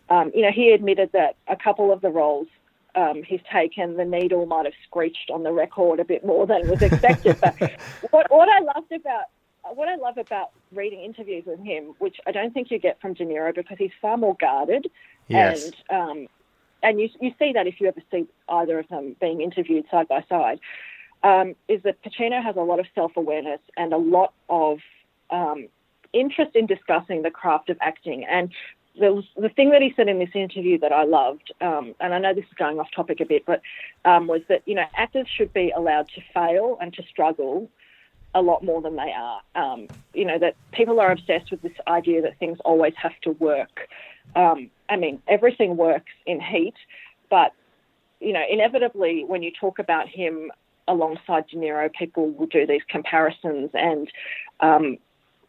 um, 0.10 0.32
you 0.36 0.42
know, 0.42 0.52
he 0.54 0.72
admitted 0.72 1.12
that 1.14 1.38
a 1.48 1.56
couple 1.56 1.94
of 1.94 2.02
the 2.02 2.10
roles 2.10 2.48
um, 2.96 3.24
he's 3.26 3.40
taken, 3.52 3.96
the 3.96 4.04
needle 4.04 4.46
might 4.46 4.66
have 4.66 4.74
screeched 4.86 5.32
on 5.34 5.44
the 5.44 5.52
record 5.54 6.02
a 6.02 6.06
bit 6.06 6.26
more 6.26 6.46
than 6.46 6.68
was 6.68 6.80
expected. 6.82 7.38
but 7.40 7.56
what, 8.12 8.30
what 8.30 8.50
I 8.50 8.60
loved 8.60 8.92
about 8.92 9.26
what 9.74 9.88
I 9.88 9.96
love 9.96 10.18
about 10.18 10.50
reading 10.74 11.02
interviews 11.04 11.44
with 11.46 11.60
him, 11.60 11.94
which 12.00 12.18
I 12.26 12.32
don't 12.32 12.54
think 12.54 12.72
you 12.72 12.80
get 12.80 13.00
from 13.00 13.14
De 13.14 13.24
Niro 13.24 13.54
because 13.54 13.78
he's 13.78 13.92
far 14.02 14.18
more 14.18 14.36
guarded, 14.40 14.88
Yes. 15.28 15.62
and 15.62 15.76
um, 15.90 16.28
and 16.84 17.00
you 17.00 17.10
you 17.22 17.32
see 17.40 17.54
that 17.54 17.68
if 17.68 17.80
you 17.80 17.88
ever 17.88 18.02
see 18.12 18.26
either 18.50 18.80
of 18.80 18.88
them 18.90 19.16
being 19.22 19.40
interviewed 19.40 19.86
side 19.90 20.08
by 20.08 20.26
side, 20.28 20.60
um, 21.24 21.56
is 21.68 21.82
that 21.84 22.02
Pacino 22.04 22.44
has 22.44 22.56
a 22.56 22.62
lot 22.62 22.80
of 22.80 22.86
self 22.96 23.14
awareness 23.16 23.60
and 23.78 23.94
a 23.94 23.98
lot 23.98 24.34
of 24.50 24.80
um, 25.30 25.68
interest 26.14 26.56
in 26.56 26.66
discussing 26.66 27.22
the 27.22 27.32
craft 27.32 27.70
of 27.70 27.78
acting. 27.82 28.26
And 28.26 28.52
the, 29.00 29.24
the 29.38 29.50
thing 29.50 29.70
that 29.72 29.82
he 29.82 29.94
said 29.96 30.08
in 30.08 30.20
this 30.20 30.30
interview 30.34 30.78
that 30.80 30.92
I 30.92 31.04
loved, 31.04 31.54
um, 31.62 31.96
and 32.00 32.14
I 32.14 32.20
know 32.20 32.34
this 32.34 32.46
is 32.46 32.54
going 32.58 32.80
off 32.80 32.90
topic 32.96 33.20
a 33.22 33.26
bit, 33.26 33.46
but 33.46 33.62
um, 34.04 34.28
was 34.28 34.42
that 34.50 34.64
you 34.66 34.76
know 34.76 34.86
actors 34.96 35.28
should 35.34 35.54
be 35.54 35.72
allowed 35.76 36.10
to 36.16 36.22
fail 36.34 36.78
and 36.82 36.94
to 36.94 37.04
struggle 37.04 37.70
a 38.34 38.42
lot 38.42 38.64
more 38.64 38.82
than 38.82 38.96
they 38.96 39.14
are. 39.16 39.42
Um, 39.56 39.88
you 40.14 40.26
know 40.26 40.40
that 40.40 40.56
people 40.72 41.00
are 41.00 41.12
obsessed 41.12 41.52
with 41.52 41.62
this 41.62 41.78
idea 41.88 42.22
that 42.22 42.38
things 42.38 42.58
always 42.66 42.94
have 42.98 43.18
to 43.24 43.32
work. 43.32 43.88
Um, 44.36 44.70
I 44.90 44.98
mean, 44.98 45.22
everything 45.28 45.78
works 45.78 46.12
in 46.26 46.42
heat, 46.42 46.76
but 47.30 47.54
you 48.20 48.34
know, 48.34 48.44
inevitably 48.50 49.24
when 49.26 49.42
you 49.42 49.52
talk 49.52 49.80
about 49.80 50.08
him 50.08 50.52
alongside 50.88 51.48
De 51.48 51.58
Niro, 51.58 51.92
people 51.94 52.32
will 52.32 52.48
do 52.48 52.66
these 52.66 52.82
comparisons, 52.90 53.70
and 53.74 54.10
um, 54.60 54.98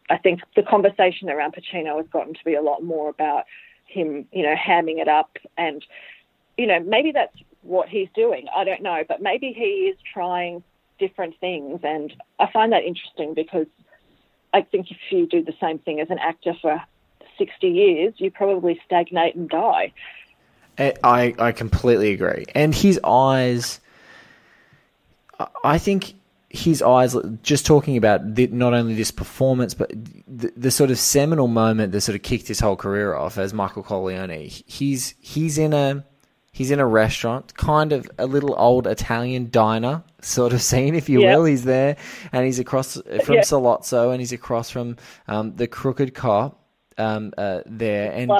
I 0.09 0.17
think 0.17 0.41
the 0.55 0.63
conversation 0.63 1.29
around 1.29 1.55
Pacino 1.55 1.97
has 1.97 2.07
gotten 2.11 2.33
to 2.33 2.45
be 2.45 2.55
a 2.55 2.61
lot 2.61 2.83
more 2.83 3.09
about 3.09 3.45
him, 3.85 4.27
you 4.31 4.43
know, 4.43 4.55
hamming 4.55 4.99
it 4.99 5.07
up, 5.07 5.37
and 5.57 5.85
you 6.57 6.67
know, 6.67 6.79
maybe 6.79 7.11
that's 7.11 7.35
what 7.61 7.89
he's 7.89 8.09
doing. 8.13 8.47
I 8.55 8.63
don't 8.63 8.81
know, 8.81 9.03
but 9.07 9.21
maybe 9.21 9.53
he 9.53 9.89
is 9.91 9.97
trying 10.13 10.63
different 10.99 11.39
things, 11.39 11.79
and 11.83 12.13
I 12.39 12.51
find 12.51 12.71
that 12.73 12.83
interesting 12.83 13.33
because 13.33 13.67
I 14.53 14.61
think 14.61 14.91
if 14.91 14.97
you 15.09 15.25
do 15.25 15.43
the 15.43 15.55
same 15.59 15.79
thing 15.79 15.99
as 15.99 16.09
an 16.09 16.19
actor 16.19 16.53
for 16.61 16.81
60 17.37 17.67
years, 17.67 18.13
you 18.17 18.29
probably 18.29 18.79
stagnate 18.85 19.35
and 19.35 19.49
die. 19.49 19.91
I 20.77 21.35
I 21.37 21.51
completely 21.51 22.13
agree. 22.13 22.45
And 22.55 22.73
his 22.73 22.99
eyes, 23.03 23.79
I- 25.63 25.77
think 25.77 26.13
his 26.49 26.81
eyes. 26.81 27.15
Just 27.41 27.65
talking 27.65 27.97
about 27.97 28.35
the, 28.35 28.47
not 28.47 28.73
only 28.73 28.93
this 28.93 29.09
performance, 29.11 29.73
but 29.73 29.91
the, 30.27 30.51
the 30.55 30.69
sort 30.71 30.91
of 30.91 30.99
seminal 30.99 31.47
moment 31.47 31.91
that 31.93 32.01
sort 32.01 32.15
of 32.15 32.21
kicked 32.21 32.47
his 32.47 32.59
whole 32.59 32.75
career 32.75 33.15
off 33.15 33.37
as 33.37 33.53
Michael 33.53 33.81
Corleone. 33.83 34.47
He's 34.49 35.15
he's 35.19 35.57
in 35.57 35.73
a 35.73 36.05
he's 36.51 36.69
in 36.69 36.79
a 36.79 36.85
restaurant, 36.85 37.55
kind 37.55 37.91
of 37.91 38.07
a 38.19 38.27
little 38.27 38.53
old 38.59 38.85
Italian 38.85 39.49
diner 39.49 40.03
sort 40.21 40.53
of 40.53 40.61
scene, 40.61 40.93
if 40.93 41.09
you 41.09 41.21
Yeah. 41.23 41.37
will. 41.37 41.45
He's 41.45 41.63
there, 41.63 41.97
and 42.31 42.45
he's 42.45 42.59
across 42.59 42.93
from 42.93 43.35
Yeah. 43.35 43.41
Sollozzo, 43.41 44.11
and 44.11 44.19
he's 44.21 44.31
across 44.31 44.69
from 44.69 44.97
um, 45.27 45.55
the 45.55 45.65
Crooked 45.67 46.13
Cop 46.13 46.59
um, 46.99 47.33
uh, 47.35 47.61
there, 47.65 48.11
and 48.11 48.31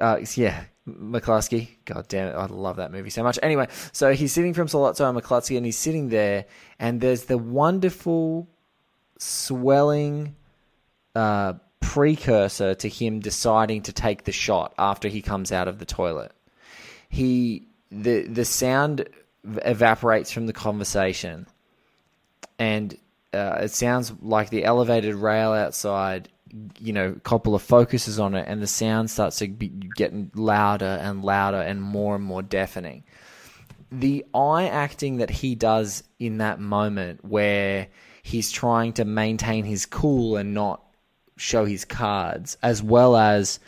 uh, 0.00 0.16
yeah, 0.34 0.64
McCluskey. 0.94 1.68
God 1.84 2.06
damn 2.08 2.28
it, 2.28 2.32
I 2.32 2.46
love 2.46 2.76
that 2.76 2.92
movie 2.92 3.10
so 3.10 3.22
much. 3.22 3.38
Anyway, 3.42 3.68
so 3.92 4.12
he's 4.12 4.32
sitting 4.32 4.54
from 4.54 4.68
Sollozzo 4.68 5.08
and 5.08 5.18
McCluskey, 5.18 5.56
and 5.56 5.66
he's 5.66 5.78
sitting 5.78 6.08
there, 6.08 6.46
and 6.78 7.00
there's 7.00 7.24
the 7.24 7.38
wonderful 7.38 8.48
swelling 9.18 10.36
uh, 11.14 11.54
precursor 11.80 12.74
to 12.74 12.88
him 12.88 13.20
deciding 13.20 13.82
to 13.82 13.92
take 13.92 14.24
the 14.24 14.32
shot 14.32 14.74
after 14.78 15.08
he 15.08 15.22
comes 15.22 15.52
out 15.52 15.68
of 15.68 15.78
the 15.78 15.86
toilet. 15.86 16.32
He 17.08 17.66
the 17.90 18.22
the 18.22 18.44
sound 18.44 19.08
evaporates 19.44 20.30
from 20.30 20.46
the 20.46 20.52
conversation, 20.52 21.46
and 22.58 22.96
uh, 23.32 23.58
it 23.62 23.70
sounds 23.70 24.12
like 24.20 24.50
the 24.50 24.64
elevated 24.64 25.14
rail 25.14 25.52
outside. 25.52 26.28
You 26.78 26.92
know, 26.92 27.12
Coppola 27.12 27.60
focuses 27.60 28.18
on 28.18 28.34
it, 28.34 28.46
and 28.48 28.62
the 28.62 28.66
sound 28.66 29.10
starts 29.10 29.38
to 29.38 29.48
be 29.48 29.68
getting 29.68 30.30
louder 30.34 30.98
and 31.00 31.24
louder 31.24 31.60
and 31.60 31.80
more 31.80 32.14
and 32.14 32.24
more 32.24 32.42
deafening. 32.42 33.04
The 33.90 34.24
eye 34.34 34.68
acting 34.68 35.18
that 35.18 35.30
he 35.30 35.54
does 35.54 36.04
in 36.18 36.38
that 36.38 36.60
moment, 36.60 37.24
where 37.24 37.88
he's 38.22 38.50
trying 38.50 38.94
to 38.94 39.04
maintain 39.04 39.64
his 39.64 39.86
cool 39.86 40.36
and 40.36 40.54
not 40.54 40.82
show 41.36 41.64
his 41.64 41.84
cards, 41.84 42.58
as 42.62 42.82
well 42.82 43.16
as 43.16 43.60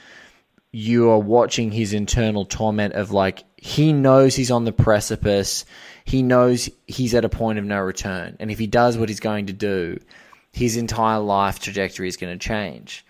you 0.72 1.10
are 1.10 1.18
watching 1.18 1.72
his 1.72 1.92
internal 1.92 2.44
torment 2.44 2.94
of 2.94 3.10
like 3.10 3.44
he 3.56 3.92
knows 3.92 4.36
he's 4.36 4.50
on 4.50 4.64
the 4.64 4.72
precipice 4.72 5.64
he 6.04 6.22
knows 6.22 6.70
he's 6.86 7.14
at 7.14 7.24
a 7.24 7.28
point 7.28 7.58
of 7.58 7.64
no 7.64 7.80
return 7.80 8.36
and 8.38 8.50
if 8.50 8.58
he 8.58 8.66
does 8.66 8.96
what 8.96 9.08
he's 9.08 9.20
going 9.20 9.46
to 9.46 9.52
do 9.52 9.98
his 10.52 10.76
entire 10.76 11.20
life 11.20 11.58
trajectory 11.58 12.08
is 12.08 12.16
going 12.16 12.36
to 12.36 12.48
change. 12.48 13.04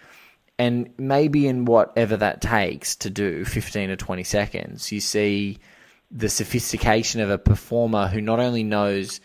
And 0.58 0.90
maybe 0.98 1.46
in 1.46 1.64
whatever 1.64 2.16
that 2.18 2.42
takes 2.42 2.96
to 2.96 3.10
do 3.10 3.44
15 3.44 3.90
or 3.90 3.96
20 3.96 4.24
seconds 4.24 4.92
you 4.92 5.00
see 5.00 5.58
the 6.10 6.28
sophistication 6.28 7.20
of 7.20 7.30
a 7.30 7.38
performer 7.38 8.08
who 8.08 8.20
not 8.20 8.40
only 8.40 8.62
knows 8.62 9.20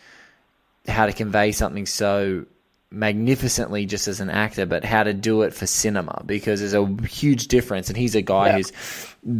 how 0.88 1.04
to 1.04 1.12
convey 1.12 1.52
something 1.52 1.84
so 1.84 2.46
magnificently 2.90 3.84
just 3.86 4.06
as 4.08 4.20
an 4.20 4.30
actor, 4.30 4.64
but 4.64 4.84
how 4.84 5.02
to 5.02 5.12
do 5.12 5.42
it 5.42 5.52
for 5.52 5.66
cinema 5.66 6.22
because 6.24 6.60
there's 6.60 6.74
a 6.74 6.86
huge 7.08 7.48
difference. 7.48 7.88
And 7.88 7.96
he's 7.96 8.14
a 8.14 8.22
guy 8.22 8.46
Yeah. 8.48 8.56
who's 8.56 8.72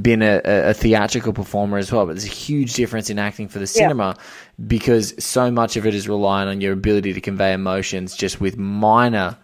been 0.03 0.23
a, 0.23 0.41
a 0.45 0.75
theatrical 0.75 1.33
performer 1.33 1.79
as 1.79 1.93
well, 1.93 2.07
but 2.07 2.13
there's 2.15 2.25
a 2.25 2.29
huge 2.29 2.75
difference 2.75 3.09
in 3.09 3.19
acting 3.19 3.49
for 3.49 3.59
the 3.59 3.67
cinema 3.67 4.17
because 4.67 5.15
so 5.25 5.51
much 5.51 5.77
of 5.77 5.87
it 5.87 5.95
is 5.95 6.09
relying 6.09 6.49
on 6.49 6.61
your 6.61 6.73
ability 6.73 7.13
to 7.13 7.21
convey 7.21 7.53
emotions 7.53 8.17
just 8.17 8.41
with 8.41 8.57
minor 8.57 9.37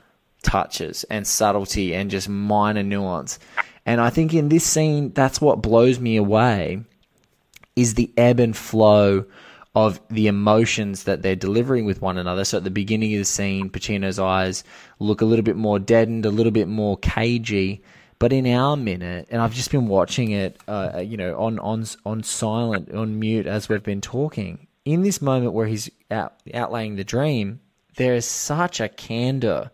touches 0.42 1.05
and 1.05 1.26
subtlety 1.26 1.94
and 1.94 2.11
just 2.11 2.28
minor 2.28 2.82
nuance. 2.82 3.38
And 3.86 4.00
I 4.00 4.11
think 4.11 4.34
in 4.34 4.48
this 4.48 4.64
scene, 4.64 5.12
that's 5.12 5.40
what 5.40 5.62
blows 5.62 6.00
me 6.00 6.16
away 6.16 6.82
is 7.76 7.94
the 7.94 8.12
ebb 8.16 8.40
and 8.40 8.57
flow 8.57 9.24
of 9.75 10.01
the 10.09 10.27
emotions 10.27 11.05
that 11.05 11.23
they're 11.23 11.35
delivering 11.37 11.85
with 11.87 12.03
one 12.03 12.18
another. 12.18 12.45
So 12.45 12.59
at 12.59 12.64
the 12.64 12.70
beginning 12.70 13.14
of 13.14 13.20
the 13.20 13.25
scene, 13.25 13.70
Pacino's 13.70 14.18
eyes 14.18 14.64
look 14.99 15.20
a 15.23 15.25
little 15.25 15.45
bit 15.45 15.57
more 15.57 15.79
deadened, 15.79 16.27
a 16.27 16.31
little 16.31 16.53
bit 16.53 16.68
more 16.68 16.99
cagey. 16.99 17.83
But 18.18 18.33
in 18.33 18.47
our 18.47 18.77
minute, 18.77 19.29
and 19.31 19.41
I've 19.43 19.55
just 19.55 19.70
been 19.73 19.89
watching 19.89 20.31
it, 20.31 20.57
uh, 20.68 21.03
you 21.05 21.16
know, 21.16 21.37
on 21.41 21.59
on 21.59 21.85
on 22.07 22.23
silent, 22.23 22.93
on 22.93 23.18
mute 23.18 23.47
as 23.47 23.68
we've 23.68 23.83
been 23.83 24.01
talking. 24.01 24.68
In 24.85 25.03
this 25.03 25.20
moment 25.23 25.55
where 25.55 25.66
he's 25.66 25.91
out 26.11 26.35
outlaying 26.55 26.97
the 26.97 27.05
dream, 27.05 27.61
there 27.97 28.14
is 28.14 28.25
such 28.25 28.81
a 28.81 28.89
candor 28.89 29.70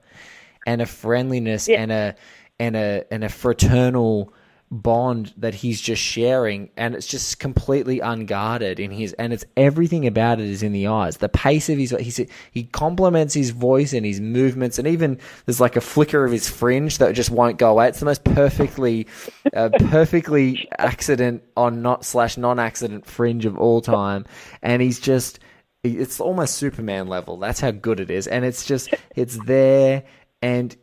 and 0.66 0.80
a 0.80 0.86
friendliness 0.86 1.68
Yeah. 1.68 1.82
and 1.82 1.92
a 1.92 2.14
and 2.58 2.76
a 2.76 3.04
and 3.10 3.22
a 3.24 3.28
fraternal 3.28 4.32
bond 4.70 5.32
that 5.38 5.54
he's 5.54 5.80
just 5.80 6.02
sharing 6.02 6.68
and 6.76 6.94
it's 6.94 7.06
just 7.06 7.38
completely 7.38 8.00
unguarded 8.00 8.78
in 8.78 8.90
his 8.90 9.14
and 9.14 9.32
it's 9.32 9.44
everything 9.56 10.06
about 10.06 10.40
it 10.40 10.46
is 10.46 10.62
in 10.62 10.72
the 10.72 10.86
eyes. 10.86 11.16
The 11.18 11.28
pace 11.28 11.68
of 11.70 11.78
his 11.78 11.90
he's, 11.90 12.20
he 12.50 12.64
complements 12.64 13.32
his 13.32 13.50
voice 13.50 13.92
and 13.94 14.04
his 14.04 14.20
movements 14.20 14.78
and 14.78 14.86
even 14.86 15.18
there's 15.46 15.60
like 15.60 15.76
a 15.76 15.80
flicker 15.80 16.24
of 16.24 16.32
his 16.32 16.50
fringe 16.50 16.98
that 16.98 17.14
just 17.14 17.30
won't 17.30 17.58
go 17.58 17.70
away. 17.70 17.88
It's 17.88 18.00
the 18.00 18.04
most 18.04 18.24
perfectly 18.24 19.06
uh, 19.54 19.70
perfectly 19.86 20.68
accident 20.78 21.42
on 21.56 21.80
not 21.80 22.04
slash 22.04 22.36
non-accident 22.36 23.06
fringe 23.06 23.46
of 23.46 23.58
all 23.58 23.80
time. 23.80 24.26
And 24.62 24.82
he's 24.82 25.00
just 25.00 25.38
it's 25.82 26.20
almost 26.20 26.54
superman 26.54 27.08
level. 27.08 27.38
That's 27.38 27.60
how 27.60 27.70
good 27.70 28.00
it 28.00 28.10
is. 28.10 28.26
And 28.26 28.44
it's 28.44 28.66
just 28.66 28.92
it's 29.16 29.38
there 29.46 30.04
and 30.42 30.76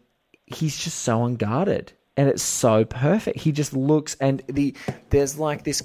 he's 0.48 0.78
just 0.78 1.00
so 1.00 1.24
unguarded 1.24 1.94
and 2.18 2.30
it's 2.30 2.44
so 2.44 2.86
perfect. 2.86 3.40
He 3.40 3.52
just 3.52 3.74
looks 3.74 4.16
and 4.20 4.42
the 4.48 4.76
there's 5.10 5.38
like 5.38 5.64
this 5.64 5.84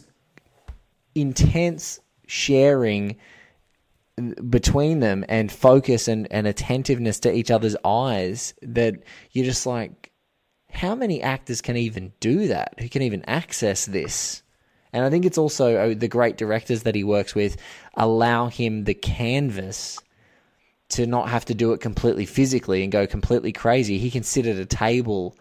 intense 1.15 2.01
sharing 2.27 3.17
between 4.49 5.01
them 5.01 5.25
and 5.29 5.51
focus 5.51 6.07
and, 6.07 6.29
and 6.31 6.47
attentiveness 6.47 7.21
to 7.21 7.35
each 7.35 7.51
other's 7.51 7.77
eyes 7.85 8.55
that 8.63 8.95
you're 9.33 9.45
just 9.45 9.67
like 9.67 10.13
how 10.71 10.95
many 10.95 11.23
actors 11.23 11.61
can 11.61 11.77
even 11.77 12.13
do 12.21 12.47
that 12.49 12.75
who 12.79 12.89
can 12.89 13.01
even 13.01 13.25
access 13.25 13.87
this 13.87 14.43
and 14.93 15.05
i 15.05 15.11
think 15.11 15.25
it's 15.25 15.39
also 15.39 15.75
uh, 15.77 15.95
the 15.97 16.07
great 16.07 16.37
directors 16.37 16.83
that 16.83 16.95
he 16.95 17.03
works 17.03 17.35
with 17.35 17.57
allow 17.95 18.47
him 18.49 18.85
the 18.85 18.93
canvas 18.93 19.99
to 20.91 21.07
not 21.07 21.29
have 21.29 21.45
to 21.47 21.55
do 21.55 21.73
it 21.73 21.81
completely 21.81 22.27
physically 22.27 22.83
and 22.83 22.93
go 22.93 23.07
completely 23.07 23.53
crazy. 23.53 23.99
He 23.99 24.11
can 24.11 24.23
sit 24.23 24.47
at 24.47 24.57
a 24.57 24.67
table 24.67 25.37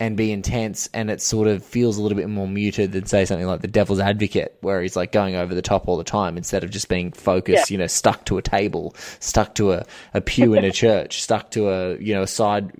and 0.00 0.16
be 0.16 0.32
intense, 0.32 0.88
and 0.94 1.10
it 1.10 1.20
sort 1.20 1.46
of 1.46 1.62
feels 1.62 1.98
a 1.98 2.02
little 2.02 2.16
bit 2.16 2.30
more 2.30 2.48
muted 2.48 2.92
than 2.92 3.04
say 3.04 3.26
something 3.26 3.46
like 3.46 3.60
The 3.60 3.68
Devil's 3.68 4.00
Advocate, 4.00 4.56
where 4.62 4.80
he's 4.80 4.96
like 4.96 5.12
going 5.12 5.36
over 5.36 5.54
the 5.54 5.60
top 5.60 5.86
all 5.86 5.98
the 5.98 6.04
time 6.04 6.38
instead 6.38 6.64
of 6.64 6.70
just 6.70 6.88
being 6.88 7.12
focused. 7.12 7.70
Yeah. 7.70 7.74
You 7.74 7.78
know, 7.78 7.86
stuck 7.86 8.24
to 8.24 8.38
a 8.38 8.42
table, 8.42 8.94
stuck 9.20 9.54
to 9.56 9.72
a, 9.72 9.84
a 10.14 10.22
pew 10.22 10.54
in 10.54 10.64
a 10.64 10.72
church, 10.72 11.22
stuck 11.22 11.50
to 11.50 11.68
a 11.68 11.98
you 11.98 12.14
know 12.14 12.22
a 12.22 12.26
side 12.26 12.72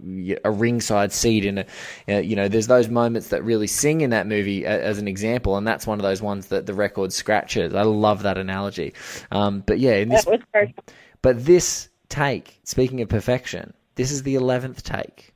a 0.44 0.50
ringside 0.50 1.12
seat 1.12 1.44
in 1.44 1.58
a 1.58 1.66
uh, 2.08 2.18
you 2.20 2.34
know. 2.34 2.48
There's 2.48 2.68
those 2.68 2.88
moments 2.88 3.28
that 3.28 3.44
really 3.44 3.66
sing 3.66 4.00
in 4.00 4.10
that 4.10 4.26
movie 4.26 4.64
as 4.64 4.98
an 4.98 5.06
example, 5.06 5.58
and 5.58 5.66
that's 5.66 5.86
one 5.86 5.98
of 5.98 6.02
those 6.02 6.22
ones 6.22 6.46
that 6.46 6.64
the 6.64 6.74
record 6.74 7.12
scratches. 7.12 7.74
I 7.74 7.82
love 7.82 8.22
that 8.22 8.38
analogy. 8.38 8.94
Um, 9.30 9.62
but 9.66 9.78
yeah, 9.78 9.96
in 9.96 10.08
this 10.08 10.24
That 10.24 10.30
was 10.30 10.40
very 10.54 10.74
but 11.20 11.44
this 11.44 11.90
take, 12.08 12.60
speaking 12.64 13.02
of 13.02 13.10
perfection, 13.10 13.74
this 13.96 14.10
is 14.10 14.22
the 14.22 14.36
11th 14.36 14.80
take 14.82 15.34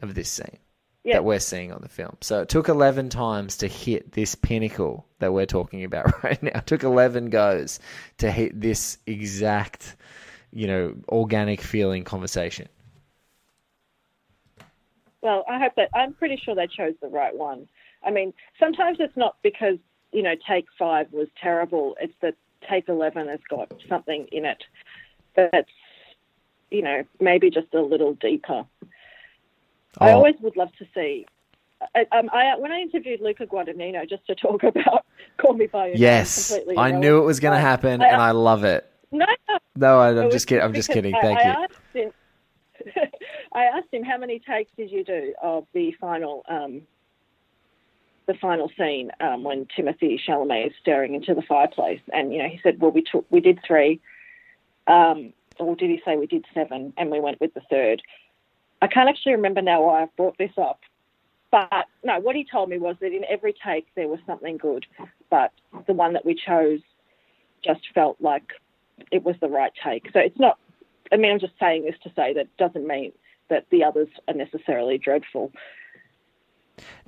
of 0.00 0.14
this 0.14 0.30
scene 0.30 0.58
Yeah. 1.04 1.14
that 1.14 1.24
we're 1.24 1.40
seeing 1.40 1.72
on 1.72 1.82
the 1.82 1.88
film. 1.88 2.16
So 2.20 2.42
it 2.42 2.48
took 2.48 2.68
11 2.68 3.08
times 3.08 3.58
to 3.58 3.66
hit 3.66 4.12
this 4.12 4.36
pinnacle 4.36 5.04
that 5.18 5.32
we're 5.32 5.46
talking 5.46 5.82
about 5.82 6.22
right 6.24 6.40
now. 6.40 6.58
It 6.58 6.66
took 6.66 6.84
11 6.84 7.30
goes 7.30 7.80
to 8.18 8.30
hit 8.30 8.60
this 8.60 8.98
exact, 9.04 9.96
you 10.52 10.68
know, 10.68 10.94
organic 11.08 11.60
feeling 11.60 12.04
conversation. 12.04 12.68
Well, 15.22 15.44
I 15.48 15.58
hope 15.58 15.74
that 15.76 15.88
I'm 15.94 16.12
pretty 16.14 16.36
sure 16.36 16.54
they 16.54 16.66
chose 16.66 16.94
the 17.00 17.08
right 17.08 17.34
one. 17.34 17.68
I 18.04 18.10
mean, 18.10 18.32
sometimes 18.58 18.98
it's 19.00 19.16
not 19.16 19.36
because 19.42 19.78
you 20.12 20.22
know 20.22 20.34
take 20.46 20.66
five 20.78 21.12
was 21.12 21.28
terrible. 21.40 21.96
It's 22.00 22.14
that 22.20 22.34
take 22.68 22.88
eleven 22.88 23.28
has 23.28 23.40
got 23.48 23.72
something 23.88 24.26
in 24.32 24.44
it 24.44 24.62
that's 25.34 25.70
you 26.70 26.82
know 26.82 27.04
maybe 27.20 27.50
just 27.50 27.72
a 27.72 27.80
little 27.80 28.14
deeper. 28.14 28.64
I 29.98 30.10
Oh. 30.10 30.16
always 30.16 30.34
would 30.40 30.56
love 30.56 30.70
to 30.78 30.86
see. 30.94 31.26
I, 31.94 32.06
um, 32.12 32.30
I 32.32 32.56
when 32.58 32.70
I 32.70 32.78
interviewed 32.80 33.20
Luca 33.20 33.46
Guadagnino 33.46 34.08
just 34.08 34.24
to 34.28 34.34
talk 34.34 34.62
about 34.62 35.04
Call 35.38 35.54
Me 35.54 35.66
by 35.66 35.86
Your 35.86 35.94
Name, 35.94 36.02
Yes, 36.02 36.50
completely 36.50 36.78
I 36.78 36.92
knew 36.92 37.18
it 37.18 37.24
was 37.24 37.40
going 37.40 37.54
to 37.54 37.60
happen, 37.60 38.00
I- 38.02 38.06
and 38.08 38.22
I 38.22 38.30
love 38.30 38.64
it. 38.64 38.88
No, 39.10 39.26
no, 39.76 39.98
I- 39.98 40.18
I'm 40.18 40.30
just 40.30 40.46
kidding. 40.46 40.62
I'm 40.64 40.74
just 40.74 40.88
kidding. 40.90 41.14
Thank 41.20 41.40
I 41.40 41.42
you. 41.44 41.50
Asked 41.50 41.72
him, 41.92 42.12
I 43.52 43.64
asked 43.64 43.88
him 43.92 44.04
how 44.04 44.16
many 44.16 44.38
takes 44.38 44.70
did 44.76 44.90
you 44.90 45.04
do 45.04 45.34
of 45.42 45.66
the 45.74 45.92
final, 46.00 46.44
um, 46.48 46.82
the 48.26 48.34
final 48.34 48.70
scene 48.78 49.10
um, 49.20 49.42
when 49.44 49.66
Timothée 49.66 50.18
Chalamet 50.26 50.68
is 50.68 50.72
staring 50.80 51.14
into 51.14 51.34
the 51.34 51.42
fireplace, 51.42 52.00
and 52.12 52.32
you 52.32 52.38
know 52.38 52.48
he 52.48 52.60
said, 52.62 52.80
well, 52.80 52.92
we 52.92 53.02
took, 53.02 53.26
we 53.30 53.40
did 53.40 53.58
three, 53.66 54.00
um, 54.86 55.32
or 55.58 55.74
did 55.76 55.90
he 55.90 56.00
say 56.04 56.16
we 56.16 56.26
did 56.28 56.44
seven, 56.54 56.92
and 56.96 57.10
we 57.10 57.18
went 57.20 57.40
with 57.40 57.52
the 57.54 57.60
third. 57.68 58.00
I 58.82 58.88
can't 58.88 59.08
actually 59.08 59.32
remember 59.32 59.62
now 59.62 59.82
why 59.82 60.02
I've 60.02 60.14
brought 60.16 60.36
this 60.38 60.50
up, 60.58 60.80
but 61.52 61.86
no, 62.02 62.18
what 62.18 62.34
he 62.34 62.44
told 62.44 62.68
me 62.68 62.78
was 62.78 62.96
that 63.00 63.12
in 63.12 63.24
every 63.30 63.54
take 63.64 63.86
there 63.94 64.08
was 64.08 64.18
something 64.26 64.56
good, 64.56 64.84
but 65.30 65.52
the 65.86 65.92
one 65.92 66.14
that 66.14 66.26
we 66.26 66.34
chose 66.34 66.80
just 67.64 67.82
felt 67.94 68.16
like 68.20 68.42
it 69.12 69.22
was 69.22 69.36
the 69.40 69.48
right 69.48 69.72
take. 69.84 70.10
So 70.12 70.18
it's 70.18 70.38
not. 70.38 70.58
I 71.12 71.16
mean, 71.16 71.30
I'm 71.30 71.38
just 71.38 71.52
saying 71.60 71.84
this 71.84 71.94
to 72.02 72.12
say 72.16 72.34
that 72.34 72.48
doesn't 72.56 72.86
mean 72.86 73.12
that 73.50 73.66
the 73.70 73.84
others 73.84 74.08
are 74.26 74.34
necessarily 74.34 74.98
dreadful. 74.98 75.52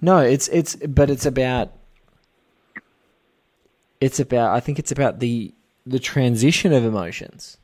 No, 0.01 0.19
it's 0.19 0.47
it's 0.49 0.77
but 0.77 1.11
it's 1.11 1.27
about 1.27 1.73
it's 4.01 4.21
about 4.21 4.55
I 4.55 4.61
think 4.61 4.79
it's 4.79 4.93
about 4.93 5.19
the 5.19 5.53
the 5.85 5.99
transition 5.99 6.73
of 6.73 6.85
emotions. 6.85 7.57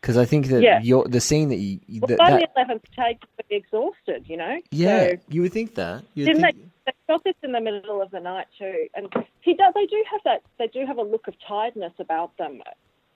Because 0.00 0.16
I 0.16 0.24
think 0.24 0.46
that 0.48 0.62
Yeah. 0.62 0.80
your 0.82 1.04
the 1.04 1.20
scene 1.20 1.48
that 1.48 1.56
you 1.56 1.80
Well, 2.00 2.08
that, 2.08 2.18
by 2.18 2.30
that- 2.30 2.40
the 2.40 2.48
eleventh 2.56 2.84
take, 2.94 3.20
they're 3.48 3.58
exhausted. 3.58 4.24
You 4.28 4.36
know. 4.36 4.60
yeah, 4.70 5.08
So, 5.10 5.16
you 5.28 5.42
would 5.42 5.52
think 5.52 5.74
that. 5.74 6.04
You 6.14 6.26
didn't 6.26 6.42
think, 6.42 6.56
they? 6.56 6.92
They 6.92 7.12
shot 7.12 7.24
this 7.24 7.34
in 7.42 7.52
the 7.52 7.60
middle 7.60 8.00
of 8.00 8.10
the 8.10 8.20
night 8.20 8.46
too, 8.58 8.88
and 8.94 9.12
he 9.40 9.54
does. 9.54 9.74
They 9.74 9.86
do 9.86 10.04
have 10.10 10.20
that. 10.24 10.42
They 10.58 10.68
do 10.68 10.86
have 10.86 10.98
a 10.98 11.02
look 11.02 11.26
of 11.26 11.34
tiredness 11.40 11.92
about 11.98 12.36
them. 12.36 12.62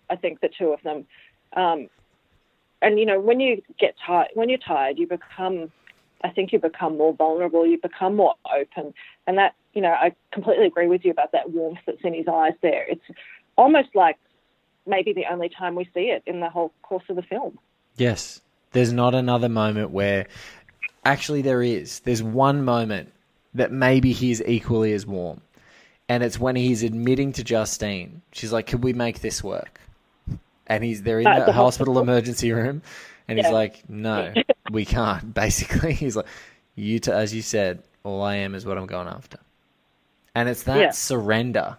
I 0.08 0.16
think 0.16 0.40
the 0.40 0.48
two 0.48 0.70
of 0.72 0.82
them. 0.82 1.06
Um, 1.52 1.88
and 2.82 2.98
you 2.98 3.06
know, 3.06 3.20
when 3.20 3.38
you 3.40 3.62
get 3.78 3.94
tired, 4.04 4.28
when 4.34 4.48
you're 4.48 4.58
tired, 4.58 4.98
you 4.98 5.06
become. 5.06 5.70
I 6.22 6.28
think 6.28 6.52
you 6.52 6.58
become 6.58 6.98
more 6.98 7.14
vulnerable. 7.14 7.66
You 7.66 7.78
become 7.78 8.14
more 8.16 8.34
open, 8.54 8.92
and 9.26 9.38
that 9.38 9.54
you 9.74 9.80
know, 9.80 9.92
I 9.92 10.12
completely 10.32 10.66
agree 10.66 10.88
with 10.88 11.04
you 11.04 11.10
about 11.12 11.32
that 11.32 11.50
warmth 11.50 11.78
that's 11.86 12.02
in 12.02 12.12
his 12.14 12.26
eyes. 12.26 12.54
There, 12.62 12.84
it's 12.88 13.04
almost 13.56 13.94
like 13.94 14.16
maybe 14.86 15.12
the 15.12 15.24
only 15.30 15.48
time 15.48 15.74
we 15.74 15.84
see 15.94 16.10
it 16.10 16.22
in 16.26 16.40
the 16.40 16.48
whole 16.50 16.72
course 16.82 17.04
of 17.08 17.16
the 17.16 17.22
film. 17.22 17.58
yes, 17.96 18.40
there's 18.72 18.92
not 18.92 19.14
another 19.14 19.48
moment 19.48 19.90
where 19.90 20.26
actually 21.04 21.42
there 21.42 21.62
is. 21.62 22.00
There's 22.00 22.22
one 22.22 22.64
moment 22.64 23.12
that 23.54 23.72
maybe 23.72 24.12
he's 24.12 24.40
equally 24.42 24.92
as 24.92 25.04
warm, 25.06 25.40
and 26.08 26.22
it's 26.22 26.38
when 26.38 26.54
he's 26.56 26.82
admitting 26.84 27.32
to 27.34 27.42
Justine. 27.44 28.22
She's 28.32 28.52
like, 28.52 28.66
"Could 28.68 28.84
we 28.84 28.92
make 28.92 29.20
this 29.20 29.42
work?" 29.42 29.80
And 30.68 30.84
he's 30.84 31.02
they're 31.02 31.18
in 31.20 31.24
the, 31.36 31.46
the 31.46 31.52
hospital 31.52 31.98
emergency 31.98 32.52
room, 32.52 32.82
and 33.26 33.38
he's 33.38 33.50
like, 33.50 33.88
"No, 33.90 34.32
we 34.70 34.84
can't." 34.84 35.34
Basically, 35.34 35.92
he's 35.92 36.14
like, 36.14 36.26
"You, 36.76 37.00
t- 37.00 37.10
as 37.10 37.34
you 37.34 37.42
said, 37.42 37.82
all 38.04 38.22
I 38.22 38.36
am 38.36 38.54
is 38.54 38.64
what 38.64 38.78
I'm 38.78 38.86
going 38.86 39.08
after," 39.08 39.38
and 40.36 40.48
it's 40.48 40.62
that 40.64 40.78
Yeah. 40.78 40.90
surrender. 40.90 41.76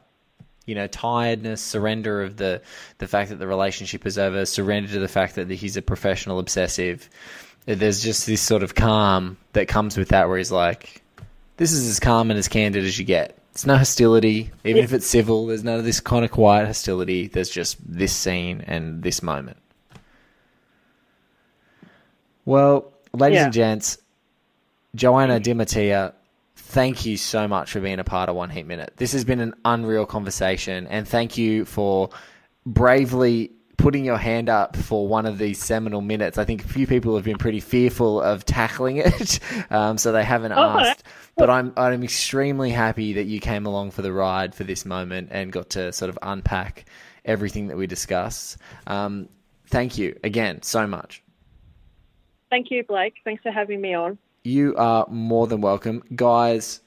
You 0.65 0.75
know, 0.75 0.87
tiredness, 0.87 1.61
surrender 1.61 2.21
of 2.21 2.37
the 2.37 2.61
the 2.99 3.07
fact 3.07 3.29
that 3.29 3.37
the 3.37 3.47
relationship 3.47 4.05
is 4.05 4.17
over, 4.17 4.45
surrender 4.45 4.89
to 4.93 4.99
the 4.99 5.07
fact 5.07 5.35
that 5.35 5.49
he's 5.49 5.75
a 5.75 5.81
professional 5.81 6.39
obsessive. 6.39 7.09
There's 7.65 8.01
just 8.03 8.25
this 8.25 8.41
sort 8.41 8.63
of 8.63 8.75
calm 8.75 9.37
that 9.53 9.67
comes 9.67 9.97
with 9.97 10.09
that, 10.09 10.27
where 10.29 10.37
he's 10.37 10.51
like, 10.51 11.01
"This 11.57 11.71
is 11.71 11.87
as 11.89 11.99
calm 11.99 12.29
and 12.31 12.37
as 12.37 12.47
candid 12.47 12.83
as 12.85 12.97
you 12.99 13.05
get." 13.05 13.37
It's 13.51 13.65
no 13.65 13.75
hostility, 13.75 14.49
even 14.63 14.83
if 14.83 14.93
it's 14.93 15.05
civil. 15.05 15.47
There's 15.47 15.63
none 15.63 15.77
of 15.77 15.83
this 15.83 15.99
kind 15.99 16.23
of 16.23 16.31
quiet 16.31 16.67
hostility. 16.67 17.27
There's 17.27 17.49
just 17.49 17.77
this 17.85 18.13
scene 18.13 18.63
and 18.65 19.03
this 19.03 19.21
moment. 19.21 19.57
Well, 22.45 22.91
ladies 23.13 23.37
Yeah. 23.37 23.43
and 23.45 23.53
gents, 23.53 23.97
Joanna 24.95 25.39
Di 25.39 25.53
Mattia, 25.53 26.13
thank 26.71 27.05
you 27.05 27.17
so 27.17 27.47
much 27.49 27.71
for 27.71 27.81
being 27.81 27.99
a 27.99 28.03
part 28.03 28.29
of 28.29 28.35
One 28.35 28.49
Heat 28.49 28.65
Minute. 28.65 28.93
This 28.95 29.11
has 29.11 29.25
been 29.25 29.41
an 29.41 29.53
unreal 29.65 30.05
conversation, 30.05 30.87
and 30.87 31.05
thank 31.07 31.37
you 31.37 31.65
for 31.65 32.09
bravely 32.65 33.51
putting 33.77 34.05
your 34.05 34.17
hand 34.17 34.47
up 34.47 34.77
for 34.77 35.05
one 35.07 35.25
of 35.25 35.37
these 35.37 35.59
seminal 35.61 36.01
minutes. 36.01 36.37
I 36.37 36.45
think 36.45 36.63
a 36.63 36.67
few 36.67 36.87
people 36.87 37.15
have 37.15 37.25
been 37.25 37.37
pretty 37.37 37.59
fearful 37.59 38.21
of 38.21 38.45
tackling 38.45 38.97
it, 38.97 39.39
um, 39.69 39.97
so 39.97 40.11
they 40.13 40.23
haven't 40.23 40.53
Oh, 40.53 40.61
asked. 40.79 41.03
But 41.35 41.49
I'm 41.49 41.73
I'm 41.75 42.03
extremely 42.03 42.69
happy 42.69 43.13
that 43.13 43.25
you 43.25 43.39
came 43.39 43.65
along 43.65 43.91
for 43.91 44.01
the 44.01 44.13
ride 44.13 44.55
for 44.55 44.63
this 44.63 44.85
moment 44.85 45.29
and 45.31 45.51
got 45.51 45.71
to 45.71 45.91
sort 45.91 46.09
of 46.09 46.19
unpack 46.21 46.85
everything 47.25 47.67
that 47.67 47.77
we 47.77 47.87
discussed. 47.87 48.57
Um, 48.87 49.27
thank 49.67 49.97
you 49.97 50.17
again 50.23 50.61
so 50.61 50.87
much. 50.87 51.23
Thank 52.49 52.71
you, 52.71 52.83
Blake. 52.83 53.15
Thanks 53.23 53.41
for 53.43 53.51
having 53.51 53.81
me 53.81 53.93
on. 53.93 54.17
You 54.43 54.75
are 54.75 55.05
more 55.09 55.47
than 55.47 55.61
welcome. 55.61 56.03
Guys, 56.15 56.81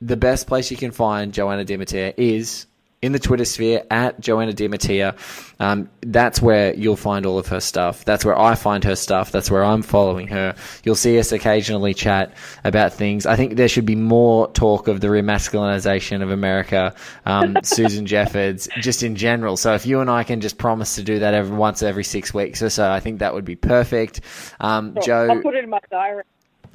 the 0.00 0.16
best 0.16 0.46
place 0.46 0.70
you 0.70 0.76
can 0.76 0.90
find 0.90 1.32
Joanna 1.32 1.64
Di 1.64 1.76
Mattia 1.76 2.12
is 2.20 2.66
in 3.00 3.12
the 3.12 3.18
Twitter 3.20 3.44
sphere 3.44 3.84
at 3.90 4.18
Joanna 4.18 4.52
Di 4.52 4.66
Mattia. 4.66 5.14
Um, 5.60 5.88
that's 6.00 6.42
where 6.42 6.74
you'll 6.74 6.96
find 6.96 7.24
all 7.26 7.38
of 7.38 7.46
her 7.46 7.60
stuff. 7.60 8.04
That's 8.04 8.24
where 8.24 8.36
I 8.36 8.56
find 8.56 8.82
her 8.82 8.96
stuff. 8.96 9.30
That's 9.30 9.50
where 9.50 9.64
I'm 9.64 9.82
following 9.82 10.26
her. 10.28 10.56
You'll 10.82 10.96
see 10.96 11.18
us 11.20 11.30
occasionally 11.30 11.94
chat 11.94 12.32
about 12.64 12.92
things. 12.92 13.26
I 13.26 13.36
think 13.36 13.54
there 13.54 13.68
should 13.68 13.86
be 13.86 13.94
more 13.94 14.50
talk 14.50 14.88
of 14.88 15.00
the 15.00 15.06
remasculinization 15.08 16.22
of 16.22 16.30
America, 16.30 16.94
um, 17.24 17.58
Susan 17.62 18.06
Jeffords, 18.06 18.68
just 18.80 19.04
in 19.04 19.14
general. 19.14 19.56
So 19.56 19.74
if 19.74 19.86
you 19.86 20.00
and 20.00 20.10
I 20.10 20.24
can 20.24 20.40
just 20.40 20.58
promise 20.58 20.96
to 20.96 21.04
do 21.04 21.20
that 21.20 21.34
every 21.34 21.56
once 21.56 21.82
every 21.82 22.04
six 22.04 22.34
weeks 22.34 22.60
or 22.60 22.70
so, 22.70 22.90
I 22.90 22.98
think 22.98 23.20
that 23.20 23.34
would 23.34 23.44
be 23.44 23.56
perfect. 23.56 24.22
Um, 24.58 24.96
Joe, 25.04 25.28
I'll 25.30 25.42
put 25.42 25.54
it 25.54 25.62
in 25.62 25.70
my 25.70 25.78
diary. 25.90 26.24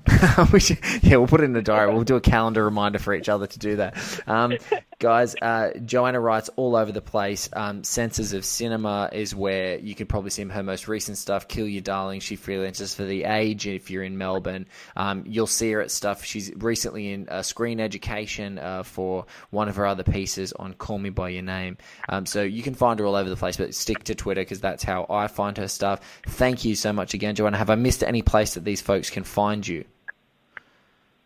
we 0.54 0.60
should, 0.60 0.80
yeah, 1.02 1.18
we'll 1.18 1.28
put 1.28 1.42
it 1.42 1.46
in 1.46 1.54
the 1.54 1.62
diary. 1.62 1.94
We'll 1.94 2.04
do 2.04 2.16
a 2.16 2.22
calendar 2.22 2.64
reminder 2.64 3.00
for 3.00 3.14
each 3.14 3.30
other 3.30 3.48
to 3.48 3.60
do 3.60 3.78
that. 3.78 3.96
Um, 4.28 4.58
guys, 5.00 5.36
uh, 5.42 5.72
Joanna 5.86 6.20
writes 6.20 6.50
all 6.56 6.76
over 6.76 6.92
the 6.92 7.02
place. 7.02 7.50
Um, 7.54 7.84
Senses 7.84 8.34
of 8.34 8.44
Cinema 8.44 9.10
is 9.14 9.34
where 9.34 9.78
you 9.80 9.96
could 9.96 10.10
probably 10.10 10.30
see 10.30 10.44
her 10.44 10.64
most 10.64 10.88
recent 10.88 11.18
stuff. 11.18 11.48
Kill 11.48 11.68
Your 11.68 11.82
Darling. 11.82 12.20
She 12.20 12.36
freelances 12.36 12.96
for 12.96 13.06
The 13.06 13.24
Age 13.24 13.66
if 13.66 13.90
you're 13.90 14.04
in 14.04 14.18
Melbourne. 14.18 14.68
Um, 14.98 15.24
you'll 15.26 15.48
see 15.48 15.72
her 15.72 15.82
at 15.82 15.92
stuff. 15.92 16.26
She's 16.26 16.52
recently 16.56 17.14
in 17.14 17.30
uh, 17.30 17.42
Screen 17.42 17.80
Education 17.80 18.60
uh, 18.60 18.84
for 18.84 19.26
one 19.52 19.70
of 19.70 19.78
her 19.78 19.86
other 19.86 20.04
pieces 20.04 20.52
on 20.54 20.74
Call 20.74 21.00
Me 21.00 21.12
By 21.12 21.30
Your 21.30 21.44
Name. 21.44 21.78
Um, 22.10 22.26
so 22.26 22.42
you 22.42 22.62
can 22.62 22.74
find 22.74 23.00
her 23.00 23.06
all 23.06 23.16
over 23.16 23.30
the 23.30 23.38
place, 23.38 23.56
but 23.56 23.74
stick 23.74 24.04
to 24.06 24.16
Twitter 24.16 24.42
because 24.42 24.60
that's 24.60 24.84
how 24.84 25.06
I 25.10 25.28
find 25.28 25.58
her 25.58 25.70
stuff. 25.70 26.02
Thank 26.28 26.66
you 26.66 26.76
so 26.76 26.92
much 26.92 27.14
again, 27.14 27.36
Joanna. 27.36 27.58
Have 27.58 27.70
I 27.70 27.76
missed 27.76 28.04
any 28.04 28.22
place 28.22 28.56
that 28.56 28.66
these 28.66 28.82
folks 28.82 29.10
can 29.10 29.24
find 29.24 29.66
you? 29.66 29.86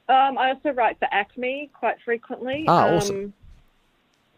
Um, 0.09 0.37
I 0.37 0.51
also 0.51 0.71
write 0.71 0.97
for 0.99 1.07
ACMI 1.13 1.71
quite 1.73 1.97
frequently. 2.05 2.65
Ah, 2.67 2.87
um, 2.87 2.93
awesome. 2.95 3.33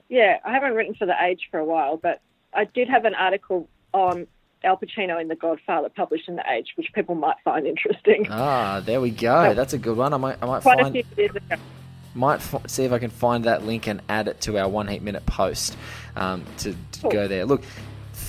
Yeah, 0.10 0.40
I 0.44 0.52
haven't 0.52 0.74
written 0.74 0.96
for 0.96 1.06
The 1.06 1.16
Age 1.24 1.48
for 1.52 1.60
a 1.60 1.66
while, 1.66 1.98
but 1.98 2.22
I 2.54 2.66
did 2.66 2.90
have 2.90 3.06
an 3.06 3.14
article 3.14 3.70
on 3.94 4.26
Al 4.64 4.78
Pacino 4.78 5.22
in 5.22 5.28
The 5.28 5.36
Godfather 5.36 5.90
published 5.90 6.28
in 6.28 6.36
The 6.36 6.44
Age, 6.52 6.74
which 6.76 6.92
people 6.94 7.14
might 7.16 7.36
find 7.44 7.68
interesting. 7.68 8.28
Ah, 8.30 8.82
there 8.84 9.00
we 9.00 9.12
go. 9.12 9.54
That's 9.54 9.74
a 9.74 9.78
good 9.78 9.96
one. 9.96 10.14
I 10.14 10.18
might, 10.18 10.38
I 10.42 10.46
might 10.48 10.62
quite 10.64 10.80
a 10.80 10.92
few 10.92 11.04
years 11.16 11.36
ago. 11.36 11.56
might 12.16 12.38
f- 12.38 12.68
see 12.68 12.84
if 12.86 12.92
I 12.92 12.98
can 12.98 13.12
find 13.12 13.44
that 13.46 13.64
link 13.66 13.88
and 13.88 14.02
add 14.10 14.28
it 14.28 14.42
to 14.42 14.58
our 14.58 14.68
one 14.68 14.88
heat 14.88 15.04
minute 15.04 15.26
post 15.28 15.78
um, 16.16 16.44
to, 16.58 16.74
to 16.74 17.02
Cool. 17.02 17.12
go 17.12 17.28
there. 17.28 17.46
Look, 17.46 17.64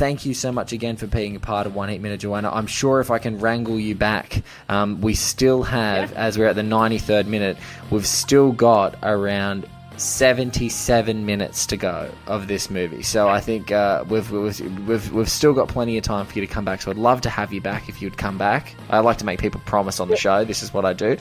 thank 0.01 0.25
you 0.25 0.33
so 0.33 0.51
much 0.51 0.73
again 0.73 0.97
for 0.97 1.07
being 1.07 1.37
a 1.37 1.41
part 1.41 1.67
of 1.67 1.75
one 1.75 1.91
heat 1.91 2.01
minute, 2.01 2.21
Joanna. 2.21 2.51
I'm 2.51 2.67
sure 2.67 3.01
if 3.01 3.11
I 3.11 3.19
can 3.19 3.39
wrangle 3.39 3.79
you 3.79 3.95
back, 3.95 4.43
um, 4.71 5.03
we 5.03 5.15
still 5.15 5.63
have, 5.63 6.15
as 6.15 6.39
we're 6.39 6.47
at 6.47 6.57
the 6.57 6.63
93rd 6.63 7.27
minute, 7.27 7.59
we've 7.91 8.07
still 8.07 8.51
got 8.51 8.97
around 9.03 9.69
77 9.99 11.27
minutes 11.27 11.67
to 11.67 11.77
go 11.77 12.11
of 12.27 12.49
this 12.49 12.71
movie. 12.71 13.03
So 13.03 13.29
I 13.29 13.41
think 13.41 13.73
uh, 13.73 14.07
we've, 14.09 14.31
we've, 14.31 14.89
we've, 14.89 15.13
we've 15.13 15.31
still 15.31 15.53
got 15.53 15.69
plenty 15.69 15.99
of 15.99 16.05
time 16.05 16.25
for 16.25 16.33
you 16.39 16.47
to 16.47 16.51
come 16.51 16.65
back. 16.65 16.81
So 16.81 16.91
I'd 16.91 16.97
love 16.97 17.21
to 17.21 17.29
have 17.29 17.53
you 17.53 17.61
back 17.61 17.91
if 17.91 18.01
you'd 18.01 18.17
come 18.17 18.39
back. 18.39 18.75
I 18.89 19.01
like 19.01 19.19
to 19.19 19.27
make 19.27 19.39
people 19.39 19.61
promise 19.67 20.01
on 20.01 20.09
the 20.09 20.17
show. 20.17 20.47
This 20.47 20.63
is 20.63 20.73
what 20.73 20.87
I 20.87 20.95
do. 20.95 21.19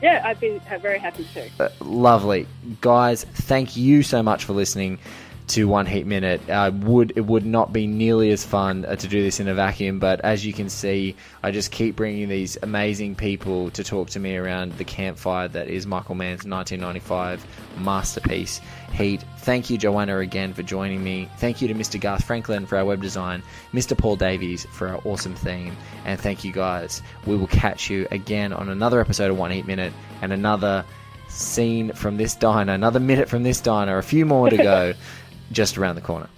Yeah, 0.00 0.22
I'd 0.24 0.38
be 0.38 0.60
very 0.80 1.00
happy 1.00 1.26
to. 1.34 1.72
Lovely. 1.80 2.46
Guys, 2.80 3.24
thank 3.24 3.76
you 3.76 4.04
so 4.04 4.22
much 4.22 4.44
for 4.44 4.52
listening 4.52 5.00
to 5.48 5.68
One 5.68 5.86
Heat 5.86 6.06
Minute. 6.06 6.50
I 6.50 6.70
would 6.70 7.12
it 7.16 7.20
would 7.20 7.46
not 7.46 7.72
be 7.72 7.86
nearly 7.86 8.30
as 8.30 8.44
fun 8.44 8.84
uh, 8.84 8.96
to 8.96 9.08
do 9.08 9.22
this 9.22 9.40
in 9.40 9.48
a 9.48 9.54
vacuum, 9.54 9.98
but 9.98 10.20
as 10.22 10.44
you 10.44 10.52
can 10.52 10.68
see, 10.68 11.16
I 11.42 11.50
just 11.50 11.70
keep 11.70 11.96
bringing 11.96 12.28
these 12.28 12.58
amazing 12.62 13.14
people 13.14 13.70
to 13.70 13.84
talk 13.84 14.10
to 14.10 14.20
me 14.20 14.36
around 14.36 14.72
the 14.72 14.84
campfire 14.84 15.48
that 15.48 15.68
is 15.68 15.86
Michael 15.86 16.14
Mann's 16.14 16.44
1995 16.44 17.46
masterpiece, 17.78 18.60
Heat. 18.92 19.24
Thank 19.38 19.70
you, 19.70 19.78
Joanna, 19.78 20.18
again 20.18 20.52
for 20.52 20.62
joining 20.62 21.04
me. 21.04 21.28
Thank 21.38 21.62
you 21.62 21.68
to 21.68 21.74
Mr. 21.74 22.00
Garth 22.00 22.24
Franklin 22.24 22.66
for 22.66 22.76
our 22.78 22.84
web 22.84 23.00
design, 23.00 23.42
Mr. 23.72 23.96
Paul 23.96 24.16
Davies 24.16 24.66
for 24.72 24.88
our 24.88 25.00
awesome 25.04 25.34
theme, 25.34 25.76
and 26.04 26.20
thank 26.20 26.44
you 26.44 26.52
guys. 26.52 27.02
We 27.26 27.36
will 27.36 27.46
catch 27.46 27.88
you 27.88 28.08
again 28.10 28.52
on 28.52 28.68
another 28.68 29.00
episode 29.00 29.30
of 29.30 29.38
One 29.38 29.50
Heat 29.50 29.66
Minute 29.66 29.92
and 30.22 30.32
another 30.32 30.84
scene 31.28 31.92
from 31.92 32.16
this 32.16 32.34
diner, 32.34 32.72
another 32.72 33.00
minute 33.00 33.28
from 33.28 33.42
this 33.42 33.60
diner, 33.60 33.98
a 33.98 34.02
few 34.02 34.24
more 34.26 34.48
to 34.50 34.56
go, 34.56 34.94
just 35.52 35.78
around 35.78 35.94
the 35.94 36.00
corner. 36.00 36.28